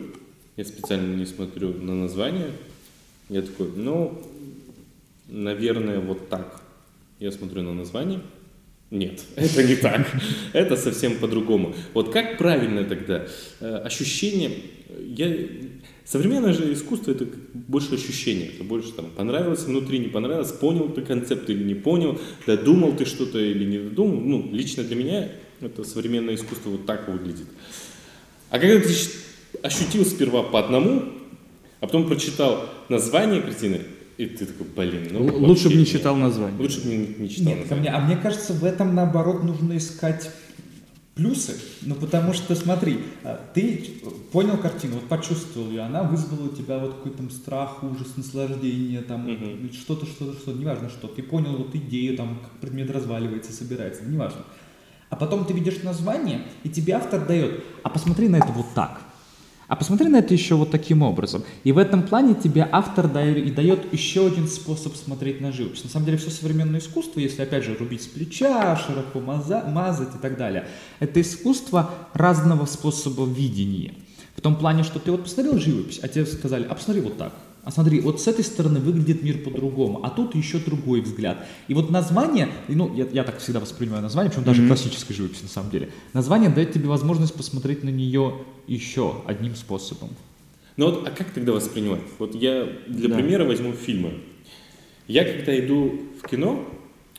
я 0.56 0.64
специально 0.64 1.14
не 1.16 1.26
смотрю 1.26 1.72
на 1.72 1.94
название, 1.94 2.50
я 3.28 3.42
такой, 3.42 3.70
ну, 3.74 4.22
наверное, 5.28 6.00
вот 6.00 6.28
так. 6.28 6.60
Я 7.18 7.32
смотрю 7.32 7.62
на 7.62 7.72
название, 7.72 8.20
нет, 8.92 9.22
это 9.36 9.64
не 9.64 9.76
так. 9.76 10.06
Это 10.52 10.76
совсем 10.76 11.16
по-другому. 11.18 11.74
Вот 11.94 12.12
как 12.12 12.36
правильно 12.36 12.84
тогда? 12.84 13.26
Э, 13.60 13.76
ощущение... 13.78 14.52
Я... 14.98 15.34
Современное 16.04 16.52
же 16.52 16.72
искусство 16.72 17.12
это 17.12 17.26
больше 17.54 17.94
ощущение, 17.94 18.50
это 18.54 18.64
больше 18.64 18.92
там 18.92 19.06
понравилось 19.16 19.64
внутри, 19.64 20.00
не 20.00 20.08
понравилось, 20.08 20.50
понял 20.50 20.88
ты 20.88 21.02
концепт 21.02 21.48
или 21.48 21.62
не 21.62 21.74
понял, 21.74 22.20
додумал 22.46 22.92
ты 22.96 23.04
что-то 23.04 23.38
или 23.38 23.64
не 23.64 23.78
додумал. 23.78 24.20
Ну, 24.20 24.48
лично 24.52 24.82
для 24.82 24.96
меня 24.96 25.28
это 25.60 25.84
современное 25.84 26.34
искусство 26.34 26.70
вот 26.70 26.86
так 26.86 27.08
выглядит. 27.08 27.46
А 28.50 28.58
когда 28.58 28.80
ты 28.80 28.92
ощутил 29.62 30.04
сперва 30.04 30.42
по 30.42 30.58
одному, 30.58 31.04
а 31.80 31.86
потом 31.86 32.06
прочитал 32.06 32.68
название 32.88 33.40
картины, 33.40 33.82
и 34.18 34.26
ты 34.26 34.44
такой, 34.46 34.66
блин, 34.76 35.08
ну 35.10 35.24
Лучше 35.24 35.68
бы 35.68 35.76
не 35.76 35.86
читал 35.86 36.16
название. 36.16 36.60
Лучше 36.60 36.82
бы 36.82 36.90
не, 36.90 37.06
не 37.18 37.28
читал 37.30 37.46
Нет, 37.46 37.60
название. 37.60 37.90
Мне, 37.90 37.90
а 37.90 38.00
мне 38.04 38.16
кажется, 38.16 38.52
в 38.52 38.64
этом 38.64 38.94
наоборот 38.94 39.42
нужно 39.42 39.76
искать 39.76 40.30
плюсы. 41.14 41.60
Ну, 41.82 41.94
потому 41.94 42.32
что, 42.32 42.54
смотри, 42.54 43.00
а, 43.22 43.40
ты 43.54 44.00
понял 44.32 44.56
картину, 44.56 44.94
вот 44.94 45.08
почувствовал 45.08 45.68
ее, 45.68 45.82
она 45.82 46.02
вызвала 46.02 46.46
у 46.46 46.48
тебя 46.48 46.78
вот 46.78 46.94
какой-то 46.94 47.28
страх, 47.30 47.82
ужас, 47.82 48.16
наслаждение, 48.16 49.02
там, 49.02 49.26
uh-huh. 49.26 49.72
что-то, 49.74 50.06
что-то, 50.06 50.32
что-то, 50.38 50.58
неважно 50.58 50.88
что. 50.88 51.08
Ты 51.08 51.22
понял 51.22 51.56
вот 51.56 51.74
идею, 51.74 52.16
там, 52.16 52.38
как 52.42 52.52
предмет 52.60 52.90
разваливается, 52.90 53.52
собирается, 53.52 54.04
неважно. 54.04 54.44
А 55.10 55.16
потом 55.16 55.44
ты 55.44 55.52
видишь 55.52 55.82
название, 55.82 56.42
и 56.64 56.70
тебе 56.70 56.94
автор 56.94 57.26
дает, 57.26 57.62
а 57.82 57.90
посмотри 57.90 58.28
на 58.28 58.36
это 58.36 58.52
вот 58.52 58.66
так– 58.74 59.02
а 59.72 59.76
посмотри 59.76 60.08
на 60.08 60.18
это 60.18 60.34
еще 60.34 60.56
вот 60.56 60.70
таким 60.70 61.00
образом. 61.00 61.44
И 61.64 61.72
в 61.72 61.78
этом 61.78 62.02
плане 62.02 62.34
тебе 62.34 62.68
автор 62.70 63.08
дает, 63.08 63.90
еще 63.90 64.26
один 64.26 64.46
способ 64.46 64.94
смотреть 64.94 65.40
на 65.40 65.50
живопись. 65.50 65.82
На 65.82 65.88
самом 65.88 66.04
деле 66.04 66.18
все 66.18 66.28
современное 66.28 66.78
искусство, 66.78 67.20
если 67.20 67.40
опять 67.40 67.64
же 67.64 67.74
рубить 67.74 68.02
с 68.02 68.06
плеча, 68.06 68.76
широко 68.76 69.18
маза, 69.20 69.64
мазать 69.66 70.14
и 70.14 70.18
так 70.18 70.36
далее, 70.36 70.68
это 71.00 71.22
искусство 71.22 71.90
разного 72.12 72.66
способа 72.66 73.24
видения. 73.24 73.94
В 74.36 74.42
том 74.42 74.56
плане, 74.56 74.82
что 74.82 74.98
ты 74.98 75.10
вот 75.10 75.22
посмотрел 75.22 75.58
живопись, 75.58 76.00
а 76.02 76.08
тебе 76.08 76.26
сказали, 76.26 76.66
а 76.68 76.74
посмотри 76.74 77.00
вот 77.00 77.16
так. 77.16 77.32
А 77.64 77.70
смотри, 77.70 78.00
вот 78.00 78.20
с 78.20 78.26
этой 78.26 78.44
стороны 78.44 78.80
выглядит 78.80 79.22
мир 79.22 79.38
по-другому, 79.38 80.04
а 80.04 80.10
тут 80.10 80.34
еще 80.34 80.58
другой 80.58 81.00
взгляд. 81.00 81.46
И 81.68 81.74
вот 81.74 81.90
название, 81.90 82.48
ну, 82.66 82.92
я, 82.94 83.06
я 83.12 83.22
так 83.22 83.38
всегда 83.38 83.60
воспринимаю 83.60 84.02
название, 84.02 84.30
причем 84.30 84.44
даже 84.44 84.62
mm-hmm. 84.62 84.66
классической 84.66 85.14
живописи 85.14 85.42
на 85.42 85.48
самом 85.48 85.70
деле. 85.70 85.90
Название 86.12 86.50
дает 86.50 86.72
тебе 86.72 86.88
возможность 86.88 87.34
посмотреть 87.34 87.84
на 87.84 87.90
нее 87.90 88.34
еще 88.66 89.22
одним 89.26 89.54
способом. 89.54 90.10
Ну 90.76 90.86
вот, 90.86 91.06
а 91.06 91.10
как 91.10 91.30
тогда 91.30 91.52
воспринимать? 91.52 92.00
Вот 92.18 92.34
я 92.34 92.66
для 92.88 93.08
да. 93.08 93.14
примера 93.14 93.44
возьму 93.44 93.72
фильмы. 93.72 94.20
Я 95.06 95.24
когда 95.24 95.56
иду 95.58 96.00
в 96.20 96.28
кино 96.28 96.66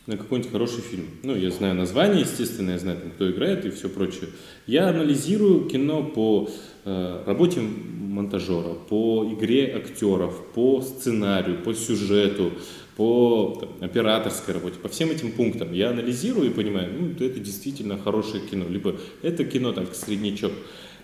на 0.05 0.17
какой-нибудь 0.17 0.51
хороший 0.51 0.81
фильм, 0.81 1.05
ну, 1.23 1.35
я 1.35 1.49
знаю 1.49 1.75
название, 1.75 2.21
естественно, 2.21 2.71
я 2.71 2.79
знаю, 2.79 2.99
там, 2.99 3.11
кто 3.11 3.31
играет 3.31 3.65
и 3.65 3.69
все 3.69 3.87
прочее, 3.87 4.29
я 4.67 4.89
анализирую 4.89 5.69
кино 5.69 6.03
по 6.03 6.49
э, 6.83 7.23
работе 7.25 7.61
монтажера, 7.61 8.73
по 8.89 9.25
игре 9.33 9.73
актеров, 9.75 10.39
по 10.53 10.81
сценарию, 10.81 11.63
по 11.63 11.73
сюжету, 11.73 12.51
по 12.97 13.57
там, 13.59 13.69
операторской 13.79 14.53
работе, 14.53 14.77
по 14.79 14.89
всем 14.89 15.09
этим 15.09 15.31
пунктам. 15.31 15.71
Я 15.73 15.89
анализирую 15.89 16.51
и 16.51 16.53
понимаю, 16.53 16.91
ну, 16.99 17.25
это 17.25 17.39
действительно 17.39 17.97
хорошее 17.97 18.43
кино, 18.45 18.65
либо 18.67 18.95
это 19.21 19.45
кино 19.45 19.71
так 19.71 19.95
среднячок. 19.95 20.51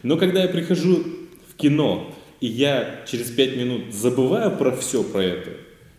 Но 0.03 0.17
когда 0.17 0.43
я 0.43 0.49
прихожу 0.49 1.03
в 1.47 1.55
кино, 1.55 2.13
и 2.41 2.47
я 2.47 3.05
через 3.09 3.31
пять 3.31 3.55
минут 3.55 3.93
забываю 3.93 4.57
про 4.57 4.75
все 4.75 5.03
про 5.03 5.23
это, 5.23 5.51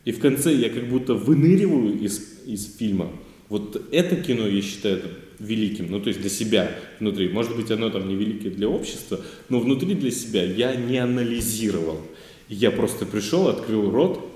и 0.04 0.12
в 0.12 0.20
конце 0.20 0.54
я 0.54 0.70
как 0.70 0.88
будто 0.88 1.14
выныриваю 1.14 1.98
из, 1.98 2.40
из 2.46 2.76
фильма, 2.76 3.10
вот 3.48 3.88
это 3.92 4.16
кино 4.16 4.46
я 4.46 4.62
считаю 4.62 5.02
великим, 5.38 5.90
ну 5.90 6.00
то 6.00 6.08
есть 6.08 6.20
для 6.20 6.30
себя 6.30 6.70
внутри. 7.00 7.28
Может 7.28 7.56
быть, 7.56 7.70
оно 7.70 7.90
там 7.90 8.06
не 8.08 8.14
великое 8.14 8.50
для 8.50 8.68
общества, 8.68 9.20
но 9.48 9.58
внутри 9.58 9.94
для 9.94 10.10
себя 10.10 10.44
я 10.44 10.74
не 10.76 10.98
анализировал. 10.98 12.00
Я 12.48 12.70
просто 12.70 13.06
пришел, 13.06 13.48
открыл 13.48 13.90
рот 13.90 14.30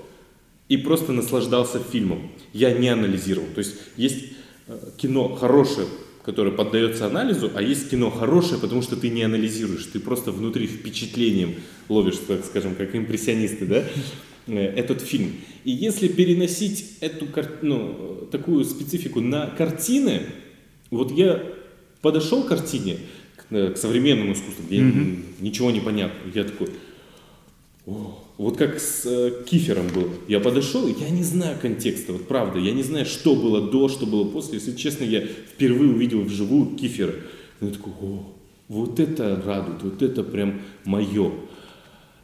и 0.67 0.77
просто 0.77 1.11
наслаждался 1.11 1.79
фильмом. 1.79 2.31
Я 2.53 2.73
не 2.73 2.89
анализировал. 2.89 3.47
То 3.53 3.59
есть 3.59 3.75
есть 3.97 4.25
э, 4.67 4.77
кино 4.97 5.35
хорошее, 5.35 5.87
которое 6.23 6.51
поддается 6.51 7.05
анализу, 7.05 7.51
а 7.53 7.61
есть 7.61 7.89
кино 7.89 8.09
хорошее, 8.09 8.59
потому 8.59 8.81
что 8.81 8.95
ты 8.95 9.09
не 9.09 9.21
анализируешь, 9.21 9.85
ты 9.85 9.99
просто 9.99 10.31
внутри 10.31 10.65
впечатлением 10.65 11.55
ловишь, 11.87 12.17
так 12.27 12.43
скажем, 12.43 12.73
как 12.73 12.95
импрессионисты, 12.95 13.65
да, 13.65 13.83
этот 14.47 15.01
фильм. 15.01 15.33
И 15.63 15.71
если 15.71 16.07
переносить 16.07 16.97
эту 17.01 17.27
ну, 17.61 18.27
такую 18.31 18.63
специфику 18.65 19.21
на 19.21 19.47
картины, 19.47 20.21
вот 20.91 21.11
я 21.11 21.43
подошел 22.01 22.43
к 22.43 22.49
картине, 22.49 22.97
к, 23.35 23.51
э, 23.51 23.71
к 23.71 23.77
современному 23.77 24.33
искусству, 24.33 24.63
где 24.67 24.77
mm-hmm. 24.77 25.23
ничего 25.41 25.71
не 25.71 25.79
понятно. 25.79 26.29
Я 26.33 26.43
такой, 26.43 26.69
О, 27.87 28.23
вот 28.37 28.57
как 28.57 28.79
с 28.79 29.05
э, 29.05 29.43
Кифером 29.45 29.87
было. 29.87 30.11
Я 30.27 30.39
подошел, 30.39 30.87
я 30.87 31.09
не 31.09 31.23
знаю 31.23 31.57
контекста, 31.59 32.13
вот 32.13 32.27
правда, 32.27 32.59
я 32.59 32.73
не 32.73 32.83
знаю, 32.83 33.05
что 33.05 33.35
было 33.35 33.71
до, 33.71 33.89
что 33.89 34.05
было 34.05 34.29
после. 34.29 34.55
Если 34.55 34.75
честно, 34.75 35.03
я 35.03 35.21
впервые 35.21 35.91
увидел 35.91 36.21
вживую 36.21 36.75
Кифера. 36.75 37.13
Я 37.61 37.69
такой, 37.69 37.93
о, 38.01 38.33
вот 38.67 38.99
это 38.99 39.41
радует, 39.43 39.81
вот 39.81 40.01
это 40.01 40.23
прям 40.23 40.61
мое. 40.83 41.31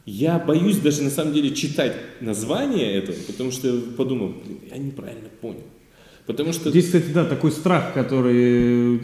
Я 0.04 0.38
боюсь 0.38 0.78
даже 0.78 1.02
на 1.02 1.10
самом 1.10 1.32
деле 1.32 1.54
читать 1.54 1.94
название 2.20 2.94
этого, 2.94 3.16
потому 3.26 3.52
что 3.52 3.80
подумал, 3.96 4.34
я 4.70 4.76
неправильно 4.78 5.28
понял. 5.40 5.62
Потому 6.26 6.52
что... 6.52 6.70
Здесь, 6.70 6.86
кстати, 6.86 7.08
да, 7.12 7.24
такой 7.24 7.50
страх, 7.50 7.94
который, 7.94 8.98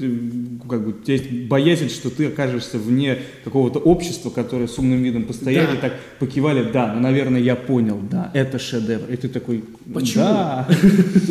как 0.69 0.85
бы, 0.85 0.91
у 0.91 0.93
тебя 0.93 1.15
есть 1.15 1.49
боязнь, 1.49 1.89
что 1.89 2.11
ты 2.11 2.27
окажешься 2.27 2.79
вне 2.79 3.19
какого-то 3.43 3.81
общества, 3.81 4.31
которое 4.31 4.69
с 4.69 4.79
умным 4.79 5.03
видом 5.03 5.25
постоянно 5.25 5.75
да. 5.75 5.81
так 5.81 5.95
покивали, 6.21 6.71
да, 6.71 6.95
ну, 6.95 7.01
наверное, 7.01 7.41
я 7.41 7.57
понял, 7.57 7.99
да, 8.09 8.31
это 8.35 8.61
шедевр. 8.61 9.11
И 9.11 9.17
ты 9.17 9.29
такой, 9.29 9.65
Почему? 9.93 10.25
Да, 10.25 10.69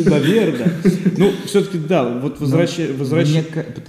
наверное. 0.04 0.74
Ну, 1.16 1.32
все-таки, 1.46 1.78
да, 1.78 2.06
вот 2.06 2.38
возвращай... 2.38 2.92
возвращай... 2.92 3.44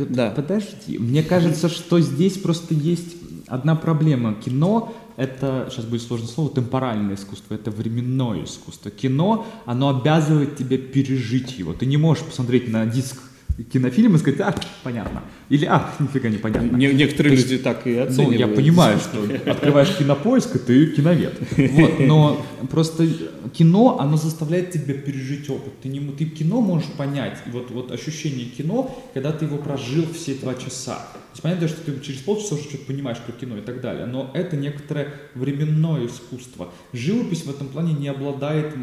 Да. 0.10 0.32
Подожди, 0.32 0.98
мне 0.98 1.22
кажется, 1.22 1.68
что 1.68 2.00
здесь 2.00 2.38
просто 2.38 2.74
есть 2.76 3.18
одна 3.50 3.76
проблема. 3.76 4.36
Кино 4.36 4.96
это, 5.20 5.68
сейчас 5.70 5.84
будет 5.84 6.02
сложное 6.02 6.30
слово, 6.30 6.50
темпоральное 6.50 7.16
искусство, 7.16 7.54
это 7.54 7.72
временное 7.72 8.46
искусство. 8.46 8.90
Кино, 8.90 9.46
оно 9.66 9.90
обязывает 9.90 10.56
тебя 10.56 10.78
пережить 10.78 11.60
его. 11.60 11.74
Ты 11.74 11.86
не 11.86 11.98
можешь 11.98 12.24
посмотреть 12.24 12.70
на 12.70 12.86
диск 12.86 13.22
кинофильм 13.64 14.16
и 14.16 14.18
сказать, 14.20 14.40
а, 14.42 14.56
понятно. 14.84 15.24
Или, 15.50 15.66
а, 15.66 15.94
нифига 16.00 16.30
не 16.30 16.38
понятно. 16.38 16.76
Не, 16.76 16.94
некоторые 16.94 17.36
люди 17.36 17.58
так 17.58 17.86
и 17.88 17.98
оценивают. 17.98 18.40
Ну, 18.40 18.48
я 18.48 18.48
понимаю, 18.48 19.00
что 19.00 19.52
открываешь 19.52 19.96
кинопоиск, 19.98 20.56
и 20.56 20.60
ты 20.60 20.88
киновед. 20.88 21.40
Вот, 21.58 22.00
но 22.00 22.46
просто 22.70 23.08
кино, 23.54 24.00
оно 24.00 24.18
заставляет 24.18 24.72
тебя 24.72 24.94
пережить 24.94 25.50
опыт. 25.50 25.74
Ты, 25.82 25.90
не, 25.90 26.00
ты 26.12 26.26
кино 26.26 26.62
можешь 26.62 26.90
понять. 26.98 27.38
И 27.48 27.50
вот, 27.50 27.72
вот 27.72 27.92
ощущение 27.92 28.46
кино, 28.46 28.96
когда 29.14 29.32
ты 29.32 29.46
его 29.46 29.58
прожил 29.58 30.06
все 30.14 30.36
два 30.36 30.56
часа. 30.56 30.96
То 30.96 31.34
есть 31.34 31.42
понятно, 31.42 31.68
что 31.68 31.82
ты 31.82 32.00
через 32.02 32.22
полчаса 32.22 32.56
уже 32.56 32.64
что-то 32.64 32.86
понимаешь 32.86 33.20
про 33.20 33.32
кино 33.34 33.58
и 33.58 33.62
так 33.62 33.82
далее. 33.82 34.06
Но 34.06 34.32
это 34.34 34.56
некоторое 34.56 35.14
временное 35.36 36.08
искусство. 36.08 36.72
Живопись 36.94 37.44
в 37.44 37.50
этом 37.50 37.68
плане 37.68 37.94
не 37.94 38.08
обладает, 38.08 38.74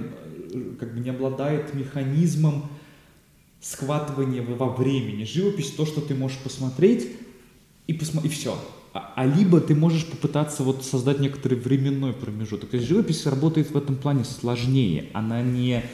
как 0.79 0.95
бы 0.95 1.01
не 1.01 1.11
обладает 1.11 1.75
механизмом 1.75 2.69
схватывание 3.71 4.43
во 4.43 4.69
времени. 4.69 5.25
Живопись 5.25 5.73
то, 5.73 5.87
что 5.87 6.01
ты 6.01 6.15
можешь 6.15 6.39
посмотреть 6.39 7.09
и, 7.87 7.93
посмо... 7.93 8.21
и 8.23 8.29
все. 8.29 8.57
А, 8.95 9.13
а 9.17 9.27
либо 9.27 9.61
ты 9.61 9.75
можешь 9.75 10.07
попытаться 10.07 10.63
вот 10.63 10.85
создать 10.85 11.19
некоторый 11.21 11.59
временной 11.59 12.13
промежуток. 12.13 12.71
То 12.71 12.77
есть 12.77 12.89
живопись 12.89 13.27
работает 13.27 13.71
в 13.71 13.77
этом 13.77 13.97
плане 13.97 14.25
сложнее. 14.25 15.11
Она 15.13 15.43
не... 15.43 15.85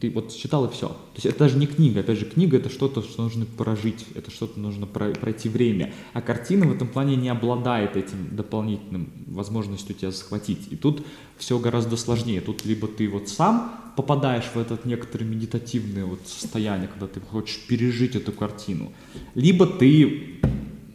ты 0.00 0.10
вот 0.10 0.34
читал 0.34 0.64
и 0.66 0.72
все. 0.72 0.88
То 0.88 1.14
есть 1.14 1.26
это 1.26 1.40
даже 1.40 1.56
не 1.56 1.66
книга, 1.66 2.00
опять 2.00 2.18
же, 2.18 2.26
книга 2.26 2.56
это 2.56 2.68
что-то, 2.68 3.02
что 3.02 3.22
нужно 3.22 3.46
прожить, 3.46 4.06
это 4.14 4.30
что-то 4.30 4.58
нужно 4.58 4.86
пройти 4.86 5.48
время. 5.48 5.92
А 6.12 6.20
картина 6.20 6.66
в 6.66 6.72
этом 6.72 6.88
плане 6.88 7.16
не 7.16 7.28
обладает 7.28 7.96
этим 7.96 8.34
дополнительным 8.34 9.10
возможностью 9.26 9.94
тебя 9.94 10.10
захватить. 10.10 10.68
И 10.70 10.76
тут 10.76 11.04
все 11.36 11.58
гораздо 11.58 11.96
сложнее. 11.96 12.40
Тут 12.40 12.64
либо 12.64 12.86
ты 12.88 13.08
вот 13.08 13.28
сам 13.28 13.92
попадаешь 13.96 14.50
в 14.54 14.56
этот 14.56 14.84
некоторое 14.84 15.24
медитативное 15.24 16.04
вот 16.04 16.20
состояние, 16.26 16.88
когда 16.88 17.06
ты 17.06 17.20
хочешь 17.20 17.60
пережить 17.66 18.16
эту 18.16 18.32
картину, 18.32 18.92
либо 19.34 19.66
ты 19.66 20.40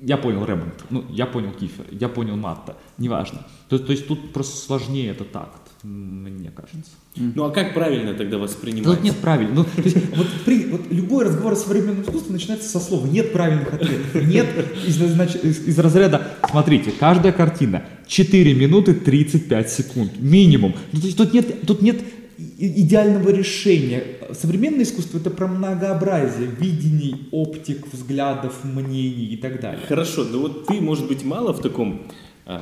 я 0.02 0.18
понял 0.18 0.46
Ремонт, 0.46 0.86
ну, 0.90 1.06
я 1.10 1.26
понял 1.26 1.52
Кифер, 1.52 1.86
я 1.92 2.08
понял 2.10 2.36
Матта, 2.36 2.78
неважно. 2.98 3.46
То, 3.68 3.78
то 3.80 3.92
есть 3.92 4.08
тут 4.08 4.34
просто 4.34 4.58
сложнее 4.58 5.12
этот 5.12 5.36
акт, 5.36 5.69
мне 5.84 6.52
кажется. 6.52 6.92
Ну 7.16 7.46
а 7.46 7.52
как 7.52 7.74
правильно 7.74 8.14
тогда 8.14 8.38
воспринимать? 8.38 8.96
Тут 8.96 9.04
нет 9.04 9.16
правильно. 9.18 9.56
Ну, 9.56 9.64
то 9.64 9.82
есть, 9.82 9.98
вот, 10.16 10.28
при, 10.46 10.66
вот 10.66 10.82
любой 10.90 11.26
разговор 11.26 11.54
о 11.54 11.56
современном 11.56 12.04
искусстве 12.04 12.34
начинается 12.34 12.70
со 12.70 12.80
слова 12.80 13.08
«нет 13.08 13.32
правильных 13.32 13.74
ответов». 13.74 14.24
Нет 14.26 14.48
из, 14.86 14.96
значит, 14.96 15.44
из, 15.44 15.68
из 15.68 15.80
разряда 15.80 16.28
«смотрите, 16.50 16.92
каждая 17.00 17.32
картина 17.32 17.84
4 18.08 18.54
минуты 18.54 18.94
35 18.94 19.70
секунд, 19.70 20.12
минимум». 20.20 20.76
Ну, 20.92 21.00
то 21.00 21.06
есть 21.06 21.18
тут 21.18 21.34
нет, 21.34 21.66
тут 21.66 21.82
нет 21.82 22.02
идеального 22.58 23.30
решения. 23.30 24.04
Современное 24.34 24.84
искусство 24.84 25.18
это 25.18 25.30
про 25.30 25.48
многообразие 25.48 26.50
видений, 26.60 27.28
оптик, 27.32 27.92
взглядов, 27.92 28.64
мнений 28.64 29.28
и 29.28 29.38
так 29.38 29.62
далее. 29.62 29.82
Хорошо, 29.88 30.24
но 30.24 30.40
вот 30.40 30.68
ты, 30.68 30.76
может 30.76 31.08
быть, 31.08 31.24
мало 31.24 31.54
в 31.54 31.62
таком 31.62 32.04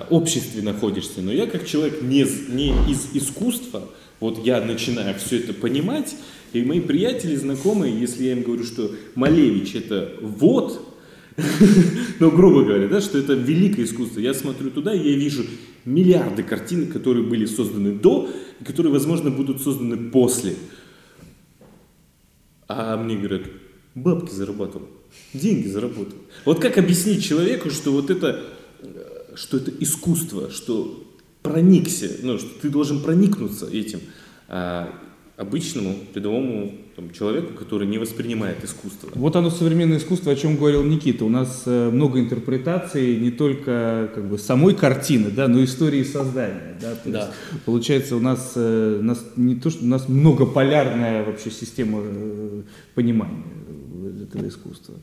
обществе 0.10 0.62
находишься, 0.62 1.22
но 1.22 1.32
я 1.32 1.48
как 1.48 1.66
человек 1.66 2.02
не, 2.02 2.26
не 2.50 2.70
из 2.92 3.10
искусства, 3.14 3.90
вот 4.20 4.46
я 4.46 4.62
начинаю 4.62 5.18
все 5.18 5.40
это 5.40 5.54
понимать, 5.54 6.16
и 6.54 6.64
мои 6.64 6.80
приятели, 6.80 7.36
знакомые, 7.36 8.00
если 8.00 8.26
я 8.26 8.32
им 8.34 8.44
говорю, 8.44 8.64
что 8.64 8.92
Малевич 9.16 9.76
это 9.76 10.14
вот, 10.22 10.96
ну, 12.20 12.32
грубо 12.32 12.64
говоря, 12.64 12.88
да, 12.88 13.00
что 13.00 13.18
это 13.18 13.34
великое 13.34 13.84
искусство, 13.84 14.20
я 14.20 14.34
смотрю 14.34 14.72
туда, 14.72 14.94
и 14.94 15.12
я 15.12 15.18
вижу 15.18 15.46
миллиарды 15.86 16.44
картин, 16.44 16.92
которые 16.92 17.24
были 17.24 17.46
созданы 17.46 17.94
до, 17.94 18.30
и 18.60 18.64
которые, 18.64 18.92
возможно, 18.92 19.30
будут 19.30 19.62
созданы 19.62 20.10
после. 20.10 20.56
А 22.68 22.98
мне 22.98 23.16
говорят, 23.16 23.44
бабки 23.96 24.32
зарабатывал, 24.32 24.88
деньги 25.34 25.68
заработал. 25.68 26.18
Вот 26.44 26.60
как 26.60 26.78
объяснить 26.78 27.24
человеку, 27.24 27.70
что 27.70 27.92
вот 27.92 28.10
это, 28.10 28.44
что 29.38 29.58
это 29.58 29.72
искусство, 29.80 30.50
что 30.50 31.04
проникся, 31.42 32.10
ну, 32.24 32.38
что 32.38 32.50
ты 32.62 32.70
должен 32.70 33.02
проникнуться 33.02 33.68
этим. 33.68 34.02
А 34.48 34.94
обычному 35.38 35.96
рядовому 36.16 36.74
там, 36.96 37.12
человеку, 37.12 37.54
который 37.54 37.88
не 37.88 38.00
воспринимает 38.00 38.64
искусство. 38.64 39.10
Вот 39.14 39.36
оно 39.36 39.52
современное 39.52 40.00
искусство, 40.00 40.32
о 40.32 40.36
чем 40.36 40.58
говорил 40.58 40.84
Никита. 40.84 41.26
У 41.26 41.30
нас 41.30 41.62
э, 41.68 41.92
много 41.92 42.20
интерпретаций 42.20 43.18
не 43.18 43.30
только 43.30 44.10
как 44.16 44.28
бы 44.28 44.40
самой 44.40 44.74
картины, 44.74 45.30
да, 45.30 45.48
но 45.48 45.60
и 45.60 45.66
истории 45.66 46.04
создания. 46.04 46.76
Да? 46.82 46.96
То 46.96 47.10
да. 47.12 47.20
Есть, 47.20 47.64
получается, 47.66 48.16
у 48.16 48.20
нас, 48.20 48.54
э, 48.56 48.98
у 49.00 49.04
нас 49.04 49.24
не 49.36 49.56
то, 49.56 49.70
что 49.70 49.86
у 49.86 49.88
нас 49.88 50.10
многополярная 50.10 51.24
вообще 51.24 51.52
система 51.52 52.00
э, 52.02 52.64
понимания 52.96 53.44
этого 54.10 54.48
искусства. 54.48 54.96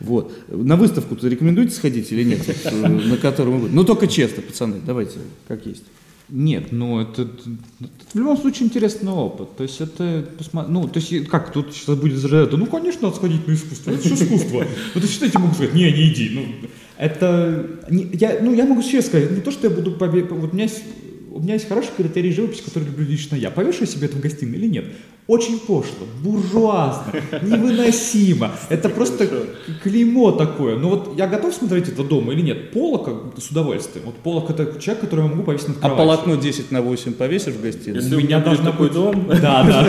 Вот. 0.00 0.32
На 0.48 0.76
выставку-то 0.76 1.28
рекомендуете 1.28 1.74
сходить 1.74 2.10
или 2.12 2.24
нет? 2.24 2.40
На 2.72 3.16
которую 3.16 3.58
мы? 3.58 3.68
Ну, 3.68 3.84
только 3.84 4.06
честно, 4.06 4.42
пацаны, 4.42 4.80
давайте, 4.84 5.18
как 5.48 5.66
есть. 5.66 5.84
Нет, 6.32 6.70
ну 6.70 7.00
это, 7.00 7.22
это 7.22 7.32
в 8.12 8.14
любом 8.14 8.36
случае 8.36 8.66
интересный 8.66 9.10
опыт. 9.10 9.56
То 9.56 9.64
есть 9.64 9.80
это, 9.80 10.28
ну, 10.52 10.86
то 10.86 11.00
есть 11.00 11.28
как 11.28 11.52
тут 11.52 11.74
сейчас 11.74 11.96
будет 11.98 12.18
заряжать, 12.18 12.52
ну, 12.52 12.66
конечно, 12.66 13.02
надо 13.02 13.16
сходить 13.16 13.46
на 13.48 13.54
искусство, 13.54 13.90
это 13.90 14.08
же 14.08 14.14
искусство. 14.14 14.64
Вот 14.94 15.04
считайте, 15.04 15.38
могу 15.38 15.54
сказать, 15.54 15.74
не, 15.74 15.90
не 15.90 16.12
иди. 16.12 16.30
Ну, 16.32 16.68
это, 16.98 17.80
не, 17.90 18.08
я, 18.12 18.38
ну, 18.40 18.54
я 18.54 18.64
могу 18.64 18.82
честно 18.82 19.02
сказать, 19.02 19.32
не 19.32 19.40
то, 19.40 19.50
что 19.50 19.68
я 19.68 19.74
буду, 19.74 19.90
вот 19.98 20.52
у 20.52 20.54
меня 20.54 20.64
есть 20.64 20.82
у 21.32 21.40
меня 21.40 21.54
есть 21.54 21.68
хороший 21.68 21.90
критерий 21.96 22.32
живописи, 22.32 22.62
который 22.62 22.84
люблю 22.84 23.06
лично 23.06 23.36
я. 23.36 23.50
Повешу 23.50 23.80
я 23.82 23.86
себе 23.86 24.06
это 24.06 24.16
в 24.16 24.20
гостиной 24.20 24.58
или 24.58 24.66
нет? 24.66 24.84
Очень 25.30 25.60
пошло, 25.60 26.08
буржуазно, 26.24 27.12
невыносимо. 27.42 28.50
Это 28.68 28.88
просто 28.88 29.28
клеймо 29.80 30.32
такое. 30.32 30.76
Но 30.76 30.88
вот 30.88 31.16
я 31.16 31.28
готов 31.28 31.54
смотреть 31.54 31.86
это 31.86 32.02
дома 32.02 32.32
или 32.32 32.40
нет? 32.40 32.72
Полока 32.72 33.12
с 33.38 33.48
удовольствием. 33.48 34.06
Вот 34.06 34.16
Полок 34.16 34.50
это 34.50 34.80
человек, 34.80 35.02
которого 35.02 35.26
я 35.26 35.30
могу 35.30 35.44
повесить 35.44 35.68
на 35.68 35.74
кровать. 35.74 35.94
А 35.94 36.02
полотно 36.02 36.34
10 36.34 36.72
на 36.72 36.82
8 36.82 37.12
повесишь 37.12 37.54
в 37.54 37.62
гостиной? 37.62 38.00
Если 38.00 38.16
у 38.16 38.18
меня 38.18 38.40
должен 38.40 38.64
такой 38.64 38.90
дом. 38.90 39.28
Да, 39.28 39.62
да. 39.62 39.86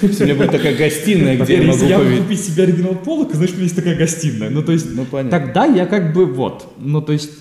Если 0.00 0.22
у 0.22 0.26
меня 0.26 0.36
будет 0.36 0.52
такая 0.52 0.76
гостиная, 0.76 1.38
где 1.38 1.54
я 1.54 1.62
могу 1.62 1.72
Если 1.72 1.88
я 1.88 2.20
купить 2.22 2.44
себе 2.44 2.62
оригинал 2.62 2.94
Полока, 2.94 3.36
значит, 3.36 3.54
у 3.54 3.56
меня 3.56 3.64
есть 3.64 3.76
такая 3.76 3.96
гостиная. 3.96 4.50
Ну, 4.50 4.62
то 4.62 4.70
есть, 4.70 4.86
ну, 4.94 5.04
тогда 5.28 5.64
я 5.64 5.86
как 5.86 6.12
бы 6.12 6.24
вот. 6.24 6.68
Ну, 6.78 7.02
то 7.02 7.12
есть, 7.12 7.32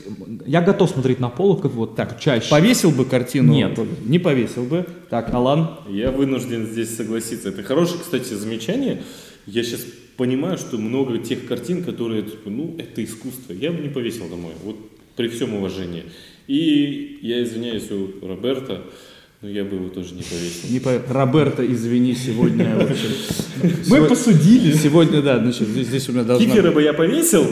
я 0.48 0.62
готов 0.62 0.90
смотреть 0.90 1.20
на 1.20 1.30
Полока 1.30 1.68
вот 1.68 1.96
так 1.96 2.20
чаще. 2.20 2.50
Повесил 2.50 2.90
бы 2.90 3.06
картину? 3.06 3.54
Нет. 3.54 3.78
Не 4.08 4.18
повесил 4.18 4.64
бы. 4.64 4.88
Так, 5.10 5.34
Алан? 5.34 5.80
Я 5.90 6.12
вынужден 6.12 6.66
здесь 6.66 6.96
согласиться. 6.96 7.50
Это 7.50 7.64
хорошее, 7.64 8.00
кстати, 8.02 8.34
замечание. 8.34 9.04
Я 9.46 9.64
сейчас 9.64 9.86
понимаю, 10.18 10.58
что 10.58 10.78
много 10.78 11.18
тех 11.20 11.48
картин, 11.48 11.84
которые, 11.84 12.24
типа, 12.24 12.50
ну, 12.50 12.76
это 12.78 13.04
искусство. 13.04 13.54
Я 13.54 13.72
бы 13.72 13.82
не 13.82 13.90
повесил 13.90 14.30
домой. 14.30 14.54
Вот 14.64 14.78
при 15.16 15.28
всем 15.28 15.54
уважении. 15.54 16.06
И 16.48 17.20
я 17.22 17.44
извиняюсь 17.44 17.90
у 17.92 18.26
Роберта, 18.26 18.84
ну, 19.44 19.50
я 19.50 19.66
бы 19.66 19.76
его 19.76 19.90
тоже 19.90 20.14
не 20.16 20.24
повесил. 20.24 20.70
Не 20.70 20.80
по... 20.80 21.02
Роберто, 21.14 21.70
извини, 21.70 22.16
сегодня... 22.16 22.78
Мы 23.90 24.06
посудили. 24.06 24.72
Сегодня, 24.74 25.22
да, 25.22 25.38
значит, 25.38 25.68
здесь 25.68 26.08
у 26.08 26.14
меня 26.14 26.24
должна... 26.24 26.46
Кифера 26.46 26.72
бы 26.72 26.82
я 26.82 26.94
повесил. 26.94 27.44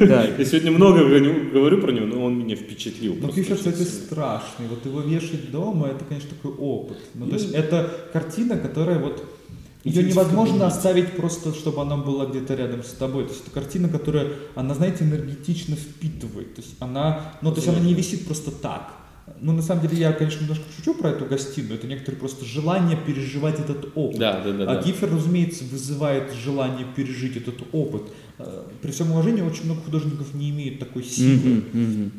Да. 0.00 0.24
Я 0.38 0.44
сегодня 0.46 0.70
много 0.70 1.00
говорю 1.04 1.82
про 1.82 1.92
него, 1.92 2.06
но 2.06 2.24
он 2.24 2.38
меня 2.38 2.56
впечатлил. 2.56 3.18
Ну, 3.20 3.28
Кифер, 3.28 3.56
кстати, 3.56 3.82
страшный. 3.82 4.66
Вот 4.70 4.86
его 4.86 5.02
вешать 5.02 5.50
дома, 5.50 5.88
это, 5.88 6.06
конечно, 6.06 6.30
такой 6.30 6.52
опыт. 6.52 6.96
Ну, 7.12 7.26
то 7.26 7.34
есть, 7.34 7.52
это 7.52 7.90
картина, 8.14 8.56
которая 8.56 8.98
вот 8.98 9.22
ее 9.84 10.04
невозможно 10.04 10.66
оставить 10.66 11.12
просто, 11.12 11.52
чтобы 11.52 11.82
она 11.82 11.98
была 11.98 12.24
где-то 12.24 12.54
рядом 12.54 12.82
с 12.82 12.92
тобой. 12.92 13.24
То 13.24 13.32
есть 13.32 13.42
это 13.42 13.50
картина, 13.50 13.90
которая, 13.90 14.28
она, 14.54 14.74
знаете, 14.74 15.04
энергетично 15.04 15.76
впитывает. 15.76 16.54
То 16.54 16.62
есть 16.62 16.76
она, 16.80 17.34
ну, 17.42 17.50
то 17.50 17.56
есть 17.56 17.68
она 17.68 17.78
не 17.78 17.92
висит 17.92 18.24
просто 18.24 18.50
так. 18.50 19.05
Ну, 19.40 19.52
на 19.52 19.62
самом 19.62 19.82
деле, 19.82 19.98
я, 19.98 20.12
конечно, 20.12 20.42
немножко 20.42 20.64
шучу 20.76 20.94
про 20.94 21.10
эту 21.10 21.24
гостиную. 21.24 21.74
Это 21.74 21.86
некоторые 21.86 22.18
просто 22.18 22.44
желание 22.44 22.96
переживать 22.96 23.58
этот 23.58 23.88
опыт. 23.94 24.18
Да, 24.18 24.40
да, 24.42 24.52
да. 24.52 24.70
А 24.70 24.82
Гифер, 24.82 25.12
разумеется, 25.12 25.64
вызывает 25.64 26.32
желание 26.32 26.86
пережить 26.94 27.36
этот 27.36 27.56
опыт. 27.72 28.02
Э, 28.38 28.62
при 28.80 28.92
всем 28.92 29.10
уважении, 29.10 29.42
очень 29.42 29.64
много 29.64 29.80
художников 29.82 30.32
не 30.34 30.50
имеют 30.50 30.78
такой 30.78 31.02
силы. 31.02 31.34
Mm-hmm, 31.34 31.72
mm-hmm. 31.72 32.10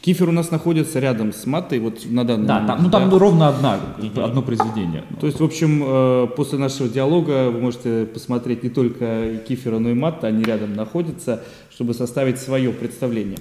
Кифер 0.00 0.28
у 0.28 0.32
нас 0.32 0.50
находится 0.50 0.98
рядом 0.98 1.32
с 1.32 1.46
Матой, 1.46 1.78
вот 1.78 2.04
на 2.06 2.24
данный 2.24 2.46
да, 2.46 2.54
момент. 2.54 2.68
Там, 2.68 2.82
ну 2.82 2.90
там 2.90 3.10
да? 3.10 3.18
ровно 3.18 3.48
одна, 3.48 3.80
одно 4.16 4.42
произведение. 4.42 5.04
То 5.20 5.26
есть, 5.26 5.40
в 5.40 5.44
общем, 5.44 5.82
э, 5.84 6.26
после 6.36 6.58
нашего 6.58 6.88
диалога 6.88 7.50
вы 7.50 7.60
можете 7.60 8.06
посмотреть 8.06 8.62
не 8.62 8.70
только 8.70 9.40
Кифера, 9.46 9.78
но 9.78 9.90
и 9.90 9.94
Матта, 9.94 10.26
они 10.26 10.42
рядом 10.44 10.74
находятся, 10.74 11.42
чтобы 11.70 11.94
составить 11.94 12.38
свое 12.38 12.72
представление. 12.72 13.38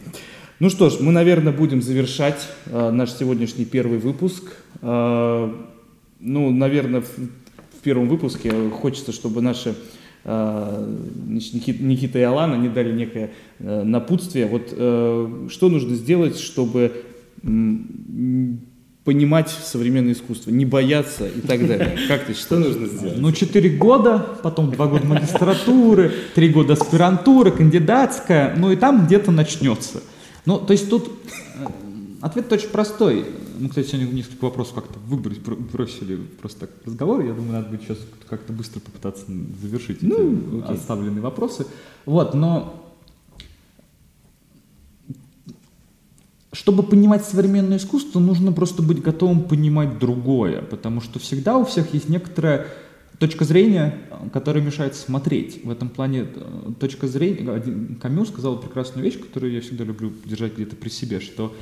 Ну 0.59 0.71
что 0.71 0.89
ж, 0.89 0.95
мы, 0.99 1.11
наверное, 1.11 1.53
будем 1.53 1.83
завершать 1.83 2.47
э, 2.65 2.89
наш 2.89 3.11
сегодняшний 3.11 3.65
первый 3.65 3.99
выпуск. 3.99 4.43
Э, 4.81 5.53
ну, 6.19 6.49
наверное, 6.49 7.01
в, 7.01 7.15
в 7.15 7.81
первом 7.83 8.09
выпуске 8.09 8.51
хочется, 8.71 9.11
чтобы 9.11 9.43
наши 9.43 9.75
э, 10.23 10.95
Никита, 11.27 11.83
Никита 11.83 12.17
и 12.17 12.23
Алана 12.23 12.55
они 12.55 12.69
дали 12.69 12.91
некое 12.91 13.33
э, 13.59 13.83
напутствие. 13.83 14.47
Вот 14.47 14.69
э, 14.71 15.47
что 15.51 15.69
нужно 15.69 15.93
сделать, 15.95 16.39
чтобы 16.39 17.03
понимать 19.03 19.49
современное 19.49 20.13
искусство, 20.13 20.49
не 20.49 20.65
бояться 20.65 21.27
и 21.27 21.39
так 21.39 21.67
далее. 21.67 21.99
Как 22.07 22.25
ты, 22.25 22.33
что 22.33 22.57
нужно 22.57 22.87
сделать? 22.87 23.19
Ну, 23.19 23.31
четыре 23.31 23.69
года, 23.69 24.39
потом 24.41 24.71
два 24.71 24.87
года 24.87 25.05
магистратуры, 25.05 26.11
три 26.33 26.49
года 26.49 26.73
аспирантуры, 26.73 27.51
кандидатская, 27.51 28.55
ну 28.57 28.71
и 28.71 28.75
там 28.75 29.05
где-то 29.05 29.31
начнется. 29.31 30.01
Ну, 30.47 30.59
то 30.59 30.71
есть 30.71 30.89
тут 30.89 31.11
э, 31.55 31.65
ответ 32.21 32.49
очень 32.53 32.69
простой. 32.69 33.25
Мы, 33.59 33.67
кстати, 33.67 33.87
сегодня 33.87 34.13
несколько 34.13 34.45
вопросов 34.45 34.75
как-то 34.75 34.97
выбросили, 34.97 35.55
бросили 35.55 36.15
просто 36.15 36.61
так 36.61 36.69
разговор. 36.85 37.19
Я 37.19 37.33
думаю, 37.33 37.51
надо 37.51 37.67
будет 37.67 37.81
сейчас 37.81 37.97
как-то 38.29 38.53
быстро 38.53 38.79
попытаться 38.79 39.25
завершить 39.61 40.01
ну, 40.01 40.61
эти 40.61 40.71
оставленные 40.71 41.19
вопросы. 41.19 41.67
Вот, 42.05 42.33
но 42.33 42.81
чтобы 46.53 46.83
понимать 46.83 47.25
современное 47.25 47.75
искусство, 47.75 48.21
нужно 48.21 48.53
просто 48.53 48.81
быть 48.81 49.01
готовым 49.01 49.41
понимать 49.41 49.99
другое, 49.99 50.61
потому 50.61 51.01
что 51.01 51.19
всегда 51.19 51.57
у 51.57 51.65
всех 51.65 51.93
есть 51.93 52.07
некоторая 52.07 52.67
точка 53.19 53.43
зрения, 53.43 53.99
которая 54.31 54.63
мешает 54.63 54.95
смотреть. 54.95 55.63
В 55.63 55.69
этом 55.69 55.89
плане 55.89 56.27
э, 56.33 56.71
точка 56.79 57.07
зрения... 57.07 57.97
Камю 58.01 58.25
сказал 58.25 58.59
прекрасную 58.59 59.03
вещь, 59.03 59.19
которую 59.19 59.53
я 59.53 59.61
всегда 59.61 59.83
люблю 59.83 60.11
держать 60.25 60.55
где-то 60.55 60.75
при 60.75 60.89
себе, 60.89 61.19
что 61.19 61.53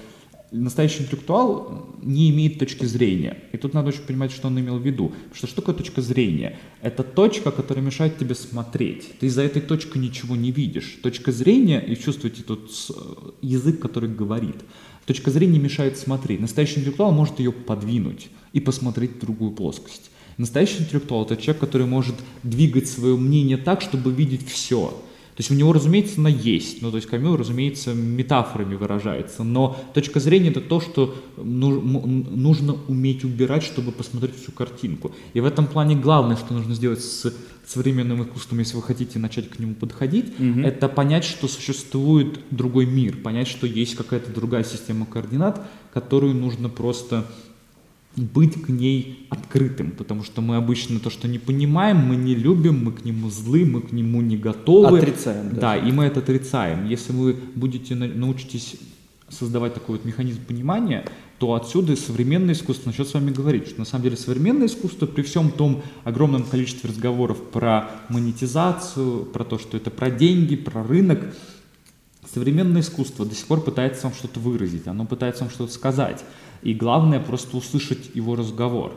настоящий 0.51 1.03
интеллектуал 1.03 1.85
не 2.01 2.29
имеет 2.29 2.59
точки 2.59 2.85
зрения. 2.85 3.43
И 3.51 3.57
тут 3.57 3.73
надо 3.73 3.89
очень 3.89 4.03
понимать, 4.03 4.31
что 4.31 4.47
он 4.47 4.59
имел 4.59 4.77
в 4.77 4.85
виду. 4.85 5.09
Потому 5.09 5.35
что 5.35 5.47
что 5.47 5.55
такое 5.57 5.75
точка 5.75 6.01
зрения? 6.01 6.57
Это 6.81 7.03
точка, 7.03 7.51
которая 7.51 7.83
мешает 7.83 8.17
тебе 8.17 8.35
смотреть. 8.35 9.19
Ты 9.19 9.27
из-за 9.27 9.43
этой 9.43 9.61
точки 9.61 9.97
ничего 9.97 10.35
не 10.35 10.51
видишь. 10.51 10.97
Точка 11.01 11.31
зрения, 11.31 11.79
и 11.79 11.95
чувствуете 11.95 12.43
тут 12.43 12.71
язык, 13.41 13.79
который 13.79 14.09
говорит. 14.09 14.57
Точка 15.05 15.29
зрения 15.31 15.59
мешает 15.59 15.97
смотреть. 15.97 16.39
Настоящий 16.39 16.79
интеллектуал 16.79 17.11
может 17.11 17.39
ее 17.39 17.51
подвинуть 17.51 18.29
и 18.53 18.59
посмотреть 18.59 19.17
в 19.17 19.19
другую 19.19 19.51
плоскость. 19.51 20.11
Настоящий 20.37 20.79
интеллектуал– 20.79 21.23
это 21.25 21.37
человек, 21.37 21.61
который 21.61 21.87
может 21.87 22.15
двигать 22.43 22.87
свое 22.87 23.15
мнение 23.15 23.57
так, 23.57 23.81
чтобы 23.81 24.11
видеть 24.11 24.47
все. 24.47 24.93
То 25.35 25.41
есть 25.41 25.51
у 25.51 25.53
него, 25.53 25.73
разумеется, 25.73 26.21
она 26.21 26.29
есть. 26.29 26.81
Ну, 26.81 26.91
то 26.91 26.95
есть 26.95 27.09
Камил, 27.09 27.35
разумеется, 27.35 27.93
метафорами 27.93 28.75
выражается. 28.75 29.43
Но 29.43 29.75
точка 29.93 30.21
зрения 30.21 30.49
это 30.49 30.61
то, 30.61 30.79
что 30.79 31.13
нужно 31.35 32.77
уметь 32.87 33.25
убирать, 33.25 33.63
чтобы 33.63 33.91
посмотреть 33.91 34.41
всю 34.41 34.53
картинку. 34.53 35.13
И 35.33 35.41
в 35.41 35.45
этом 35.45 35.67
плане 35.67 35.97
главное, 35.97 36.37
что 36.37 36.53
нужно 36.53 36.73
сделать 36.73 37.03
с 37.03 37.33
современным 37.67 38.23
искусством, 38.23 38.59
если 38.59 38.77
вы 38.77 38.83
хотите 38.83 39.19
начать 39.19 39.49
к 39.49 39.59
нему 39.59 39.73
подходить, 39.73 40.27
угу. 40.39 40.61
это 40.61 40.87
понять, 40.87 41.25
что 41.25 41.49
существует 41.49 42.39
другой 42.51 42.85
мир, 42.85 43.17
понять, 43.17 43.49
что 43.49 43.67
есть 43.67 43.95
какая-то 43.95 44.31
другая 44.31 44.63
система 44.63 45.05
координат, 45.05 45.61
которую 45.91 46.33
нужно 46.33 46.69
просто 46.69 47.25
быть 48.15 48.61
к 48.61 48.69
ней 48.69 49.27
открытым, 49.29 49.91
потому 49.91 50.23
что 50.23 50.41
мы 50.41 50.55
обычно 50.55 50.99
то, 50.99 51.09
что 51.09 51.27
не 51.27 51.39
понимаем, 51.39 51.97
мы 51.97 52.15
не 52.15 52.35
любим, 52.35 52.83
мы 52.83 52.91
к 52.91 53.03
нему 53.03 53.29
злы, 53.29 53.65
мы 53.65 53.81
к 53.81 53.91
нему 53.91 54.21
не 54.21 54.37
готовы. 54.37 54.99
Отрицаем. 54.99 55.49
Да, 55.49 55.59
да 55.61 55.77
и 55.77 55.91
мы 55.91 56.05
это 56.05 56.19
отрицаем. 56.19 56.87
Если 56.87 57.11
вы 57.11 57.35
будете 57.55 57.95
научитесь 57.95 58.75
создавать 59.29 59.73
такой 59.73 59.97
вот 59.97 60.05
механизм 60.05 60.43
понимания, 60.45 61.05
то 61.39 61.53
отсюда 61.55 61.95
современное 61.95 62.53
искусство 62.53 62.89
начнет 62.89 63.09
с 63.09 63.13
вами 63.13 63.31
говорить, 63.31 63.67
что 63.67 63.79
на 63.79 63.85
самом 63.85 64.03
деле 64.03 64.17
современное 64.17 64.67
искусство 64.67 65.05
при 65.05 65.23
всем 65.23 65.51
том 65.51 65.83
огромном 66.03 66.43
количестве 66.43 66.89
разговоров 66.89 67.41
про 67.51 67.89
монетизацию, 68.09 69.25
про 69.25 69.43
то, 69.43 69.59
что 69.59 69.75
это 69.75 69.91
про 69.91 70.09
деньги, 70.09 70.55
про 70.55 70.83
рынок, 70.83 71.35
современное 72.33 72.81
искусство 72.81 73.25
до 73.25 73.35
сих 73.35 73.47
пор 73.47 73.61
пытается 73.61 74.03
вам 74.03 74.13
что-то 74.13 74.39
выразить, 74.39 74.87
оно 74.87 75.05
пытается 75.05 75.43
вам 75.43 75.51
что-то 75.51 75.73
сказать. 75.73 76.23
И 76.65 76.73
главное 76.73 77.19
просто 77.19 77.57
услышать 77.57 78.15
его 78.15 78.35
разговор. 78.35 78.91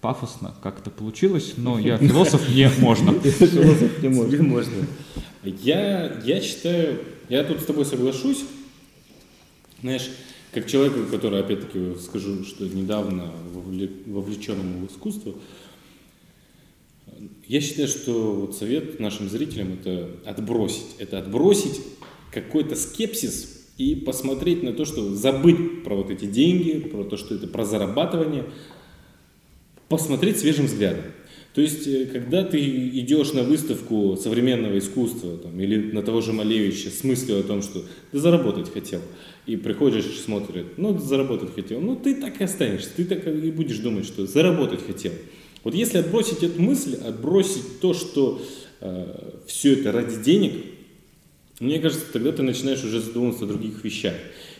Пафосно 0.00 0.54
как-то 0.62 0.88
получилось, 0.88 1.54
но 1.56 1.80
я 1.80 1.98
философ, 1.98 2.48
не 2.48 2.70
можно. 2.78 3.12
Философ 3.20 4.00
не 4.00 4.08
можно. 4.08 4.42
можно. 4.44 4.86
Я, 5.42 6.20
я 6.24 6.40
считаю, 6.40 7.00
я 7.28 7.42
тут 7.42 7.60
с 7.60 7.64
тобой 7.64 7.84
соглашусь. 7.84 8.44
Знаешь, 9.80 10.08
как 10.52 10.68
человеку, 10.68 11.00
который, 11.10 11.40
опять-таки, 11.40 11.96
скажу, 12.00 12.44
что 12.44 12.64
недавно 12.68 13.32
вовлеченному 14.06 14.86
в 14.86 14.92
искусство, 14.92 15.34
я 17.48 17.60
считаю, 17.60 17.88
что 17.88 18.32
вот 18.32 18.56
совет 18.56 19.00
нашим 19.00 19.28
зрителям 19.28 19.72
это 19.72 20.08
отбросить. 20.24 20.86
Это 20.98 21.18
отбросить 21.18 21.80
какой-то 22.30 22.76
скепсис 22.76 23.53
и 23.76 23.94
посмотреть 23.94 24.62
на 24.62 24.72
то, 24.72 24.84
что 24.84 25.14
забыть 25.14 25.82
про 25.82 25.96
вот 25.96 26.10
эти 26.10 26.26
деньги, 26.26 26.78
про 26.78 27.04
то, 27.04 27.16
что 27.16 27.34
это 27.34 27.46
про 27.48 27.64
зарабатывание, 27.64 28.44
посмотреть 29.88 30.38
свежим 30.38 30.66
взглядом. 30.66 31.04
То 31.54 31.60
есть, 31.60 31.86
э, 31.86 32.06
когда 32.06 32.42
ты 32.42 32.58
идешь 32.58 33.32
на 33.32 33.44
выставку 33.44 34.16
современного 34.20 34.76
искусства 34.78 35.36
там, 35.38 35.58
или 35.60 35.92
на 35.92 36.02
того 36.02 36.20
же 36.20 36.32
Малевича 36.32 36.90
с 36.90 37.04
мыслью 37.04 37.38
о 37.38 37.42
том, 37.42 37.62
что 37.62 37.84
ты 38.10 38.18
заработать 38.18 38.72
хотел, 38.72 39.00
и 39.46 39.56
приходишь, 39.56 40.04
смотришь, 40.04 40.64
ну, 40.76 40.98
заработать 40.98 41.54
хотел, 41.54 41.80
ну, 41.80 41.94
ты 41.94 42.16
так 42.16 42.40
и 42.40 42.44
останешься, 42.44 42.90
ты 42.96 43.04
так 43.04 43.26
и 43.26 43.50
будешь 43.52 43.78
думать, 43.78 44.04
что 44.04 44.26
заработать 44.26 44.84
хотел. 44.84 45.12
Вот 45.62 45.74
если 45.74 45.98
отбросить 45.98 46.42
эту 46.42 46.60
мысль, 46.60 46.96
отбросить 46.96 47.80
то, 47.80 47.94
что 47.94 48.42
э, 48.80 49.32
все 49.46 49.74
это 49.74 49.92
ради 49.92 50.22
денег, 50.22 50.54
мне 51.60 51.78
кажется, 51.78 52.06
тогда 52.12 52.32
ты 52.32 52.42
начинаешь 52.42 52.82
уже 52.84 53.00
задумываться 53.00 53.44
о 53.44 53.48
других 53.48 53.84
вещах. 53.84 54.14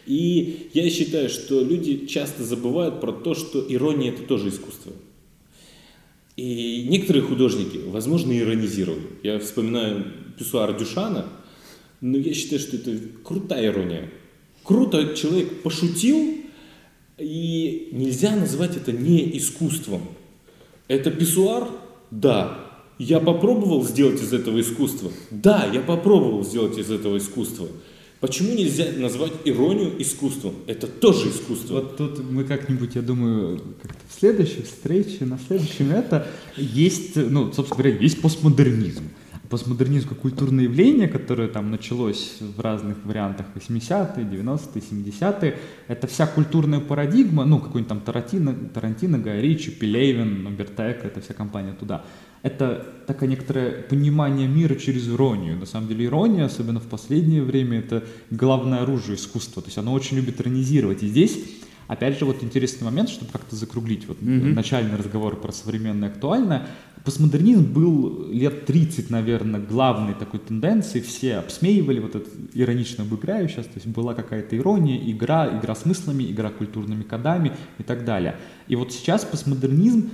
И 0.07 0.71
я 0.75 0.89
считаю, 0.91 1.29
что 1.29 1.63
люди 1.63 2.07
часто 2.07 2.45
забывают 2.45 3.01
про 3.01 3.13
то, 3.13 3.35
что 3.35 3.65
ирония 3.69 4.13
это 4.13 4.23
тоже 4.23 4.51
искусство. 4.51 4.93
И 6.37 6.87
некоторые 6.89 7.23
художники, 7.23 7.79
возможно, 7.87 8.37
иронизировали. 8.37 9.07
Я 9.23 9.39
вспоминаю 9.39 10.05
писсуар 10.39 10.77
Дюшана, 10.77 11.27
но 12.01 12.19
я 12.19 12.35
считаю, 12.35 12.61
что 12.61 12.77
это 12.77 12.99
крутая 13.23 13.67
ирония. 13.67 14.11
Круто 14.63 15.15
человек 15.15 15.63
пошутил, 15.63 16.39
и 17.19 17.89
нельзя 17.93 18.35
назвать 18.35 18.77
это 18.77 18.93
не 18.93 19.37
искусством. 19.39 20.03
Это 20.89 21.11
писсуар? 21.11 21.69
Да. 22.11 22.64
Я 22.99 23.21
попробовал 23.21 23.85
сделать 23.85 24.23
из 24.23 24.33
этого 24.33 24.61
искусство? 24.61 25.11
Да, 25.31 25.69
я 25.73 25.81
попробовал 25.81 26.45
сделать 26.45 26.79
из 26.79 26.91
этого 26.91 27.19
искусство. 27.19 27.67
Почему 28.21 28.55
нельзя 28.55 28.87
назвать 28.97 29.33
иронию 29.45 30.01
искусством? 30.01 30.55
Это 30.67 30.87
тоже 30.87 31.29
искусство. 31.29 31.75
Вот 31.75 31.97
тут 31.97 32.31
мы 32.31 32.45
как-нибудь, 32.45 32.95
я 32.95 33.03
думаю, 33.03 33.61
как-то 33.83 33.99
в 34.09 34.19
следующей 34.19 34.63
встрече, 34.63 35.27
на 35.27 35.39
следующем 35.47 35.91
это 35.91 36.27
есть, 36.57 37.17
ну, 37.17 37.53
собственно 37.53 37.83
говоря, 37.83 37.99
есть 37.99 38.23
постмодернизм. 38.23 39.03
Постмодернизм 39.51 40.09
как 40.09 40.19
культурное 40.19 40.65
явление, 40.65 41.09
которое 41.09 41.49
там 41.49 41.71
началось 41.71 42.39
в 42.41 42.61
разных 42.61 42.97
вариантах 43.05 43.47
80-е, 43.55 44.25
90-е, 44.25 44.83
70-е, 44.83 45.59
это 45.89 46.07
вся 46.07 46.27
культурная 46.27 46.81
парадигма, 46.81 47.45
ну, 47.45 47.59
какой-нибудь 47.59 47.89
там 47.89 48.01
Тарантино, 48.01 48.55
Тарантино, 48.73 49.19
Гай 49.19 49.41
Ричи, 49.41 49.71
Пелевин, 49.71 50.47
Умбертеко, 50.47 51.07
это 51.07 51.21
вся 51.21 51.35
компания 51.35 51.73
туда 51.73 52.05
это 52.45 52.87
такое 53.07 53.27
некоторое 53.27 53.71
понимание 53.71 54.47
мира 54.47 54.75
через 54.75 55.09
иронию. 55.09 55.57
На 55.57 55.65
самом 55.65 55.89
деле 55.89 56.05
ирония, 56.05 56.45
особенно 56.45 56.79
в 56.79 56.87
последнее 56.87 57.43
время, 57.43 57.79
это 57.79 58.05
главное 58.31 58.83
оружие 58.83 59.17
искусства. 59.17 59.63
То 59.63 59.69
есть 59.69 59.79
оно 59.79 59.95
очень 59.95 60.19
любит 60.19 60.43
иронизировать. 60.43 61.03
И 61.03 61.09
здесь, 61.09 61.39
опять 61.87 62.19
же, 62.19 62.25
вот 62.25 62.43
интересный 62.43 62.85
момент, 62.85 63.09
чтобы 63.09 63.33
как-то 63.33 63.57
закруглить 63.57 64.07
вот 64.07 64.19
mm-hmm. 64.19 64.55
начальный 64.55 64.97
разговор 64.97 65.41
про 65.41 65.53
современное 65.53 66.09
актуальное. 66.09 66.67
Постмодернизм 67.05 67.65
был 67.73 68.29
лет 68.31 68.67
30, 68.67 69.11
наверное, 69.11 69.61
главной 69.61 70.15
такой 70.15 70.41
тенденцией. 70.41 71.05
Все 71.05 71.37
обсмеивали 71.37 72.01
вот 72.01 72.15
это 72.15 72.31
иронично 72.55 73.05
обыграю 73.05 73.49
сейчас. 73.49 73.67
То 73.67 73.75
есть 73.77 73.87
была 73.87 74.15
какая-то 74.15 74.57
ирония, 74.57 74.99
игра, 75.11 75.59
игра 75.59 75.75
смыслами, 75.75 76.25
игра 76.25 76.51
культурными 76.51 77.03
кодами 77.03 77.53
и 77.79 77.83
так 77.83 78.05
далее. 78.05 78.37
И 78.69 78.77
вот 78.77 78.93
сейчас 78.93 79.25
постмодернизм 79.25 80.11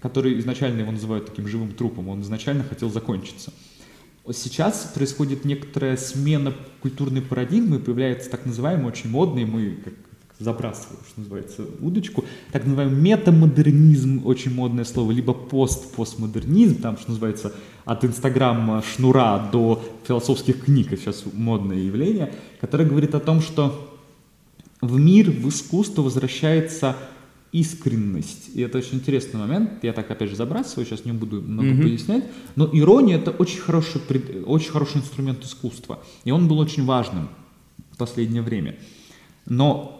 который 0.00 0.38
изначально 0.38 0.80
его 0.80 0.92
называют 0.92 1.26
таким 1.26 1.48
живым 1.48 1.72
трупом, 1.72 2.08
он 2.08 2.22
изначально 2.22 2.64
хотел 2.64 2.90
закончиться. 2.90 3.52
Сейчас 4.32 4.90
происходит 4.94 5.44
некоторая 5.44 5.96
смена 5.96 6.52
культурной 6.80 7.22
парадигмы, 7.22 7.78
появляется 7.78 8.28
так 8.28 8.44
называемый, 8.44 8.86
очень 8.86 9.08
модный, 9.08 9.44
мы 9.44 9.78
как 9.84 9.94
забрасываем, 10.38 11.00
что 11.08 11.20
называется, 11.20 11.64
удочку, 11.80 12.24
так 12.52 12.64
называемый 12.64 13.00
метамодернизм, 13.00 14.26
очень 14.26 14.54
модное 14.54 14.84
слово, 14.84 15.12
либо 15.12 15.32
пост-постмодернизм, 15.32 16.82
там, 16.82 16.98
что 16.98 17.10
называется, 17.10 17.54
от 17.84 18.04
инстаграма 18.04 18.82
шнура 18.82 19.48
до 19.50 19.82
философских 20.06 20.64
книг, 20.64 20.92
это 20.92 21.00
сейчас 21.00 21.24
модное 21.32 21.78
явление, 21.78 22.34
которое 22.60 22.84
говорит 22.84 23.14
о 23.14 23.20
том, 23.20 23.40
что 23.40 23.92
в 24.80 24.98
мир, 24.98 25.30
в 25.30 25.48
искусство 25.48 26.02
возвращается 26.02 26.96
искренность. 27.52 28.50
И 28.54 28.60
это 28.60 28.78
очень 28.78 28.98
интересный 28.98 29.40
момент. 29.40 29.82
Я 29.82 29.94
так, 29.94 30.10
опять 30.10 30.28
же, 30.28 30.36
забрасываю, 30.36 30.84
сейчас 30.84 31.06
не 31.06 31.12
буду 31.12 31.40
много 31.40 31.68
mm-hmm. 31.68 31.82
пояснять. 31.82 32.24
Но 32.54 32.68
ирония— 32.70 33.16
это 33.18 33.30
очень 33.30 33.60
хороший, 33.60 34.02
очень 34.44 34.70
хороший 34.70 34.98
инструмент 34.98 35.42
искусства. 35.42 36.00
И 36.24 36.30
он 36.30 36.48
был 36.48 36.58
очень 36.58 36.84
важным 36.84 37.30
в 37.92 37.96
последнее 37.96 38.42
время. 38.42 38.76
Но 39.46 39.95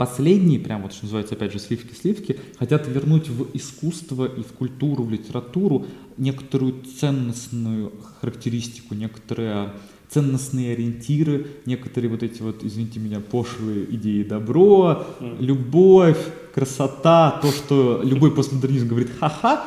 последние, 0.00 0.58
прям 0.58 0.80
вот 0.80 0.94
что 0.94 1.04
называется, 1.04 1.34
опять 1.34 1.52
же, 1.52 1.58
сливки-сливки, 1.58 2.40
хотят 2.58 2.88
вернуть 2.88 3.28
в 3.28 3.54
искусство 3.54 4.24
и 4.24 4.40
в 4.40 4.46
культуру, 4.46 5.04
в 5.04 5.10
литературу 5.10 5.84
некоторую 6.16 6.82
ценностную 6.98 7.92
характеристику, 8.18 8.94
некоторое 8.94 9.74
ценностные 10.08 10.72
ориентиры, 10.72 11.48
некоторые 11.66 12.10
вот 12.10 12.22
эти 12.22 12.40
вот, 12.40 12.64
извините 12.64 12.98
меня, 12.98 13.20
пошлые 13.20 13.94
идеи 13.94 14.22
добро, 14.22 15.04
любовь, 15.38 16.18
красота, 16.54 17.38
то, 17.42 17.52
что 17.52 18.00
любой 18.02 18.34
постмодернизм 18.34 18.88
говорит 18.88 19.10
ха-ха, 19.20 19.66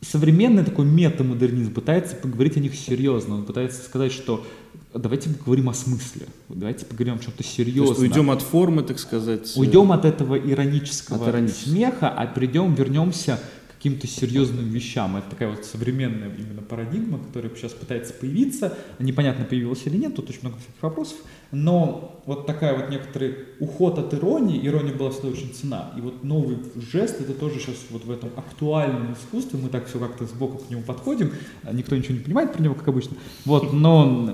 современный 0.00 0.64
такой 0.64 0.84
метамодернизм 0.84 1.72
пытается 1.72 2.16
поговорить 2.16 2.56
о 2.56 2.60
них 2.60 2.74
серьезно, 2.74 3.36
он 3.36 3.44
пытается 3.44 3.82
сказать, 3.82 4.12
что 4.12 4.46
давайте 4.94 5.30
поговорим 5.30 5.68
о 5.68 5.74
смысле, 5.74 6.26
давайте 6.48 6.86
поговорим 6.86 7.14
о 7.14 7.18
чем-то 7.18 7.42
серьезном. 7.42 7.96
То 7.96 8.02
есть 8.02 8.16
уйдем 8.16 8.30
от 8.30 8.42
формы, 8.42 8.82
так 8.82 8.98
сказать. 8.98 9.52
Уйдем 9.56 9.92
от 9.92 10.04
этого 10.04 10.36
иронического 10.36 11.28
от 11.28 11.50
смеха, 11.50 12.08
а 12.08 12.26
придем, 12.26 12.74
вернемся 12.74 13.38
каким-то 13.80 14.06
серьезным 14.06 14.68
вещам. 14.68 15.16
Это 15.16 15.30
такая 15.30 15.48
вот 15.48 15.64
современная 15.64 16.30
именно 16.36 16.60
парадигма, 16.60 17.18
которая 17.18 17.50
сейчас 17.54 17.72
пытается 17.72 18.12
появиться. 18.12 18.76
Непонятно, 18.98 19.46
появилась 19.46 19.86
или 19.86 19.96
нет, 19.96 20.14
тут 20.14 20.28
очень 20.28 20.40
много 20.42 20.58
всяких 20.58 20.82
вопросов. 20.82 21.16
Но 21.50 22.20
вот 22.26 22.46
такая 22.46 22.76
вот 22.76 22.90
некоторый 22.90 23.36
уход 23.58 23.98
от 23.98 24.12
иронии, 24.12 24.60
ирония 24.66 24.92
была 24.92 25.10
всегда 25.10 25.28
очень 25.28 25.54
цена. 25.54 25.94
И 25.96 26.02
вот 26.02 26.22
новый 26.22 26.58
жест, 26.76 27.22
это 27.22 27.32
тоже 27.32 27.58
сейчас 27.58 27.76
вот 27.88 28.04
в 28.04 28.10
этом 28.10 28.28
актуальном 28.36 29.14
искусстве, 29.14 29.58
мы 29.58 29.70
так 29.70 29.86
все 29.86 29.98
как-то 29.98 30.26
сбоку 30.26 30.58
к 30.58 30.68
нему 30.68 30.82
подходим, 30.82 31.32
никто 31.72 31.96
ничего 31.96 32.18
не 32.18 32.20
понимает 32.20 32.52
про 32.52 32.62
него, 32.62 32.74
как 32.74 32.86
обычно. 32.88 33.16
Вот, 33.46 33.72
но 33.72 34.30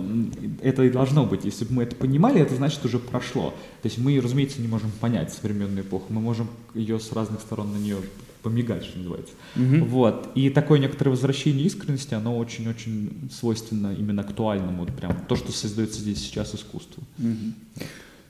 это 0.61 0.83
и 0.83 0.91
должно 0.91 1.25
быть. 1.25 1.45
Если 1.45 1.65
бы 1.65 1.75
мы 1.75 1.83
это 1.85 1.95
понимали, 1.95 2.41
это 2.41 2.57
значит 2.57 2.85
уже 2.85 2.99
прошло. 2.99 3.51
То 3.83 3.87
есть 3.87 3.99
мы, 3.99 4.21
разумеется, 4.21 4.61
не 4.61 4.67
можем 4.67 4.91
понять 5.01 5.33
современную 5.33 5.85
эпоху, 5.85 6.07
мы 6.09 6.21
можем 6.21 6.49
ее 6.75 6.99
с 6.99 7.13
разных 7.13 7.41
сторон 7.43 7.73
на 7.73 7.77
нее 7.77 7.99
помигать, 8.47 8.85
что 8.85 8.99
называется. 8.99 9.35
Угу. 9.57 9.85
Вот. 9.87 10.31
И 10.37 10.51
такое 10.51 10.79
некоторое 10.79 11.11
возвращение 11.11 11.67
искренности, 11.67 12.15
оно 12.15 12.39
очень-очень 12.39 13.29
свойственно 13.33 13.93
именно 13.93 14.23
актуальному, 14.23 14.85
вот 14.85 14.95
прям 14.95 15.17
то, 15.27 15.35
что 15.35 15.51
создается 15.51 16.01
здесь 16.01 16.19
сейчас 16.19 16.55
искусству. 16.55 17.03
Угу. 17.19 17.85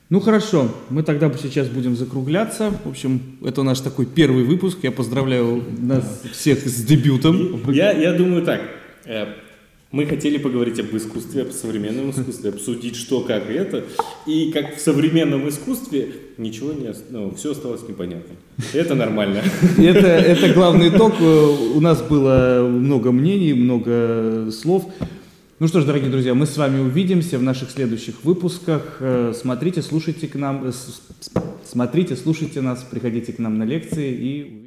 Ну 0.09 0.19
хорошо, 0.19 0.71
мы 0.89 1.03
тогда 1.03 1.31
сейчас 1.33 1.67
будем 1.67 1.95
закругляться. 1.95 2.71
В 2.83 2.89
общем, 2.89 3.21
это 3.45 3.61
наш 3.61 3.79
такой 3.81 4.07
первый 4.07 4.43
выпуск. 4.43 4.79
Я 4.81 4.91
поздравляю 4.91 5.63
нас 5.77 6.23
всех 6.31 6.65
с 6.65 6.83
дебютом. 6.83 7.71
Я, 7.71 7.91
я 7.91 8.13
думаю 8.13 8.43
так. 8.43 8.61
Э, 9.91 9.95
мы 9.95 10.05
хотели 10.05 10.37
поговорить 10.37 10.79
об 10.79 10.95
искусстве, 10.95 11.43
об 11.43 11.51
современном 11.51 12.11
искусстве, 12.11 12.49
обсудить 12.49 12.95
что, 12.95 13.21
как 13.21 13.49
это. 13.49 13.85
И 14.25 14.51
как 14.51 14.75
в 14.75 14.79
современном 14.79 15.47
искусстве 15.47 16.09
ничего 16.37 16.73
не... 16.73 16.93
Ну, 17.09 17.33
все 17.35 17.51
осталось 17.51 17.87
непонятно. 17.87 18.35
Это 18.73 18.95
нормально. 18.95 19.41
Это, 19.77 20.07
это 20.07 20.53
главный 20.53 20.89
итог. 20.89 21.13
У 21.19 21.79
нас 21.79 22.01
было 22.01 22.67
много 22.67 23.11
мнений, 23.11 23.53
много 23.53 24.49
слов. 24.51 24.85
Ну 25.59 25.67
что 25.67 25.81
ж, 25.81 25.85
дорогие 25.85 26.11
друзья, 26.11 26.35
мы 26.35 26.45
с 26.45 26.55
вами 26.55 26.79
увидимся 26.79 27.39
в 27.39 27.43
наших 27.43 27.71
следующих 27.71 28.23
выпусках. 28.23 29.01
Смотрите, 29.33 29.81
слушайте 29.81 30.27
к 30.27 30.35
нам, 30.35 30.71
смотрите, 31.65 32.15
слушайте 32.15 32.61
нас, 32.61 32.85
приходите 32.89 33.33
к 33.33 33.39
нам 33.39 33.57
на 33.57 33.63
лекции 33.63 34.11
и 34.13 34.63